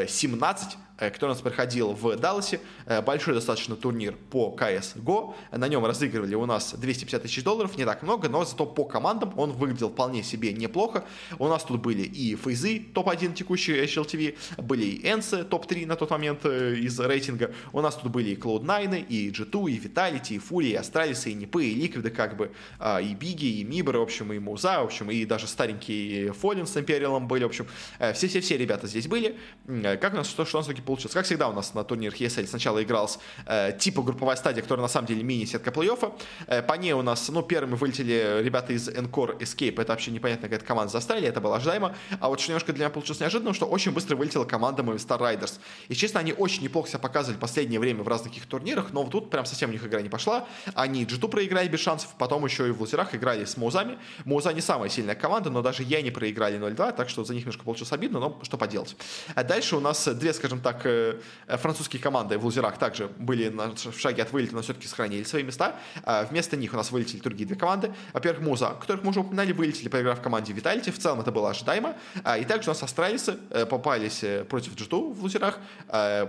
17, 0.08 0.78
Э, 0.93 0.93
который 1.10 1.32
у 1.32 1.34
нас 1.34 1.42
проходил 1.42 1.94
в 1.94 2.16
Далласе. 2.18 2.60
Э, 2.86 3.02
большой 3.02 3.34
достаточно 3.34 3.76
турнир 3.76 4.16
по 4.30 4.56
CSGO. 4.58 5.36
На 5.52 5.68
нем 5.68 5.86
разыгрывали 5.86 6.36
у 6.36 6.46
нас 6.46 6.74
250 6.74 7.22
тысяч 7.22 7.44
долларов, 7.44 7.78
не 7.78 7.86
так 7.86 8.04
много, 8.04 8.30
но 8.30 8.44
зато 8.46 8.66
по 8.66 8.86
командам 8.86 9.34
он 9.38 9.52
выглядел 9.52 9.90
вполне 9.90 10.24
себе 10.24 10.54
неплохо. 10.54 11.06
У 11.40 11.48
нас 11.48 11.64
тут 11.64 11.82
были 11.82 12.04
и 12.04 12.36
Фейзы, 12.36 12.80
топ-1 12.94 13.34
текущий 13.34 13.74
HLTV, 13.84 14.38
были 14.58 14.86
и 14.86 15.10
Энсы, 15.10 15.44
топ-3 15.44 15.86
на 15.86 15.96
тот 15.96 16.10
момент 16.10 16.40
э, 16.46 16.76
из 16.76 17.00
рейтинга. 17.00 17.52
У 17.72 17.82
нас 17.82 17.96
тут 17.96 18.12
были 18.12 18.32
и 18.32 18.36
Cloud9, 18.36 19.08
и 19.08 19.30
G2, 19.30 19.72
и 19.72 19.80
Vitality, 19.80 20.36
и 20.36 20.40
Fury, 20.40 20.72
и 20.72 20.76
Astralis, 20.76 21.30
и 21.30 21.34
Нипы, 21.34 21.66
и 21.66 21.76
Ликвиды, 21.76 22.10
как 22.10 22.38
бы, 22.38 22.52
а, 22.80 23.00
и 23.00 23.14
Биги, 23.14 23.60
и 23.60 23.64
Мибры, 23.64 24.00
в 24.00 24.04
общем, 24.04 24.34
и 24.34 24.40
Муза, 24.40 24.80
в 24.82 24.86
общем, 24.86 25.12
и 25.12 25.26
даже 25.26 25.48
старенькие 25.48 26.34
Фоллин 26.34 26.68
с 26.68 26.78
Империалом 26.78 27.28
были, 27.28 27.44
в 27.44 27.48
общем, 27.48 27.68
все-все-все 28.14 28.58
ребята 28.58 28.88
здесь 28.88 29.08
были. 29.08 29.38
Как 29.68 30.14
у 30.14 30.18
нас, 30.18 30.28
что, 30.28 30.46
что 30.46 30.58
у 30.58 30.60
нас 30.60 30.68
таки 30.68 30.82
получилось. 30.82 30.93
Как 31.14 31.26
всегда 31.26 31.50
у 31.50 31.54
нас 31.54 31.74
на 31.74 31.84
турнирах 31.84 32.20
ESL 32.20 32.48
сначала 32.48 32.84
игралась 32.84 33.20
э, 33.46 33.78
типа 33.78 34.02
групповая 34.02 34.36
стадия, 34.36 34.62
которая 34.62 34.84
на 34.84 34.90
самом 34.90 35.08
деле 35.08 35.24
мини-сетка 35.24 35.72
плей-оффа. 35.72 36.14
Э, 36.48 36.62
по 36.62 36.74
ней 36.74 36.94
у 36.94 37.02
нас, 37.02 37.30
ну, 37.30 37.42
первыми 37.42 37.76
вылетели 37.76 38.42
ребята 38.42 38.74
из 38.74 38.90
Encore 38.90 39.38
Escape. 39.40 39.82
Это 39.82 39.92
вообще 39.92 40.12
непонятная 40.12 40.50
какая-то 40.50 40.66
команда 40.66 40.92
за 40.92 41.14
это 41.14 41.42
было 41.42 41.58
ожидаемо. 41.58 41.96
А 42.20 42.30
вот 42.30 42.40
что 42.40 42.52
немножко 42.52 42.74
для 42.74 42.86
меня 42.86 42.90
получилось 42.90 43.20
неожиданным, 43.20 43.54
что 43.54 43.66
очень 43.66 43.92
быстро 43.92 44.16
вылетела 44.16 44.46
команда 44.46 44.84
Movistar 44.84 45.20
Riders. 45.20 45.60
И, 45.88 45.96
честно, 45.96 46.20
они 46.20 46.34
очень 46.34 46.64
неплохо 46.64 46.90
себя 46.90 47.00
показывали 47.00 47.40
последнее 47.40 47.80
время 47.80 48.04
в 48.04 48.08
разных 48.08 48.32
таких 48.34 48.48
турнирах, 48.48 48.94
но 48.94 49.04
вот 49.04 49.12
тут 49.12 49.30
прям 49.30 49.46
совсем 49.46 49.70
у 49.70 49.74
них 49.74 49.86
игра 49.86 50.02
не 50.02 50.10
пошла. 50.10 50.48
Они 50.74 51.06
g 51.06 51.18
проиграли 51.28 51.68
без 51.68 51.80
шансов, 51.80 52.10
потом 52.18 52.46
еще 52.46 52.68
и 52.68 52.72
в 52.72 52.82
лузерах 52.82 53.16
играли 53.16 53.46
с 53.46 53.58
Маузами. 53.58 53.98
Мауза 54.26 54.54
не 54.54 54.62
самая 54.62 54.90
сильная 54.90 55.16
команда, 55.16 55.50
но 55.50 55.62
даже 55.62 55.84
я 55.84 56.02
не 56.02 56.12
проиграли 56.12 56.60
0-2, 56.60 56.96
так 56.96 57.10
что 57.10 57.24
за 57.24 57.34
них 57.34 57.44
немножко 57.44 57.64
получилось 57.64 57.92
обидно, 57.92 58.20
но 58.20 58.40
что 58.44 58.58
поделать. 58.58 58.96
А 59.36 59.44
дальше 59.44 59.76
у 59.76 59.80
нас 59.80 60.08
две, 60.08 60.34
скажем 60.34 60.60
так, 60.60 60.73
э, 60.84 61.20
французские 61.48 62.02
команды 62.02 62.38
в 62.38 62.46
лузерах 62.46 62.78
также 62.78 63.08
были 63.18 63.50
на, 63.50 63.74
в 63.76 64.00
шаге 64.00 64.24
от 64.24 64.32
вылета, 64.32 64.56
но 64.56 64.62
все-таки 64.62 64.88
сохранили 64.88 65.24
свои 65.24 65.44
места. 65.44 65.76
А 66.04 66.26
вместо 66.26 66.58
них 66.58 66.74
у 66.74 66.78
нас 66.78 66.92
вылетели 66.92 67.20
другие 67.22 67.48
две 67.48 67.56
команды. 67.56 67.94
Во-первых, 68.14 68.42
Муза, 68.42 68.76
которых 68.80 69.04
мы 69.04 69.12
уже 69.12 69.22
упоминали, 69.22 69.52
вылетели, 69.52 69.88
проиграв 69.88 70.22
команде 70.22 70.54
Виталити. 70.54 70.92
В 70.92 71.00
целом 71.00 71.22
это 71.22 71.32
было 71.32 71.50
ожидаемо. 71.50 71.96
А, 72.24 72.38
и 72.38 72.46
также 72.46 72.70
у 72.70 72.74
нас 72.74 72.84
австралийцы 72.84 73.38
э, 73.50 73.66
попались 73.66 74.24
э, 74.24 74.44
против 74.44 74.76
G2 74.76 75.14
в 75.14 75.22
лузерах. 75.22 75.60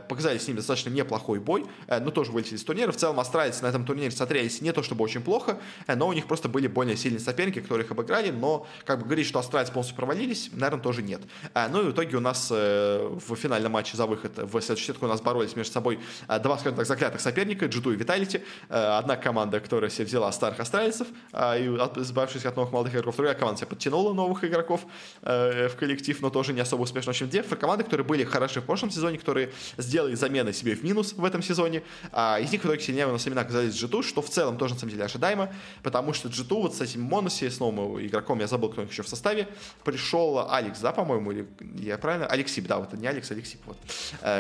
Показали 0.09 0.39
с 0.39 0.47
ними 0.47 0.59
достаточно 0.59 0.91
неплохой 0.91 1.39
бой, 1.39 1.67
но 1.89 2.11
тоже 2.11 2.33
вылетели 2.33 2.57
из 2.57 2.65
турнира. 2.65 2.93
В 2.93 2.97
целом 2.97 3.19
австралийцы 3.19 3.63
на 3.63 3.69
этом 3.69 3.85
турнире 3.85 4.11
смотрелись 4.11 4.61
не 4.61 4.73
то 4.73 4.83
чтобы 4.83 5.05
очень 5.05 5.23
плохо, 5.23 5.59
но 5.89 6.09
у 6.09 6.13
них 6.13 6.27
просто 6.27 6.49
были 6.49 6.67
более 6.67 6.97
сильные 6.97 7.21
соперники, 7.21 7.61
которые 7.61 7.85
их 7.85 7.91
обыграли, 7.91 8.31
но 8.31 8.67
как 8.85 8.99
бы 8.99 9.05
говорить, 9.05 9.27
что 9.27 9.39
австралийцы 9.39 9.73
полностью 9.73 9.97
провалились, 9.97 10.51
наверное, 10.53 10.83
тоже 10.83 11.03
нет. 11.03 11.23
Ну 11.55 11.83
и 11.83 11.85
в 11.87 11.93
итоге 11.93 12.17
у 12.17 12.21
нас 12.21 12.51
в 12.51 13.37
финальном 13.37 13.73
матче 13.73 13.97
за 13.97 14.07
выход 14.07 14.34
в 14.39 14.61
следующую 14.61 14.87
сетку 14.87 15.07
у 15.07 15.09
нас 15.09 15.21
боролись 15.21 15.57
между 15.57 15.73
собой 15.73 15.99
э, 16.29 16.39
два, 16.39 16.59
скажем 16.59 16.77
так, 16.77 16.87
заклятых 16.87 17.21
соперника, 17.21 17.67
Джиту 17.67 17.93
и 17.93 17.97
Виталити. 17.97 18.43
Э, 18.69 18.99
одна 18.99 19.17
команда, 19.17 19.61
которая 19.61 19.91
себе 19.91 20.07
взяла 20.07 20.31
старых 20.33 20.61
астральцев, 20.61 21.09
э, 21.33 21.61
и 21.61 21.67
избавившись 21.67 22.45
от 22.45 22.57
новых 22.57 22.73
молодых 22.73 22.95
игроков, 22.95 23.17
другая 23.17 23.35
команда 23.35 23.61
себе 23.61 23.69
подтянула 23.69 24.13
новых 24.13 24.45
игроков 24.45 24.83
в 25.23 25.71
коллектив, 25.79 26.21
но 26.21 26.31
тоже 26.31 26.53
не 26.53 26.61
особо 26.61 26.83
успешно. 26.83 27.13
В 27.13 27.17
общем, 27.17 27.29
две 27.29 27.43
команды, 27.43 27.85
которые 27.85 28.07
были 28.07 28.25
хороши 28.25 28.61
в 28.61 28.65
прошлом 28.65 28.91
сезоне, 28.91 29.19
которые 29.19 29.53
сделали 29.77 30.15
замены 30.15 30.53
себе 30.53 30.75
в 30.75 30.83
минус 30.83 31.13
в 31.13 31.25
этом 31.25 31.43
сезоне. 31.43 31.83
А 32.13 32.39
из 32.41 32.51
них 32.53 32.63
в 32.63 32.67
итоге 32.67 32.81
сильнее 32.81 33.07
у 33.07 33.13
нас 33.13 33.27
именно 33.27 33.43
оказались 33.43 33.75
G2, 33.75 34.03
что 34.03 34.23
в 34.23 34.29
целом 34.29 34.59
тоже 34.59 34.75
на 34.75 34.81
самом 34.81 34.93
деле 34.93 35.05
ожидаемо, 35.05 35.53
потому 35.83 36.13
что 36.13 36.29
G2 36.29 36.63
вот 36.63 36.75
с 36.75 36.81
этим 36.81 37.03
Моноси, 37.03 37.49
с 37.49 37.61
новым 37.61 38.05
игроком, 38.05 38.41
я 38.41 38.47
забыл, 38.47 38.71
кто 38.71 38.83
еще 38.83 39.03
в 39.03 39.09
составе, 39.09 39.49
пришел 39.85 40.51
Алекс, 40.51 40.81
да, 40.81 40.93
по-моему, 40.93 41.33
или 41.33 41.49
я 41.79 41.99
правильно? 41.99 42.27
Алексип, 42.27 42.67
да, 42.67 42.79
вот 42.79 42.89
это 42.89 42.97
не 42.97 43.07
Алекс, 43.07 43.31
Алексип, 43.31 43.61
вот. 43.67 43.77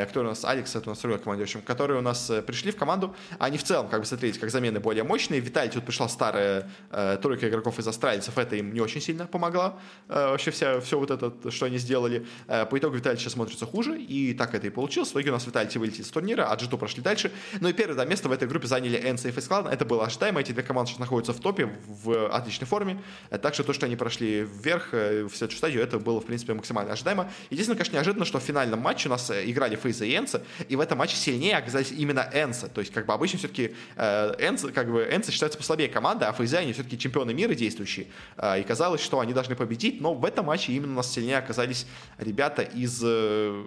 Кто 0.08 0.20
у 0.20 0.22
нас? 0.22 0.44
Алекс, 0.44 0.74
это 0.74 0.88
у 0.88 0.92
нас 0.92 1.00
другой 1.00 1.18
общем, 1.42 1.62
которые 1.62 1.98
у 1.98 2.02
нас 2.02 2.30
э, 2.30 2.42
пришли 2.42 2.70
в 2.70 2.76
команду, 2.76 3.14
они 3.38 3.58
в 3.58 3.64
целом, 3.64 3.88
как 3.88 4.00
бы 4.00 4.06
смотрелись, 4.06 4.38
как 4.38 4.50
замены 4.50 4.80
более 4.80 5.04
мощные. 5.04 5.40
Виталий 5.40 5.70
тут 5.70 5.84
пришла 5.84 6.08
старая 6.08 6.70
э, 6.90 7.18
тройка 7.20 7.48
игроков 7.48 7.78
из 7.78 7.86
австралийцев, 7.86 8.38
это 8.38 8.56
им 8.56 8.72
не 8.72 8.80
очень 8.80 9.00
сильно 9.00 9.26
помогла. 9.26 9.78
Э, 10.08 10.30
вообще 10.30 10.50
вся, 10.50 10.80
все 10.80 10.98
вот 10.98 11.10
это, 11.10 11.50
что 11.50 11.66
они 11.66 11.78
сделали. 11.78 12.26
Э, 12.46 12.66
по 12.66 12.78
итогу 12.78 12.96
Виталий 12.96 13.18
сейчас 13.18 13.34
смотрится 13.34 13.66
хуже, 13.66 14.00
и 14.00 14.34
так 14.34 14.54
это 14.54 14.66
и 14.66 14.70
получилось. 14.70 15.10
В 15.10 15.12
итоге 15.12 15.30
у 15.30 15.32
нас 15.34 15.46
Виталий 15.46 15.70
вылетел 15.78 16.04
с 16.04 16.08
турнира, 16.08 16.50
а 16.50 16.56
G2 16.56 16.78
прошли 16.78 17.02
дальше. 17.02 17.30
Ну 17.60 17.68
и 17.68 17.72
первое 17.72 17.96
да, 17.96 18.04
место 18.04 18.28
в 18.28 18.32
этой 18.32 18.48
группе 18.48 18.66
заняли 18.66 18.98
NC 18.98 19.28
и. 19.28 19.32
Cloud. 19.32 19.70
Это 19.70 19.84
было 19.84 20.06
ожидаемо, 20.06 20.40
эти 20.40 20.52
две 20.52 20.62
команды 20.62 20.92
сейчас 20.92 21.00
находятся 21.00 21.32
в 21.32 21.40
топе 21.40 21.70
в 21.86 22.28
отличной 22.28 22.66
форме. 22.66 23.02
Так 23.42 23.54
что 23.54 23.64
то, 23.64 23.72
что 23.72 23.86
они 23.86 23.96
прошли 23.96 24.42
вверх 24.42 24.88
э, 24.92 25.24
в 25.24 25.36
следующую 25.36 25.58
стадию, 25.58 25.82
это 25.82 25.98
было, 25.98 26.20
в 26.20 26.26
принципе, 26.26 26.54
максимально 26.54 26.92
ожидаемо. 26.92 27.30
Единственное, 27.50 27.76
конечно, 27.76 27.94
неожиданно, 27.94 28.24
что 28.24 28.38
в 28.38 28.42
финальном 28.42 28.80
матче 28.80 29.08
у 29.08 29.10
нас 29.10 29.30
э, 29.30 29.44
играли 29.74 29.76
Фейза 29.76 30.04
и 30.04 30.16
Энса, 30.16 30.42
и 30.68 30.76
в 30.76 30.80
этом 30.80 30.98
матче 30.98 31.16
сильнее 31.16 31.56
оказались 31.56 31.92
именно 31.92 32.28
Энса. 32.32 32.68
То 32.68 32.80
есть, 32.80 32.92
как 32.92 33.06
бы 33.06 33.12
обычно 33.12 33.38
все-таки 33.38 33.74
э, 33.96 34.34
Энса, 34.38 34.72
как 34.72 34.90
бы 34.90 35.02
Энса 35.10 35.32
считается 35.32 35.58
послабее 35.58 35.88
команда, 35.88 36.28
а 36.28 36.32
Фейза 36.32 36.58
они 36.58 36.72
все-таки 36.72 36.98
чемпионы 36.98 37.34
мира 37.34 37.54
действующие. 37.54 38.06
Э, 38.36 38.60
и 38.60 38.62
казалось, 38.62 39.00
что 39.00 39.20
они 39.20 39.32
должны 39.32 39.56
победить, 39.56 40.00
но 40.00 40.14
в 40.14 40.24
этом 40.24 40.46
матче 40.46 40.72
именно 40.72 40.92
у 40.92 40.96
нас 40.96 41.12
сильнее 41.12 41.38
оказались 41.38 41.86
ребята 42.18 42.62
из 42.62 43.00
э, 43.04 43.64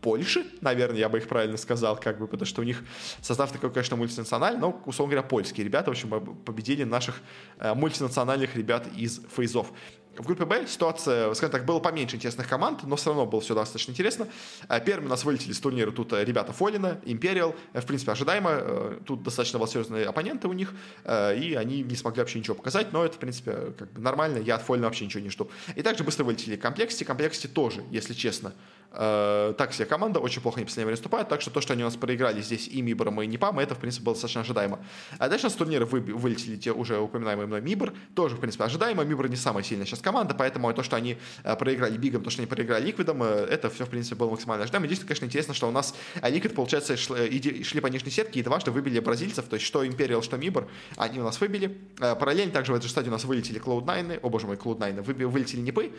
Польши, 0.00 0.46
наверное, 0.60 1.00
я 1.00 1.08
бы 1.08 1.18
их 1.18 1.26
правильно 1.26 1.56
сказал, 1.56 1.96
как 1.96 2.20
бы, 2.20 2.28
потому 2.28 2.46
что 2.46 2.60
у 2.60 2.64
них 2.64 2.84
состав 3.20 3.50
такой, 3.50 3.72
конечно, 3.72 3.96
мультинациональный, 3.96 4.60
но, 4.60 4.80
условно 4.86 5.14
говоря, 5.14 5.28
польские 5.28 5.64
ребята, 5.64 5.90
в 5.90 5.94
общем, 5.94 6.36
победили 6.44 6.84
наших 6.84 7.20
э, 7.58 7.74
мультинациональных 7.74 8.54
ребят 8.54 8.86
из 8.96 9.20
фейзов. 9.34 9.72
В 10.18 10.26
группе 10.26 10.44
Б 10.44 10.66
ситуация, 10.66 11.32
скажем 11.34 11.52
так, 11.52 11.64
было 11.64 11.78
поменьше 11.78 12.16
интересных 12.16 12.48
команд, 12.48 12.82
но 12.82 12.96
все 12.96 13.10
равно 13.10 13.24
было 13.24 13.40
все 13.40 13.54
достаточно 13.54 13.92
интересно. 13.92 14.26
Э, 14.68 14.80
первыми 14.80 15.06
у 15.06 15.10
нас 15.10 15.24
вылетели 15.24 15.52
с 15.52 15.60
турнира 15.60 15.92
тут 15.92 16.12
э, 16.12 16.24
ребята 16.24 16.52
Фоллена, 16.52 17.00
Imperial. 17.04 17.54
В 17.72 17.86
принципе, 17.86 18.12
ожидаемо. 18.12 18.98
Тут 19.06 19.22
достаточно 19.22 19.64
серьезные 19.66 20.06
оппоненты 20.06 20.48
у 20.48 20.52
них, 20.52 20.72
и 21.04 21.56
они 21.58 21.82
не 21.82 21.96
смогли 21.96 22.20
вообще 22.20 22.38
ничего 22.38 22.54
показать, 22.54 22.92
но 22.92 23.04
это, 23.04 23.16
в 23.16 23.18
принципе, 23.18 23.72
как 23.78 23.92
бы 23.92 24.00
нормально. 24.00 24.38
Я 24.38 24.56
от 24.56 24.62
Фоллена 24.62 24.86
вообще 24.86 25.04
ничего 25.04 25.22
не 25.22 25.30
жду. 25.30 25.50
И 25.74 25.82
также 25.82 26.04
быстро 26.04 26.24
вылетели 26.24 26.56
Complexity. 26.56 27.04
Complexity 27.04 27.46
тоже, 27.46 27.82
если 27.90 28.14
честно, 28.14 28.54
Э, 28.90 29.52
так 29.58 29.74
себе 29.74 29.84
команда, 29.84 30.18
очень 30.18 30.40
плохо 30.40 30.58
они 30.58 30.64
в 30.64 30.68
последнее 30.68 30.86
время 30.86 30.96
выступают, 30.96 31.28
так 31.28 31.42
что 31.42 31.50
то, 31.50 31.60
что 31.60 31.74
они 31.74 31.82
у 31.82 31.86
нас 31.86 31.96
проиграли 31.96 32.40
здесь 32.40 32.68
и 32.68 32.80
MIBR 32.80 33.03
ом, 33.03 33.20
и 33.20 33.26
НиПам, 33.26 33.58
это, 33.58 33.74
в 33.74 33.78
принципе, 33.78 34.04
было 34.04 34.14
достаточно 34.14 34.40
ожидаемо. 34.40 34.78
А 35.18 35.28
дальше 35.28 35.50
с 35.50 35.52
турнира 35.52 35.84
вы, 35.84 36.00
вылетели 36.00 36.56
те 36.56 36.72
уже 36.72 36.98
упоминаемые 36.98 37.46
мной 37.46 37.60
MIBR, 37.60 37.92
тоже, 38.14 38.36
в 38.36 38.40
принципе, 38.40 38.64
ожидаемо. 38.64 39.04
MIBR 39.04 39.28
не 39.28 39.36
самая 39.36 39.62
сильная 39.62 39.84
сейчас 39.84 40.00
команда, 40.08 40.34
поэтому 40.34 40.72
то, 40.72 40.82
что 40.82 40.96
они 40.96 41.18
э, 41.44 41.56
проиграли 41.56 41.98
Бигом, 41.98 42.22
то, 42.22 42.30
что 42.30 42.40
они 42.40 42.46
проиграли 42.46 42.86
Ликвидом, 42.86 43.22
э, 43.22 43.26
это 43.50 43.68
все, 43.68 43.84
в 43.84 43.90
принципе, 43.90 44.16
было 44.16 44.30
максимально 44.30 44.64
ожидаемо. 44.64 44.86
Единственное, 44.86 45.08
конечно, 45.08 45.24
интересно, 45.26 45.54
что 45.54 45.68
у 45.68 45.70
нас 45.70 45.94
Liquid, 46.22 46.54
получается, 46.54 46.96
шли, 46.96 47.62
шли 47.62 47.80
по 47.80 47.88
нижней 47.88 48.10
сетке 48.10 48.40
и 48.40 48.42
дважды 48.42 48.70
выбили 48.70 49.00
бразильцев, 49.00 49.46
то 49.46 49.54
есть 49.54 49.66
что 49.66 49.86
Imperial, 49.86 50.22
что 50.22 50.36
MIBR, 50.36 50.68
они 50.96 51.20
у 51.20 51.24
нас 51.24 51.40
выбили. 51.40 51.76
Параллельно 51.98 52.52
также 52.52 52.72
в 52.72 52.74
этой 52.74 52.86
же 52.86 52.90
стадии 52.90 53.08
у 53.08 53.12
нас 53.12 53.24
вылетели 53.24 53.60
Cloud9, 53.60 54.20
о 54.22 54.28
боже 54.28 54.46
мой, 54.46 54.56
Cloud9, 54.56 55.02
вылетели 55.28 55.60
НиПы, 55.60 55.92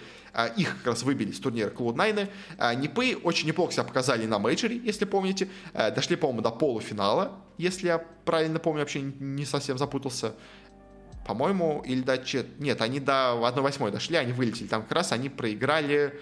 их 0.57 0.78
как 0.78 0.88
раз 0.88 1.03
выбили 1.03 1.32
с 1.32 1.39
турнира 1.39 1.70
Cloud9. 1.70 2.30
НиПы 2.78 3.18
очень 3.24 3.47
неплохо 3.47 3.74
себя 3.74 3.84
показали 3.84 4.26
на 4.26 4.39
мейджоре, 4.39 4.78
если 4.78 5.05
помните. 5.05 5.49
Э, 5.74 5.91
дошли, 5.91 6.16
по-моему, 6.16 6.41
до 6.41 6.51
полуфинала, 6.51 7.39
если 7.57 7.88
я 7.88 7.97
правильно 8.26 8.60
помню, 8.60 8.82
вообще 8.82 9.01
не 9.01 9.45
совсем 9.45 9.78
запутался. 9.78 10.34
По-моему, 11.30 11.84
или 11.86 12.02
до... 12.02 12.20
Нет, 12.58 12.82
они 12.82 13.00
до 13.00 13.38
1-8 13.38 13.92
дошли, 13.92 14.16
они 14.16 14.34
вылетели. 14.34 14.66
Там 14.66 14.82
как 14.82 14.94
раз 14.94 15.12
они 15.12 15.30
проиграли 15.30 16.20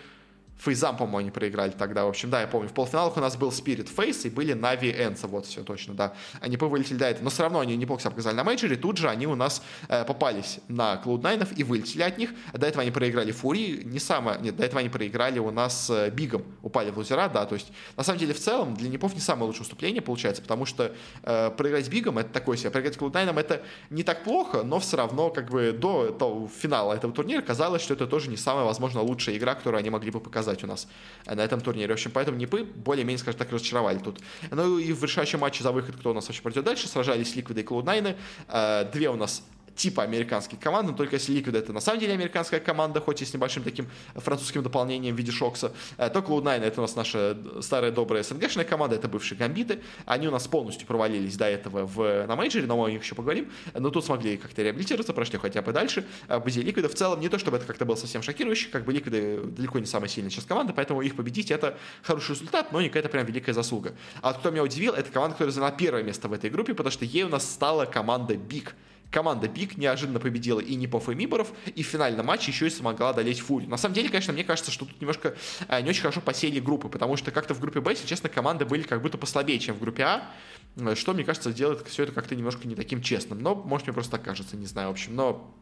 Фейзам, 0.58 0.97
по-моему, 0.97 1.18
они 1.20 1.32
проиграли 1.32 1.72
тогда. 1.72 2.05
В 2.05 2.10
общем, 2.10 2.30
да, 2.30 2.41
я 2.41 2.47
помню. 2.47 2.70
В 2.70 2.74
полуфиналах 2.74 3.16
у 3.16 3.20
нас 3.20 3.38
был 3.38 3.49
Spirit 3.49 3.89
Face 3.95 4.28
и 4.28 4.30
были 4.30 4.53
Нави 4.53 4.91
Энса. 4.91 5.28
Вот, 5.28 5.45
все 5.45 5.64
точно, 5.64 5.93
да. 5.93 6.14
Они 6.41 6.58
повылетели 6.58 6.97
до 6.97 7.05
этого. 7.05 7.26
Но 7.26 7.30
все 7.30 7.43
равно 7.43 7.60
они 7.60 7.78
неплохо 7.78 8.01
себя 8.01 8.12
показали 8.12 8.36
на 8.36 8.43
мейджоре. 8.43 8.76
Тут 8.76 8.97
же 8.97 9.10
они 9.10 9.28
у 9.28 9.36
нас 9.36 9.62
э, 9.88 10.03
попались 10.03 10.60
на 10.68 11.01
Cloud9 11.03 11.55
и 11.55 11.64
вылетели 11.64 12.01
от 12.01 12.18
них. 12.18 12.32
До 12.53 12.66
этого 12.66 12.82
они 12.82 12.91
проиграли 12.91 13.32
Фури. 13.32 13.84
Не 13.84 13.99
самое... 13.99 14.39
Нет, 14.39 14.55
до 14.55 14.64
этого 14.64 14.80
они 14.80 14.89
проиграли 14.89 15.39
у 15.39 15.51
нас 15.51 15.89
э, 15.89 16.10
Бигом. 16.10 16.43
Упали 16.64 16.89
в 16.89 16.97
лузера, 16.97 17.30
да. 17.30 17.45
То 17.45 17.55
есть, 17.55 17.72
на 17.95 18.03
самом 18.03 18.20
деле, 18.20 18.34
в 18.34 18.39
целом, 18.39 18.74
для 18.76 18.89
Непов 18.89 19.14
не 19.14 19.22
самое 19.22 19.45
лучшее 19.45 19.62
выступление 19.62 20.01
получается, 20.01 20.41
потому 20.41 20.66
что 20.66 20.91
э, 21.24 21.51
проиграть 21.51 21.88
Бигом 21.89 22.18
это 22.18 22.30
такое 22.30 22.58
себе. 22.58 22.72
Проиграть 22.72 22.97
Cloud9 22.97 23.39
это 23.39 23.62
не 23.91 24.03
так 24.03 24.24
плохо, 24.24 24.64
но 24.64 24.80
все 24.80 24.97
равно, 24.97 25.30
как 25.30 25.49
бы, 25.49 25.72
до 25.72 26.12
того, 26.12 26.47
финала 26.47 26.93
этого 26.93 27.14
турнира 27.14 27.41
казалось, 27.41 27.84
что 27.84 27.93
это 27.93 28.08
тоже 28.08 28.30
не 28.30 28.38
самая, 28.38 28.66
возможно, 28.66 29.01
лучшая 29.01 29.38
игра, 29.38 29.53
которую 29.53 29.80
они 29.80 29.89
могли 29.89 30.10
бы 30.10 30.20
показать 30.20 30.46
показать 30.47 30.63
у 30.63 30.67
нас 30.67 30.87
э, 31.25 31.35
на 31.35 31.41
этом 31.41 31.61
турнире. 31.61 31.89
В 31.89 31.91
общем, 31.91 32.11
поэтому 32.11 32.37
Непы 32.37 32.63
более-менее, 32.63 33.17
скажем 33.17 33.39
так, 33.39 33.51
разочаровали 33.51 33.99
тут. 33.99 34.19
Ну 34.51 34.79
и 34.79 34.93
в 34.93 35.03
решающем 35.03 35.39
матче 35.39 35.63
за 35.63 35.71
выход, 35.71 35.95
кто 35.95 36.11
у 36.11 36.13
нас 36.13 36.27
вообще 36.27 36.41
пойдет 36.41 36.63
дальше, 36.63 36.87
сражались 36.87 37.35
Ликвиды 37.35 37.61
и 37.61 37.63
Cloud9. 37.63 38.15
Э, 38.47 38.89
две 38.91 39.09
у 39.09 39.15
нас 39.15 39.43
типа 39.78 40.03
американских 40.03 40.59
команд, 40.59 40.89
но 40.89 40.95
только 40.95 41.15
если 41.15 41.34
Liquid 41.34 41.57
это 41.57 41.71
на 41.71 41.80
самом 41.80 41.99
деле 41.99 42.13
американская 42.13 42.59
команда, 42.59 42.99
хоть 42.99 43.21
и 43.21 43.25
с 43.25 43.34
небольшим 43.34 43.63
таким 43.63 43.88
французским 44.15 44.63
дополнением 44.63 45.15
в 45.15 45.17
виде 45.17 45.32
Шокса, 45.32 45.71
э, 45.97 46.09
то 46.09 46.19
Cloud9 46.19 46.63
это 46.63 46.82
у 46.82 46.84
нас 46.84 46.95
наша 46.95 47.38
старая 47.61 47.91
добрая 47.91 48.23
СНГшная 48.23 48.65
команда, 48.65 48.95
это 48.95 49.07
бывшие 49.07 49.38
Гамбиты, 49.38 49.80
они 50.05 50.28
у 50.28 50.32
нас 50.32 50.47
полностью 50.47 50.88
провалились 50.88 51.38
до 51.38 51.45
этого 51.45 51.86
в, 51.86 52.25
на 52.28 52.36
мейджоре, 52.36 52.65
но 52.65 52.75
мы 52.75 52.88
о 52.88 52.89
них 52.89 53.03
еще 53.03 53.15
поговорим, 53.15 53.51
но 53.73 53.89
тут 53.91 54.03
смогли 54.03 54.38
как-то 54.38 54.63
реабилитироваться, 54.63 55.13
прошли 55.13 55.38
хотя 55.38 55.61
бы 55.61 55.71
дальше. 55.71 56.05
Победили 56.28 56.65
э, 56.65 56.67
Liquid 56.67 56.86
а 56.86 56.89
в 56.89 56.95
целом, 56.95 57.19
не 57.19 57.30
то 57.30 57.38
чтобы 57.38 57.57
это 57.57 57.65
как-то 57.65 57.86
было 57.86 57.95
совсем 57.95 58.23
шокирующе, 58.23 58.69
как 58.69 58.84
бы 58.84 58.91
Liquid 58.91 59.36
ы 59.36 59.43
далеко 59.43 59.80
не 59.80 59.86
самая 59.86 60.09
сильная 60.09 60.32
сейчас 60.32 60.45
команда, 60.45 60.73
поэтому 60.73 61.01
их 61.01 61.15
победить 61.15 61.51
это 61.51 61.78
хороший 62.01 62.32
результат, 62.32 62.71
но 62.71 62.82
не 62.82 62.88
какая-то 62.88 63.09
прям 63.09 63.25
великая 63.25 63.53
заслуга. 63.53 63.93
А 64.21 64.34
кто 64.34 64.49
меня 64.49 64.63
удивил, 64.63 64.93
это 64.93 65.11
команда, 65.11 65.36
которая 65.36 65.53
заняла 65.53 65.71
первое 65.71 66.03
место 66.03 66.28
в 66.28 66.34
этой 66.34 66.49
группе, 66.49 66.73
потому 66.73 66.91
что 66.91 67.05
ей 67.05 67.23
у 67.23 67.30
нас 67.30 67.49
стала 67.49 67.86
команда 67.86 68.34
Big. 68.34 68.69
Команда 69.12 69.47
BIG 69.47 69.78
неожиданно 69.78 70.20
победила 70.20 70.60
и 70.60 70.76
NIP 70.75 70.92
ов, 70.92 71.09
и 71.10 71.16
MIBR 71.15 71.36
ов, 71.36 71.51
и 71.66 71.84
в 71.84 71.86
финальном 71.88 72.26
матче 72.26 72.51
еще 72.51 72.68
и 72.68 72.70
смогла 72.70 73.12
одолеть 73.12 73.39
Фурию. 73.39 73.70
На 73.70 73.78
самом 73.78 73.95
деле, 73.95 74.10
конечно, 74.10 74.34
мне 74.34 74.43
кажется, 74.43 74.72
что 74.72 74.86
тут 74.86 74.99
немножко 74.99 75.36
э, 75.68 75.82
не 75.82 75.89
очень 75.89 76.01
хорошо 76.01 76.22
посеяли 76.22 76.60
группы, 76.60 76.89
потому 76.89 77.16
что 77.16 77.32
как-то 77.32 77.53
в 77.53 77.60
группе 77.60 77.80
Б, 77.80 77.91
если 77.91 78.05
честно, 78.05 78.30
команды 78.30 78.66
были 78.66 78.84
как 78.84 79.01
будто 79.01 79.18
послабее, 79.18 79.60
чем 79.60 79.76
в 79.76 79.80
группе 79.80 80.03
А, 80.03 80.32
э, 80.76 80.95
что, 80.95 81.14
мне 81.14 81.24
кажется, 81.24 81.53
делает 81.53 81.88
все 81.88 82.03
это 82.03 82.12
как-то 82.12 82.36
немножко 82.36 82.68
не 82.68 82.76
таким 82.76 83.01
честным. 83.01 83.39
Но, 83.41 83.55
может, 83.55 83.88
мне 83.88 83.93
просто 83.93 84.12
так 84.12 84.24
кажется, 84.24 84.58
не 84.58 84.66
знаю, 84.66 84.89
в 84.89 84.91
общем. 84.91 85.16
Но 85.16 85.53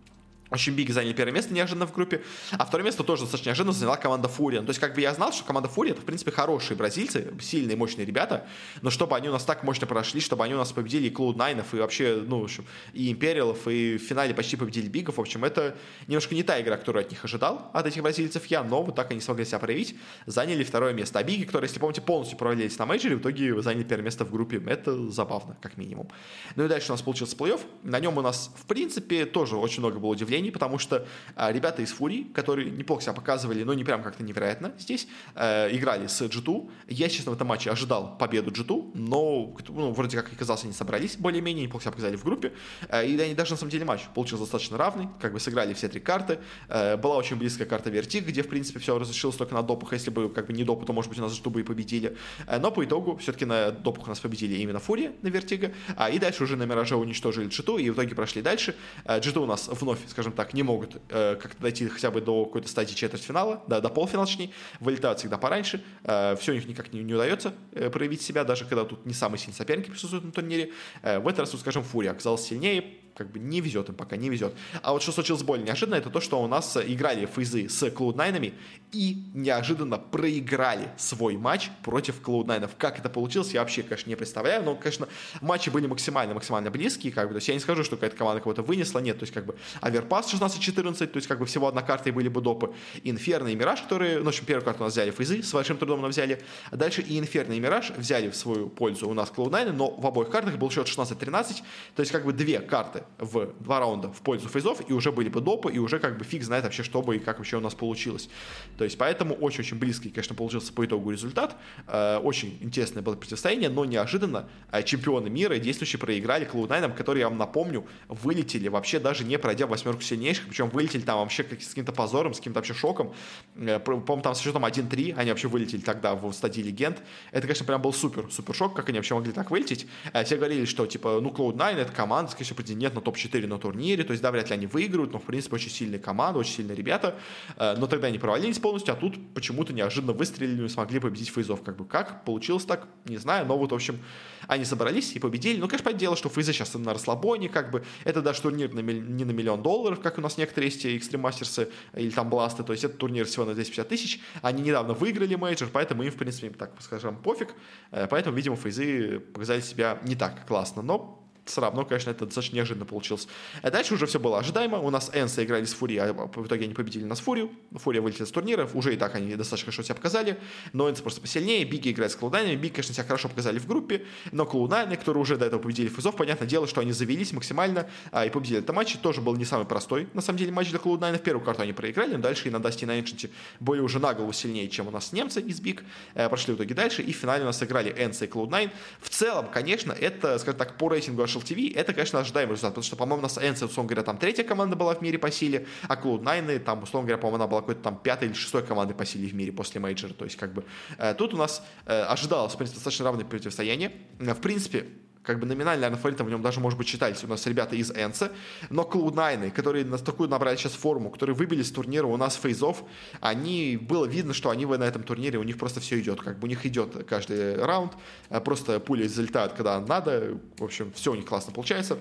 очень 0.51 0.73
Биг 0.73 0.91
заняли 0.91 1.13
первое 1.13 1.33
место 1.33 1.53
неожиданно 1.53 1.87
в 1.87 1.93
группе, 1.93 2.21
а 2.51 2.65
второе 2.65 2.85
место 2.85 3.03
тоже 3.03 3.23
достаточно 3.23 3.49
неожиданно 3.49 3.73
заняла 3.73 3.97
команда 3.97 4.27
Фурия. 4.27 4.61
Ну, 4.61 4.67
то 4.67 4.71
есть, 4.71 4.79
как 4.79 4.93
бы 4.93 5.01
я 5.01 5.13
знал, 5.13 5.33
что 5.33 5.43
команда 5.43 5.69
Фурия 5.69 5.93
это, 5.93 6.01
в 6.01 6.05
принципе, 6.05 6.31
хорошие 6.31 6.77
бразильцы, 6.77 7.33
сильные, 7.41 7.75
мощные 7.75 8.05
ребята, 8.05 8.47
но 8.81 8.89
чтобы 8.89 9.15
они 9.15 9.29
у 9.29 9.31
нас 9.31 9.43
так 9.43 9.63
мощно 9.63 9.87
прошли, 9.87 10.21
чтобы 10.21 10.43
они 10.43 10.53
у 10.53 10.57
нас 10.57 10.71
победили 10.71 11.07
и 11.07 11.09
Клоуд 11.09 11.35
Найнов, 11.35 11.73
и 11.73 11.77
вообще, 11.77 12.23
ну, 12.25 12.41
в 12.41 12.43
общем, 12.43 12.65
и 12.93 13.11
Империалов, 13.11 13.67
и 13.67 13.97
в 13.97 14.01
финале 14.01 14.33
почти 14.33 14.55
победили 14.55 14.87
Бигов, 14.87 15.17
в 15.17 15.21
общем, 15.21 15.43
это 15.43 15.75
немножко 16.07 16.35
не 16.35 16.43
та 16.43 16.61
игра, 16.61 16.77
которую 16.77 17.03
от 17.03 17.11
них 17.11 17.23
ожидал, 17.23 17.71
от 17.73 17.85
этих 17.85 18.01
бразильцев 18.01 18.45
я, 18.47 18.63
но 18.63 18.83
вот 18.83 18.95
так 18.95 19.11
они 19.11 19.21
смогли 19.21 19.45
себя 19.45 19.59
проявить, 19.59 19.95
заняли 20.25 20.63
второе 20.63 20.93
место. 20.93 21.19
А 21.19 21.23
Биги, 21.23 21.43
которые, 21.43 21.67
если 21.67 21.79
помните, 21.79 22.01
полностью 22.01 22.37
провалились 22.37 22.77
на 22.77 22.85
мейджоре, 22.85 23.15
в 23.15 23.21
итоге 23.21 23.61
заняли 23.61 23.83
первое 23.83 24.05
место 24.05 24.25
в 24.25 24.31
группе. 24.31 24.61
Это 24.67 25.09
забавно, 25.09 25.57
как 25.61 25.77
минимум. 25.77 26.09
Ну 26.55 26.65
и 26.65 26.67
дальше 26.67 26.91
у 26.91 26.93
нас 26.93 27.01
получился 27.01 27.35
плей-офф. 27.35 27.61
На 27.83 27.99
нем 27.99 28.17
у 28.17 28.21
нас, 28.21 28.51
в 28.55 28.65
принципе, 28.65 29.25
тоже 29.25 29.57
очень 29.57 29.79
много 29.79 29.99
было 29.99 30.11
удивлений, 30.11 30.34
потому 30.51 30.77
что 30.77 31.07
а, 31.35 31.51
ребята 31.51 31.81
из 31.81 31.91
Фурии, 31.91 32.23
которые 32.33 32.69
неплохо 32.69 33.01
себя 33.01 33.13
показывали, 33.13 33.63
но 33.63 33.73
не 33.73 33.83
прям 33.83 34.03
как-то 34.03 34.23
невероятно 34.23 34.73
здесь, 34.77 35.07
э, 35.35 35.75
играли 35.75 36.07
с 36.07 36.21
G2. 36.21 36.69
Я, 36.87 37.09
честно, 37.09 37.31
в 37.31 37.35
этом 37.35 37.47
матче 37.47 37.71
ожидал 37.71 38.17
победу 38.17 38.51
G2, 38.51 38.91
но 38.93 39.55
ну, 39.69 39.91
вроде 39.91 40.17
как 40.17 40.31
оказалось, 40.31 40.63
они 40.63 40.73
собрались 40.73 41.17
более-менее, 41.17 41.65
неплохо 41.65 41.83
себя 41.83 41.91
показали 41.91 42.15
в 42.15 42.23
группе. 42.23 42.53
Э, 42.89 43.05
и 43.05 43.19
они 43.19 43.33
даже 43.33 43.51
на 43.51 43.57
самом 43.57 43.71
деле 43.71 43.85
матч 43.85 44.01
получился 44.13 44.43
достаточно 44.43 44.77
равный, 44.77 45.07
как 45.19 45.33
бы 45.33 45.39
сыграли 45.39 45.73
все 45.73 45.87
три 45.87 45.99
карты. 45.99 46.39
Э, 46.67 46.97
была 46.97 47.17
очень 47.17 47.37
близкая 47.37 47.67
карта 47.67 47.89
Vertigo, 47.89 48.25
где, 48.25 48.41
в 48.43 48.47
принципе, 48.47 48.79
все 48.79 48.97
разрешилось 48.97 49.35
только 49.35 49.53
на 49.53 49.61
допах. 49.61 49.93
Если 49.93 50.09
бы 50.09 50.29
как 50.29 50.47
бы 50.47 50.53
не 50.53 50.63
допу, 50.63 50.85
то, 50.85 50.93
может 50.93 51.09
быть, 51.09 51.19
у 51.19 51.21
нас 51.21 51.33
G2 51.33 51.49
бы 51.49 51.61
и 51.61 51.63
победили. 51.63 52.15
Э, 52.47 52.59
но 52.59 52.71
по 52.71 52.83
итогу 52.83 53.17
все-таки 53.17 53.45
на 53.45 53.71
допах 53.71 54.05
у 54.05 54.09
нас 54.09 54.19
победили 54.19 54.55
именно 54.55 54.79
Фурия 54.79 55.13
на 55.21 55.27
Vertigo, 55.27 55.71
а, 55.95 56.09
и 56.09 56.19
дальше 56.19 56.43
уже 56.43 56.55
на 56.55 56.63
Мираже 56.63 56.95
уничтожили 56.95 57.47
G2, 57.47 57.81
и 57.81 57.89
в 57.89 57.93
итоге 57.93 58.15
прошли 58.15 58.41
дальше. 58.41 58.75
G2 59.05 59.39
у 59.39 59.45
нас 59.45 59.67
вновь, 59.67 59.99
скажем 60.07 60.24
так, 60.33 60.53
не 60.53 60.63
могут 60.63 61.01
э, 61.09 61.35
как-то 61.35 61.61
дойти 61.61 61.87
хотя 61.87 62.11
бы 62.11 62.21
до 62.21 62.45
какой-то 62.45 62.67
стадии 62.67 62.93
четвертьфинала, 62.93 63.63
да, 63.67 63.81
до 63.81 63.89
полуфинала, 63.89 64.25
точнее, 64.25 64.51
вылетают 64.79 65.19
всегда 65.19 65.37
пораньше, 65.37 65.83
э, 66.03 66.35
все 66.39 66.51
у 66.51 66.55
них 66.55 66.67
никак 66.67 66.93
не, 66.93 67.03
не 67.03 67.13
удается 67.13 67.53
э, 67.71 67.89
проявить 67.89 68.21
себя, 68.21 68.43
даже 68.43 68.65
когда 68.65 68.85
тут 68.85 69.05
не 69.05 69.13
самые 69.13 69.39
сильные 69.39 69.57
соперники 69.57 69.89
присутствуют 69.89 70.25
на 70.25 70.31
турнире. 70.31 70.71
Э, 71.01 71.19
в 71.19 71.27
этот 71.27 71.41
раз, 71.41 71.59
скажем, 71.59 71.83
Фурия 71.83 72.11
оказалась 72.11 72.41
сильнее, 72.41 72.85
как 73.15 73.31
бы 73.31 73.39
не 73.39 73.61
везет 73.61 73.89
им 73.89 73.95
пока, 73.95 74.17
не 74.17 74.29
везет. 74.29 74.53
А 74.81 74.91
вот 74.91 75.01
что 75.01 75.11
случилось 75.11 75.43
более 75.43 75.65
неожиданно, 75.65 75.95
это 75.95 76.09
то, 76.09 76.19
что 76.19 76.41
у 76.41 76.47
нас 76.47 76.77
играли 76.77 77.25
фейзы 77.25 77.69
с 77.69 77.81
Cloud9 77.83 78.53
и 78.91 79.23
неожиданно 79.33 79.97
проиграли 79.97 80.89
свой 80.97 81.37
матч 81.37 81.69
против 81.83 82.21
Cloud9. 82.21 82.71
Как 82.77 82.99
это 82.99 83.09
получилось, 83.09 83.53
я 83.53 83.61
вообще, 83.61 83.83
конечно, 83.83 84.09
не 84.09 84.15
представляю, 84.15 84.63
но, 84.63 84.75
конечно, 84.75 85.07
матчи 85.41 85.69
были 85.69 85.87
максимально-максимально 85.87 86.71
близкие, 86.71 87.13
как 87.13 87.27
бы, 87.27 87.33
то 87.33 87.37
есть 87.37 87.47
я 87.47 87.53
не 87.53 87.59
скажу, 87.59 87.83
что 87.83 87.95
какая-то 87.95 88.17
команда 88.17 88.41
кого-то 88.41 88.63
вынесла, 88.63 88.99
нет, 88.99 89.17
то 89.17 89.23
есть 89.23 89.33
как 89.33 89.45
бы 89.45 89.55
Аверпас 89.81 90.33
16-14, 90.33 91.07
то 91.07 91.17
есть 91.17 91.27
как 91.27 91.39
бы 91.39 91.45
всего 91.45 91.67
одна 91.67 91.81
карта 91.81 92.09
и 92.09 92.11
были 92.11 92.27
бы 92.27 92.41
допы, 92.41 92.73
Инферно 93.03 93.47
и 93.47 93.55
Мираж, 93.55 93.81
которые, 93.81 94.19
ну, 94.19 94.25
в 94.25 94.27
общем, 94.29 94.45
первую 94.45 94.65
карту 94.65 94.83
у 94.83 94.85
нас 94.85 94.93
взяли 94.93 95.11
фейзы, 95.11 95.41
с 95.41 95.53
большим 95.53 95.77
трудом 95.77 96.01
нам 96.01 96.11
взяли, 96.11 96.41
а 96.69 96.75
дальше 96.75 97.01
и 97.01 97.17
Инферно 97.17 97.53
и 97.53 97.59
Мираж 97.59 97.91
взяли 97.91 98.29
в 98.29 98.35
свою 98.35 98.67
пользу 98.67 99.07
у 99.07 99.13
нас 99.13 99.31
Cloud9, 99.35 99.71
но 99.71 99.89
в 99.91 100.05
обоих 100.05 100.29
картах 100.29 100.57
был 100.57 100.69
счет 100.69 100.87
16-13, 100.87 101.61
то 101.95 102.01
есть 102.01 102.11
как 102.11 102.25
бы 102.25 102.33
две 102.33 102.59
карты 102.59 103.04
в 103.17 103.53
два 103.59 103.79
раунда 103.79 104.11
в 104.11 104.21
пользу 104.21 104.49
фейзов, 104.49 104.81
и 104.89 104.93
уже 104.93 105.11
были 105.11 105.29
бы 105.29 105.41
допы, 105.41 105.71
и 105.71 105.79
уже 105.79 105.99
как 105.99 106.17
бы 106.17 106.25
фиг 106.25 106.43
знает 106.43 106.63
вообще, 106.63 106.83
что 106.83 107.01
бы 107.01 107.15
и 107.15 107.19
как 107.19 107.37
вообще 107.37 107.57
у 107.57 107.61
нас 107.61 107.73
получилось. 107.73 108.29
То 108.77 108.83
есть 108.83 108.97
поэтому 108.97 109.35
очень-очень 109.35 109.77
близкий, 109.77 110.09
конечно, 110.09 110.35
получился 110.35 110.73
по 110.73 110.85
итогу 110.85 111.11
результат. 111.11 111.55
Э, 111.87 112.17
очень 112.17 112.57
интересное 112.61 113.01
было 113.01 113.15
противостояние, 113.15 113.69
но 113.69 113.85
неожиданно 113.85 114.49
э, 114.71 114.83
чемпионы 114.83 115.29
мира 115.29 115.57
действующие 115.57 115.99
проиграли 115.99 116.49
Cloud9, 116.49 116.95
которые, 116.95 117.21
я 117.21 117.29
вам 117.29 117.37
напомню, 117.37 117.85
вылетели 118.07 118.67
вообще 118.67 118.99
даже 118.99 119.23
не 119.23 119.37
пройдя 119.37 119.67
восьмерку 119.67 120.01
сильнейших, 120.01 120.47
причем 120.47 120.69
вылетели 120.69 121.01
там 121.01 121.19
вообще 121.19 121.43
с 121.43 121.69
каким-то 121.69 121.91
позором, 121.91 122.33
с 122.33 122.37
каким-то 122.37 122.59
вообще 122.59 122.73
шоком. 122.73 123.13
Э, 123.55 123.79
по-моему, 123.79 124.21
там 124.21 124.35
с 124.35 124.39
счетом 124.39 124.65
1-3 124.65 125.13
они 125.15 125.29
вообще 125.29 125.47
вылетели 125.47 125.81
тогда 125.81 126.15
в 126.15 126.31
стадии 126.33 126.61
легенд. 126.61 127.01
Это, 127.31 127.41
конечно, 127.41 127.65
прям 127.65 127.81
был 127.81 127.93
супер, 127.93 128.31
супер 128.31 128.55
шок, 128.55 128.75
как 128.75 128.89
они 128.89 128.97
вообще 128.97 129.15
могли 129.15 129.31
так 129.31 129.51
вылететь. 129.51 129.87
Все 130.25 130.37
говорили, 130.37 130.65
что, 130.65 130.85
типа, 130.85 131.19
ну, 131.21 131.29
Cloud9 131.29 131.75
это 131.75 131.91
команда, 131.91 132.31
скорее 132.31 132.45
всего, 132.45 132.57
претендент 132.57 132.94
на 132.95 133.01
топ-4 133.01 133.45
на 133.47 133.59
турнире, 133.59 134.03
то 134.03 134.11
есть, 134.11 134.23
да, 134.23 134.31
вряд 134.31 134.49
ли 134.49 134.55
они 134.55 134.67
выиграют, 134.67 135.11
но, 135.11 135.19
в 135.19 135.23
принципе, 135.23 135.55
очень 135.55 135.69
сильная 135.69 135.99
команда, 135.99 136.39
очень 136.39 136.53
сильные 136.53 136.75
ребята, 136.75 137.15
но 137.57 137.87
тогда 137.87 138.07
они 138.07 138.17
провалились 138.17 138.59
полностью, 138.59 138.93
а 138.93 138.97
тут 138.97 139.15
почему-то 139.33 139.73
неожиданно 139.73 140.13
выстрелили 140.13 140.65
и 140.65 140.69
смогли 140.69 140.99
победить 140.99 141.29
фейзов. 141.29 141.61
Как 141.63 141.77
бы 141.77 141.85
как 141.85 142.25
получилось 142.25 142.65
так, 142.65 142.87
не 143.05 143.17
знаю, 143.17 143.45
но 143.45 143.57
вот, 143.57 143.71
в 143.71 143.75
общем, 143.75 143.99
они 144.47 144.65
собрались 144.65 145.13
и 145.13 145.19
победили. 145.19 145.59
Ну, 145.59 145.67
конечно, 145.67 145.85
понятное 145.85 145.99
дело, 145.99 146.15
что 146.15 146.29
фейзы 146.29 146.53
сейчас 146.53 146.73
на 146.73 146.93
расслабоне, 146.93 147.49
как 147.49 147.71
бы, 147.71 147.83
это 148.03 148.21
даже 148.21 148.41
турнир 148.41 148.73
на, 148.73 148.79
не 148.79 149.25
на 149.25 149.31
миллион 149.31 149.61
долларов, 149.63 149.99
как 150.01 150.17
у 150.17 150.21
нас 150.21 150.37
некоторые 150.37 150.71
есть 150.71 150.85
Extreme 150.85 151.21
Masters 151.21 151.69
или 151.95 152.09
там 152.09 152.29
BLAST 152.29 152.54
ы, 152.54 152.63
то 152.63 152.71
есть 152.73 152.83
это 152.83 152.97
турнир 152.97 153.25
всего 153.25 153.45
на 153.45 153.53
250 153.53 153.87
тысяч. 153.87 154.21
Они 154.41 154.61
недавно 154.61 154.93
выиграли 154.93 155.35
мейджор, 155.35 155.69
поэтому 155.71 156.03
им, 156.03 156.11
в 156.11 156.15
принципе, 156.15 156.49
так 156.49 156.71
скажем, 156.79 157.17
пофиг. 157.17 157.53
Э, 157.91 158.07
поэтому, 158.07 158.35
видимо, 158.35 158.55
FaZe 158.55 159.07
ы 159.07 159.19
показали 159.19 159.61
себя 159.61 159.99
не 160.03 160.15
так 160.15 160.45
классно, 160.47 160.81
но 160.81 161.24
все 161.45 161.61
равно, 161.61 161.85
конечно, 161.85 162.09
это 162.09 162.25
достаточно 162.25 162.55
неожиданно 162.55 162.85
получилось. 162.85 163.27
А 163.61 163.71
дальше 163.71 163.93
уже 163.93 164.07
все 164.07 164.19
было 164.19 164.39
ожидаемо. 164.39 164.79
У 164.79 164.89
нас 164.89 165.11
ENCE 165.13 165.43
играли 165.43 165.65
с 165.65 165.73
Фурией, 165.73 166.13
в 166.13 166.47
итоге 166.47 166.65
они 166.65 166.73
победили 166.73 167.05
нас 167.05 167.19
Фурию. 167.19 167.51
Фурия 167.73 168.01
вылетела 168.01 168.25
с 168.25 168.31
турниров. 168.31 168.75
Уже 168.75 168.93
и 168.93 168.97
так 168.97 169.15
они 169.15 169.35
достаточно 169.35 169.71
хорошо 169.71 169.83
себя 169.83 169.95
показали. 169.95 170.39
Но 170.73 170.89
ENCE 170.89 171.03
просто 171.03 171.21
посильнее. 171.21 171.63
BIG 171.65 171.85
и 171.85 171.91
играет 171.91 172.11
с 172.11 172.15
Cloud9 172.15 172.39
ами. 172.39 172.55
BIG, 172.55 172.73
конечно, 172.73 172.93
себя 172.93 173.03
хорошо 173.03 173.29
показали 173.29 173.59
в 173.59 173.67
группе. 173.67 174.05
Но 174.31 174.45
Cloud9 174.45 174.84
ы, 174.84 174.97
которые 174.97 175.21
уже 175.21 175.37
до 175.37 175.45
этого 175.45 175.61
победили 175.61 175.87
FaZe 175.87 176.03
ов, 176.03 176.15
понятное 176.15 176.47
дело, 176.47 176.67
что 176.67 176.81
они 176.81 176.91
завелись 176.91 177.31
максимально 177.31 177.87
а, 178.11 178.25
и 178.25 178.29
победили 178.29 178.59
этот 178.59 178.75
матч. 178.75 178.97
Тоже 178.97 179.21
был 179.21 179.35
не 179.35 179.45
самый 179.45 179.67
простой, 179.67 180.07
на 180.13 180.21
самом 180.21 180.39
деле, 180.39 180.51
матч 180.51 180.69
для 180.69 180.79
Cloud9 180.79 181.08
а. 181.08 181.17
В 181.17 181.21
первую 181.21 181.45
карту 181.45 181.61
они 181.61 181.73
проиграли, 181.73 182.15
но 182.15 182.21
дальше 182.21 182.47
и 182.47 182.51
на 182.51 182.59
Dust 182.59 182.80
и 182.80 182.85
и 182.85 182.87
на 182.87 182.99
Ancient 182.99 183.26
е 183.26 183.29
были 183.59 183.81
уже 183.81 183.99
на 183.99 184.13
голову 184.13 184.33
сильнее, 184.33 184.67
чем 184.69 184.87
у 184.87 184.91
нас 184.91 185.11
немцы 185.13 185.41
из 185.41 185.59
BIG. 185.59 185.83
Э, 186.15 186.27
прошли 186.27 186.53
в 186.53 186.57
итоге 186.57 186.73
дальше. 186.73 187.03
И 187.03 187.13
в 187.13 187.15
финале 187.15 187.43
у 187.43 187.45
нас 187.45 187.61
играли 187.61 187.93
ENCE 187.97 188.25
и 188.25 188.27
Cloud9. 188.27 188.71
В 188.99 189.09
целом, 189.09 189.47
конечно, 189.51 189.91
это, 189.91 190.39
скажем 190.39 190.57
так, 190.57 190.77
по 190.77 190.89
рейтингу 190.89 191.21
HLTV, 191.35 191.75
это, 191.75 191.93
конечно, 191.93 192.19
ожидаемый 192.19 192.53
результат, 192.53 192.71
потому 192.71 192.83
что, 192.83 192.95
по-моему, 192.95 193.19
у 193.19 193.23
нас 193.23 193.37
ENCE, 193.37 193.63
условно 193.65 193.89
говоря, 193.89 194.03
там 194.03 194.17
третья 194.17 194.43
команда 194.43 194.75
была 194.75 194.95
в 194.95 195.01
мире 195.01 195.17
по 195.17 195.31
силе, 195.31 195.67
а 195.87 195.95
Cloud9, 195.95 196.59
там, 196.59 196.83
условно 196.83 197.07
говоря, 197.07 197.21
по-моему, 197.21 197.35
она 197.35 197.47
была 197.47 197.61
какой-то 197.61 197.81
там 197.81 197.97
пятой 197.97 198.27
или 198.29 198.35
шестой 198.35 198.63
командой 198.63 198.93
по 198.93 199.05
силе 199.05 199.27
в 199.27 199.35
мире 199.35 199.51
после 199.51 199.79
мейджора, 199.81 200.13
то 200.13 200.25
есть, 200.25 200.37
как 200.37 200.53
бы, 200.53 200.65
э, 200.97 201.13
тут 201.13 201.33
у 201.33 201.37
нас 201.37 201.63
э, 201.85 202.01
ожидалось, 202.01 202.53
в 202.53 202.57
принципе, 202.57 202.75
достаточно 202.75 203.05
равное 203.05 203.25
противостояние, 203.25 203.91
э, 204.19 204.33
в 204.33 204.41
принципе, 204.41 204.87
как 205.25 205.39
бы 205.39 205.45
номинально, 205.45 205.95
фаворитом 205.97 206.27
в 206.27 206.29
нем 206.29 206.41
даже, 206.41 206.59
может 206.59 206.77
быть, 206.77 206.87
считались 206.87 207.23
у 207.23 207.27
нас 207.27 207.45
ребята 207.47 207.75
из 207.75 207.91
ENCE, 207.91 208.31
но 208.69 208.83
Cloud9, 208.83 209.51
которые 209.51 209.85
на 209.85 209.97
такую 209.97 210.29
набрали 210.29 210.55
сейчас 210.55 210.73
форму, 210.73 211.09
которые 211.09 211.35
выбили 211.35 211.63
с 211.63 211.71
турнира 211.71 212.05
у 212.07 212.17
нас 212.17 212.35
фейзов, 212.35 212.83
они, 213.21 213.77
было 213.77 214.05
видно, 214.05 214.33
что 214.33 214.49
они 214.49 214.65
на 214.65 214.83
этом 214.83 215.03
турнире, 215.03 215.39
у 215.39 215.43
них 215.43 215.57
просто 215.57 215.79
все 215.79 215.99
идет, 215.99 216.21
как 216.21 216.39
бы 216.39 216.45
у 216.45 216.49
них 216.49 216.65
идет 216.65 217.05
каждый 217.07 217.55
раунд, 217.63 217.93
э, 218.29 218.39
просто 218.39 218.79
пули 218.79 219.07
залетают, 219.07 219.53
когда 219.53 219.79
надо, 219.79 220.37
в 220.57 220.63
общем, 220.63 220.91
все 220.93 221.11
у 221.11 221.15
них 221.15 221.25
классно 221.25 221.53
получается. 221.53 221.97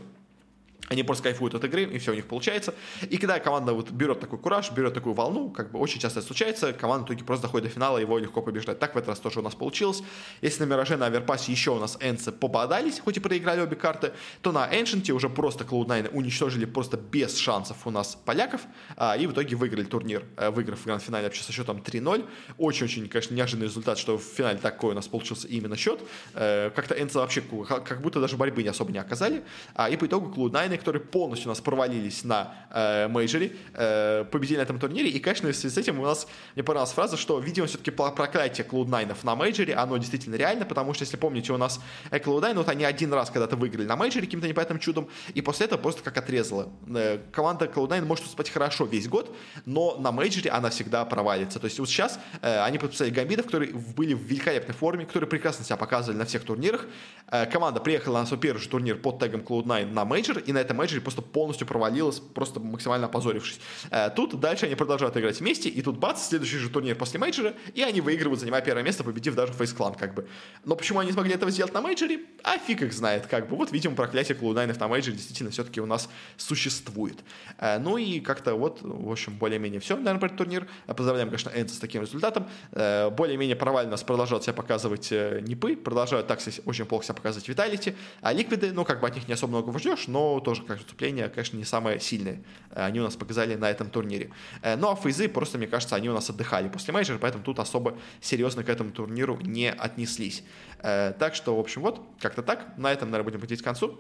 Они 0.89 1.03
просто 1.03 1.25
кайфуют 1.25 1.55
от 1.55 1.65
игры, 1.65 1.85
и 1.85 1.99
все 1.99 2.13
у 2.13 2.15
них 2.15 2.27
получается. 2.27 2.75
И 3.09 3.17
когда 3.17 3.39
команда 3.41 3.73
вот 3.73 3.91
берет 3.91 4.21
такой 4.21 4.39
кураж, 4.39 4.71
берет 4.71 4.93
такую 4.93 5.15
волну, 5.15 5.51
как 5.51 5.71
бы 5.71 5.79
очень 5.79 5.99
часто 5.99 6.19
это 6.19 6.27
случается, 6.27 6.73
команда 6.75 7.05
в 7.05 7.09
итоге 7.09 7.25
просто 7.25 7.47
доходит 7.47 7.69
до 7.69 7.75
финала, 7.75 7.99
его 7.99 8.19
легко 8.19 8.43
побеждать. 8.43 8.79
Так 8.79 8.95
в 8.95 8.99
этот 8.99 9.09
раз 9.09 9.21
тоже 9.21 9.41
у 9.41 9.43
нас 9.43 9.55
получилось. 9.55 10.03
Если 10.43 10.63
на 10.63 10.69
Мираже, 10.69 10.97
на 10.97 11.07
Аверпасе 11.07 11.53
еще 11.53 11.71
у 11.71 11.79
нас 11.79 11.97
Энсы 12.01 12.33
попадались, 12.33 13.01
хоть 13.01 13.17
и 13.17 13.21
проиграли 13.21 13.63
обе 13.63 13.77
карты, 13.77 14.13
то 14.43 14.53
на 14.53 14.69
Ancient 14.79 15.08
е 15.09 15.13
уже 15.13 15.31
просто 15.31 15.65
Cloud9 15.65 16.11
уничтожили 16.11 16.67
просто 16.67 16.99
без 16.99 17.39
шансов 17.39 17.87
у 17.87 17.91
нас 17.91 18.19
поляков, 18.23 18.61
а, 18.97 19.17
и 19.17 19.27
в 19.27 19.33
итоге 19.33 19.57
выиграли 19.57 19.85
турнир, 19.85 20.25
а, 20.37 20.51
выиграв 20.51 20.81
в 20.81 20.85
гранд-финале 20.85 21.25
вообще 21.25 21.43
со 21.43 21.53
счетом 21.53 21.81
3-0. 21.81 22.27
Очень-очень, 22.59 23.09
конечно, 23.09 23.35
неожиданный 23.35 23.69
результат, 23.69 23.99
что 23.99 24.19
в 24.19 24.23
финале 24.23 24.59
такой 24.59 24.93
у 24.93 24.95
нас 24.95 25.09
получился 25.09 25.49
именно 25.49 25.77
счет. 25.77 26.01
А, 26.35 26.71
как-то 26.71 26.95
ENCE 26.95 27.19
вообще 27.19 27.41
как 27.41 28.03
будто 28.03 28.21
даже 28.21 28.37
борьбы 28.37 28.63
не 28.63 28.69
особо 28.69 28.93
не 28.93 28.99
оказали. 28.99 29.45
А, 29.75 29.89
и 29.89 29.97
по 29.97 30.05
итогу 30.05 30.33
Cloud9 30.35 30.74
команды, 30.75 30.79
которые 30.79 31.03
полностью 31.03 31.49
у 31.49 31.51
нас 31.51 31.61
провалились 31.61 32.25
на 32.25 32.55
э, 32.71 33.09
мейджоре, 33.09 33.53
э, 33.75 34.25
победили 34.31 34.59
на 34.59 34.63
этом 34.63 34.79
турнире. 34.79 35.09
И, 35.09 35.21
конечно, 35.21 35.51
в 35.51 35.57
связи 35.57 35.75
с 35.75 35.79
этим 35.79 36.01
у 36.01 36.05
нас, 36.05 36.27
мне 36.55 36.65
понравилась 36.65 36.93
фраза, 36.93 37.17
что, 37.17 37.39
видимо, 37.39 37.67
все-таки 37.67 37.91
проклятие 37.91 38.67
Cloud9 38.67 39.17
на 39.23 39.35
мейджоре, 39.35 39.75
оно 39.75 39.97
действительно 39.99 40.37
реально, 40.37 40.65
потому 40.65 40.95
что, 40.95 41.05
если 41.05 41.17
помните, 41.17 41.53
у 41.53 41.59
нас 41.59 41.81
э, 42.11 42.19
Cloud9, 42.19 42.55
вот 42.55 42.69
они 42.69 42.85
один 42.85 43.13
раз 43.13 43.31
когда-то 43.31 43.57
выиграли 43.57 43.87
на 43.87 43.97
мейджоре 43.97 44.27
каким-то 44.27 44.49
непонятным 44.49 44.79
чудом, 44.79 45.09
и 45.35 45.43
после 45.43 45.67
этого 45.67 45.81
просто 45.81 46.03
как 46.03 46.17
отрезало. 46.17 46.69
Э, 46.95 47.19
команда 47.33 47.67
Cloud9 47.67 48.05
может 48.05 48.25
успеть 48.25 48.51
хорошо 48.51 48.85
весь 48.85 49.09
год, 49.09 49.35
но 49.67 49.97
на 49.99 50.13
мейджоре 50.13 50.51
она 50.51 50.69
всегда 50.71 51.05
провалится. 51.05 51.59
То 51.59 51.67
есть 51.67 51.79
вот 51.79 51.89
сейчас 51.89 52.19
э, 52.43 52.61
они 52.65 52.79
подписали 52.79 53.11
гамбитов, 53.11 53.47
которые 53.47 53.73
были 53.73 54.15
в 54.15 54.23
великолепной 54.23 54.75
форме, 54.75 55.07
которые 55.07 55.29
прекрасно 55.29 55.65
себя 55.65 55.77
показывали 55.77 56.19
на 56.19 56.25
всех 56.25 56.45
турнирах. 56.45 56.87
Э, 57.31 57.47
команда 57.47 57.81
приехала 57.81 58.19
на 58.19 58.27
свой 58.27 58.41
первый 58.41 58.61
же 58.61 58.69
турнир 58.69 58.97
под 58.97 59.19
тегом 59.19 59.41
Cloud9 59.41 59.93
на 59.93 60.05
мейджор, 60.05 60.39
и 60.39 60.53
на 60.53 60.59
этом 60.65 60.77
мейджоре 60.77 61.01
просто 61.01 61.23
полностью 61.23 61.67
провалилась, 61.67 62.21
просто 62.21 62.61
максимально 62.61 63.07
опозорившись. 63.07 63.61
Э, 63.91 64.11
тут 64.11 64.39
дальше 64.41 64.67
они 64.67 64.75
продолжают 64.75 65.17
играть 65.17 65.41
вместе, 65.41 65.69
и 65.69 65.83
тут 65.83 65.99
бац, 65.99 66.29
следующий 66.29 66.59
же 66.59 66.71
турнир 66.71 66.97
после 66.97 67.21
мейджора, 67.21 67.55
и 67.75 67.83
они 67.83 68.01
выигрывают, 68.01 68.41
занимая 68.41 68.63
первое 68.63 68.83
место, 68.83 69.05
победив 69.05 69.35
даже 69.35 69.53
FaZe 69.53 69.73
Clan, 69.73 69.95
как 69.95 70.15
бы. 70.15 70.27
Но 70.65 70.77
почему 70.77 71.01
они 71.01 71.13
смогли 71.13 71.35
этого 71.35 71.51
сделать 71.51 71.73
на 71.73 71.81
мейджоре? 71.81 72.21
А 72.43 72.59
фиг 72.59 72.83
их 72.83 72.93
знает, 72.93 73.27
как 73.27 73.49
бы. 73.49 73.57
Вот, 73.57 73.73
видимо, 73.73 73.95
проклятие 73.95 74.37
Cloud9 74.37 74.68
ов 74.68 74.79
на 74.81 74.89
мейджоре 74.89 75.17
действительно 75.17 75.51
все-таки 75.51 75.81
у 75.81 75.87
нас 75.87 76.09
существует. 76.37 77.19
Э, 77.59 77.79
ну 77.79 77.97
и 77.97 78.21
как-то 78.21 78.55
вот, 78.55 78.81
в 78.83 79.11
общем, 79.11 79.37
более-менее 79.37 79.81
все, 79.81 79.97
наверное, 79.97 80.21
про 80.21 80.27
этот 80.27 80.39
турнир. 80.39 80.67
Э, 80.87 80.95
поздравляем, 80.95 81.29
конечно, 81.29 81.51
ENCE 81.55 81.75
с 81.75 81.79
таким 81.79 82.03
результатом. 82.03 82.49
Более-менее 82.73 83.57
провально 83.57 83.93
нас 83.93 84.03
продолжают 84.03 84.45
себя 84.45 84.53
показывать 84.53 85.11
NIP 85.11 85.50
ы, 85.50 85.77
продолжают 85.77 86.27
так 86.27 86.41
очень 86.65 86.85
плохо 86.85 87.05
себя 87.05 87.15
показывать 87.15 87.49
Vitality, 87.49 87.95
а 88.21 88.33
Liquid 88.33 88.63
ы, 88.63 88.73
ну, 88.73 88.85
как 88.85 89.01
бы 89.01 89.07
от 89.07 89.15
них 89.15 89.29
не 89.29 89.35
особо 89.35 89.51
много 89.51 89.79
ждешь, 89.79 90.09
но 90.09 90.41
тоже 90.41 90.54
как 90.63 90.79
выступление, 90.79 91.29
конечно, 91.29 91.57
не 91.57 91.65
самое 91.65 92.01
сильное. 92.01 92.43
Э, 92.71 92.85
они 92.87 93.01
у 93.01 93.03
нас 93.03 93.17
показали 93.17 93.55
на 93.55 93.71
этом 93.71 93.91
турнире. 93.91 94.31
Э, 94.63 94.77
ну, 94.77 94.91
а 94.91 94.97
FaZe 94.97 95.22
ы 95.22 95.29
просто, 95.29 95.59
мне 95.59 95.67
кажется, 95.67 95.97
они 95.97 96.09
у 96.09 96.13
нас 96.13 96.31
отдыхали 96.31 96.69
после 96.69 96.93
мейджора, 96.93 97.19
поэтому 97.19 97.45
тут 97.45 97.59
особо 97.59 97.99
серьезно 98.21 98.65
к 98.65 98.69
этому 98.69 98.91
турниру 98.91 99.39
не 99.41 99.71
отнеслись. 99.71 100.45
Э, 100.85 101.15
так 101.19 101.35
что, 101.35 101.57
в 101.57 101.59
общем, 101.59 101.83
вот, 101.83 102.01
как-то 102.21 102.43
так. 102.43 102.77
На 102.77 102.93
этом, 102.93 103.11
наверное, 103.11 103.25
будем 103.25 103.41
подходить 103.41 103.63
к 103.63 103.65
концу. 103.65 103.99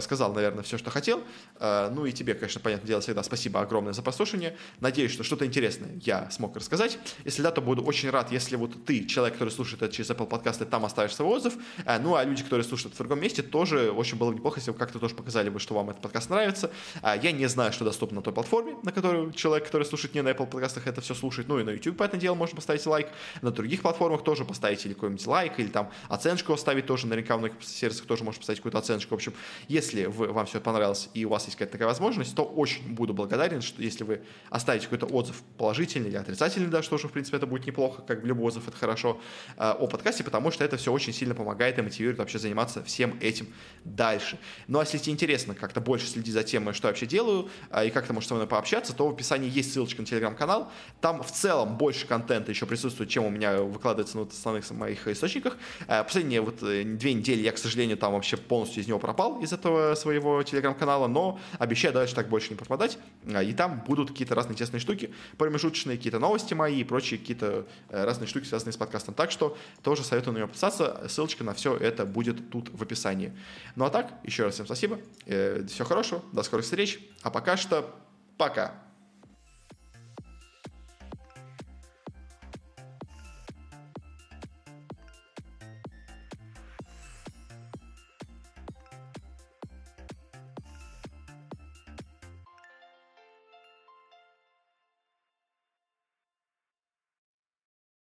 Сказал, 0.00 0.34
наверное, 0.34 0.62
все, 0.62 0.76
что 0.76 0.90
хотел. 0.90 1.22
Ну 1.58 2.04
и 2.04 2.12
тебе, 2.12 2.34
конечно, 2.34 2.60
понятное 2.60 2.86
дело, 2.86 3.00
всегда 3.00 3.22
спасибо 3.22 3.60
огромное 3.62 3.94
за 3.94 4.02
прослушивание. 4.02 4.54
Надеюсь, 4.80 5.12
что 5.12 5.24
что-то 5.24 5.46
интересное 5.46 5.98
я 6.02 6.30
смог 6.30 6.54
рассказать. 6.54 6.98
Если 7.24 7.40
да, 7.40 7.50
то 7.50 7.62
буду 7.62 7.82
очень 7.82 8.10
рад, 8.10 8.30
если 8.30 8.56
вот 8.56 8.84
ты, 8.84 9.06
человек, 9.06 9.34
который 9.34 9.48
слушает 9.48 9.82
это 9.82 9.94
через 9.94 10.10
Apple 10.10 10.26
подкасты, 10.26 10.66
там 10.66 10.84
оставишь 10.84 11.14
свой 11.14 11.28
отзыв. 11.28 11.54
Ну, 12.02 12.16
а 12.16 12.24
люди, 12.24 12.44
которые 12.44 12.64
слушают 12.64 12.94
в 12.94 12.98
другом 12.98 13.20
месте, 13.20 13.42
тоже 13.42 13.90
очень 13.90 14.18
было 14.18 14.30
бы 14.30 14.36
неплохо, 14.36 14.60
если 14.60 14.72
вы 14.72 14.76
как-то 14.76 14.98
тоже 14.98 15.14
показали 15.14 15.48
бы, 15.48 15.58
что 15.58 15.74
вам 15.74 15.88
этот 15.88 16.02
подкаст 16.02 16.28
нравится. 16.28 16.70
Я 17.02 17.32
не 17.32 17.46
знаю, 17.46 17.72
что 17.72 17.86
доступно 17.86 18.16
на 18.16 18.22
той 18.22 18.34
платформе, 18.34 18.76
на 18.82 18.92
которую 18.92 19.32
человек, 19.32 19.64
который 19.64 19.84
слушает 19.84 20.14
не 20.14 20.20
на 20.20 20.28
Apple 20.28 20.46
подкастах, 20.46 20.86
это 20.86 21.00
все 21.00 21.14
слушает. 21.14 21.48
Ну 21.48 21.58
и 21.58 21.64
на 21.64 21.70
YouTube, 21.70 21.96
по 21.96 22.02
этому 22.02 22.20
делу, 22.20 22.36
можно 22.36 22.56
поставить 22.56 22.84
лайк. 22.84 23.08
На 23.40 23.50
других 23.50 23.80
платформах 23.80 24.22
тоже 24.22 24.44
поставить 24.44 24.84
или 24.84 24.92
какой-нибудь 24.92 25.26
лайк, 25.26 25.58
или 25.58 25.68
там 25.68 25.79
оценочку 26.08 26.52
оставить 26.52 26.86
тоже. 26.86 27.06
Наверняка 27.06 27.36
в 27.36 27.40
многих 27.40 27.62
сервисах 27.62 28.06
тоже 28.06 28.24
можно 28.24 28.40
поставить 28.40 28.60
какую-то 28.60 28.78
оценочку. 28.78 29.14
В 29.14 29.14
общем, 29.14 29.34
если 29.68 30.06
вы, 30.06 30.28
вам 30.28 30.46
все 30.46 30.60
понравилось 30.60 31.08
и 31.14 31.24
у 31.24 31.30
вас 31.30 31.44
есть 31.44 31.56
какая-то 31.56 31.72
такая 31.72 31.88
возможность, 31.88 32.34
то 32.34 32.42
очень 32.42 32.94
буду 32.94 33.14
благодарен, 33.14 33.62
что 33.62 33.82
если 33.82 34.04
вы 34.04 34.22
оставите 34.50 34.86
какой-то 34.86 35.06
отзыв 35.06 35.42
положительный 35.56 36.08
или 36.08 36.16
отрицательный, 36.16 36.68
да, 36.68 36.82
что 36.82 36.98
же, 36.98 37.08
в 37.08 37.12
принципе, 37.12 37.36
это 37.36 37.46
будет 37.46 37.66
неплохо, 37.66 38.02
как 38.02 38.24
любой 38.24 38.48
отзыв, 38.48 38.68
это 38.68 38.76
хорошо, 38.76 39.20
э, 39.56 39.70
о 39.70 39.86
подкасте, 39.86 40.24
потому 40.24 40.50
что 40.50 40.64
это 40.64 40.76
все 40.76 40.92
очень 40.92 41.12
сильно 41.12 41.34
помогает 41.34 41.78
и 41.78 41.82
мотивирует 41.82 42.18
вообще 42.18 42.38
заниматься 42.38 42.82
всем 42.84 43.18
этим 43.20 43.48
дальше. 43.84 44.38
Ну, 44.66 44.78
а 44.78 44.82
если 44.82 44.98
тебе 44.98 45.12
интересно 45.12 45.54
как-то 45.54 45.80
больше 45.80 46.06
следить 46.06 46.32
за 46.32 46.42
темой, 46.42 46.74
что 46.74 46.88
я 46.88 46.92
вообще 46.92 47.06
делаю, 47.06 47.48
а, 47.70 47.84
и 47.84 47.90
как-то 47.90 48.12
может 48.12 48.28
со 48.28 48.34
мной 48.34 48.46
пообщаться, 48.46 48.94
то 48.94 49.06
в 49.08 49.12
описании 49.12 49.50
есть 49.50 49.72
ссылочка 49.72 50.00
на 50.00 50.06
телеграм-канал. 50.06 50.70
Там 51.00 51.22
в 51.22 51.30
целом 51.30 51.76
больше 51.76 52.06
контента 52.06 52.50
еще 52.50 52.66
присутствует, 52.66 53.10
чем 53.10 53.24
у 53.24 53.30
меня 53.30 53.62
выкладывается 53.62 54.16
на 54.16 54.24
вот 54.24 54.32
основных 54.32 54.70
моих 54.70 55.06
источниках. 55.08 55.56
А, 55.86 56.04
последние 56.04 56.40
вот 56.40 56.62
э, 56.62 56.84
две 56.84 57.14
недели 57.14 57.40
я, 57.42 57.52
к 57.52 57.58
сожалению, 57.58 57.96
там 57.96 58.12
вообще 58.12 58.36
полностью 58.36 58.82
из 58.82 58.88
него 58.88 58.98
пропал, 58.98 59.40
из 59.40 59.52
этого 59.52 59.94
своего 59.94 60.42
телеграм-канала, 60.42 61.06
но 61.06 61.40
обещаю 61.58 61.94
дальше 61.94 62.14
так 62.14 62.28
больше 62.28 62.50
не 62.50 62.56
пропадать. 62.56 62.98
А, 63.32 63.42
и 63.42 63.52
там 63.52 63.82
будут 63.86 64.10
какие-то 64.10 64.34
разные 64.34 64.54
интересные 64.54 64.80
штуки, 64.80 65.12
промежуточные 65.38 65.96
какие-то 65.96 66.18
новости 66.18 66.54
мои 66.54 66.80
и 66.80 66.84
прочие 66.84 67.18
какие-то 67.18 67.66
э, 67.88 68.04
разные 68.04 68.28
штуки, 68.28 68.44
связанные 68.46 68.72
с 68.72 68.76
подкастом. 68.76 69.14
Так 69.14 69.30
что 69.30 69.56
тоже 69.82 70.04
советую 70.04 70.34
на 70.34 70.38
него 70.38 70.48
подписаться. 70.48 71.02
Ссылочка 71.08 71.44
на 71.44 71.54
все 71.54 71.76
это 71.76 72.04
будет 72.04 72.50
тут 72.50 72.70
в 72.72 72.82
описании. 72.82 73.32
Ну 73.76 73.84
а 73.84 73.90
так, 73.90 74.12
еще 74.24 74.44
раз 74.44 74.54
всем 74.54 74.66
спасибо 74.66 74.98
Э, 75.26 75.64
всего 75.68 75.86
хорошего, 75.86 76.22
до 76.32 76.42
скорых 76.42 76.64
встреч. 76.64 76.98
А 77.22 77.30
пока 77.30 77.56
что 77.56 77.94
пока. 78.36 78.74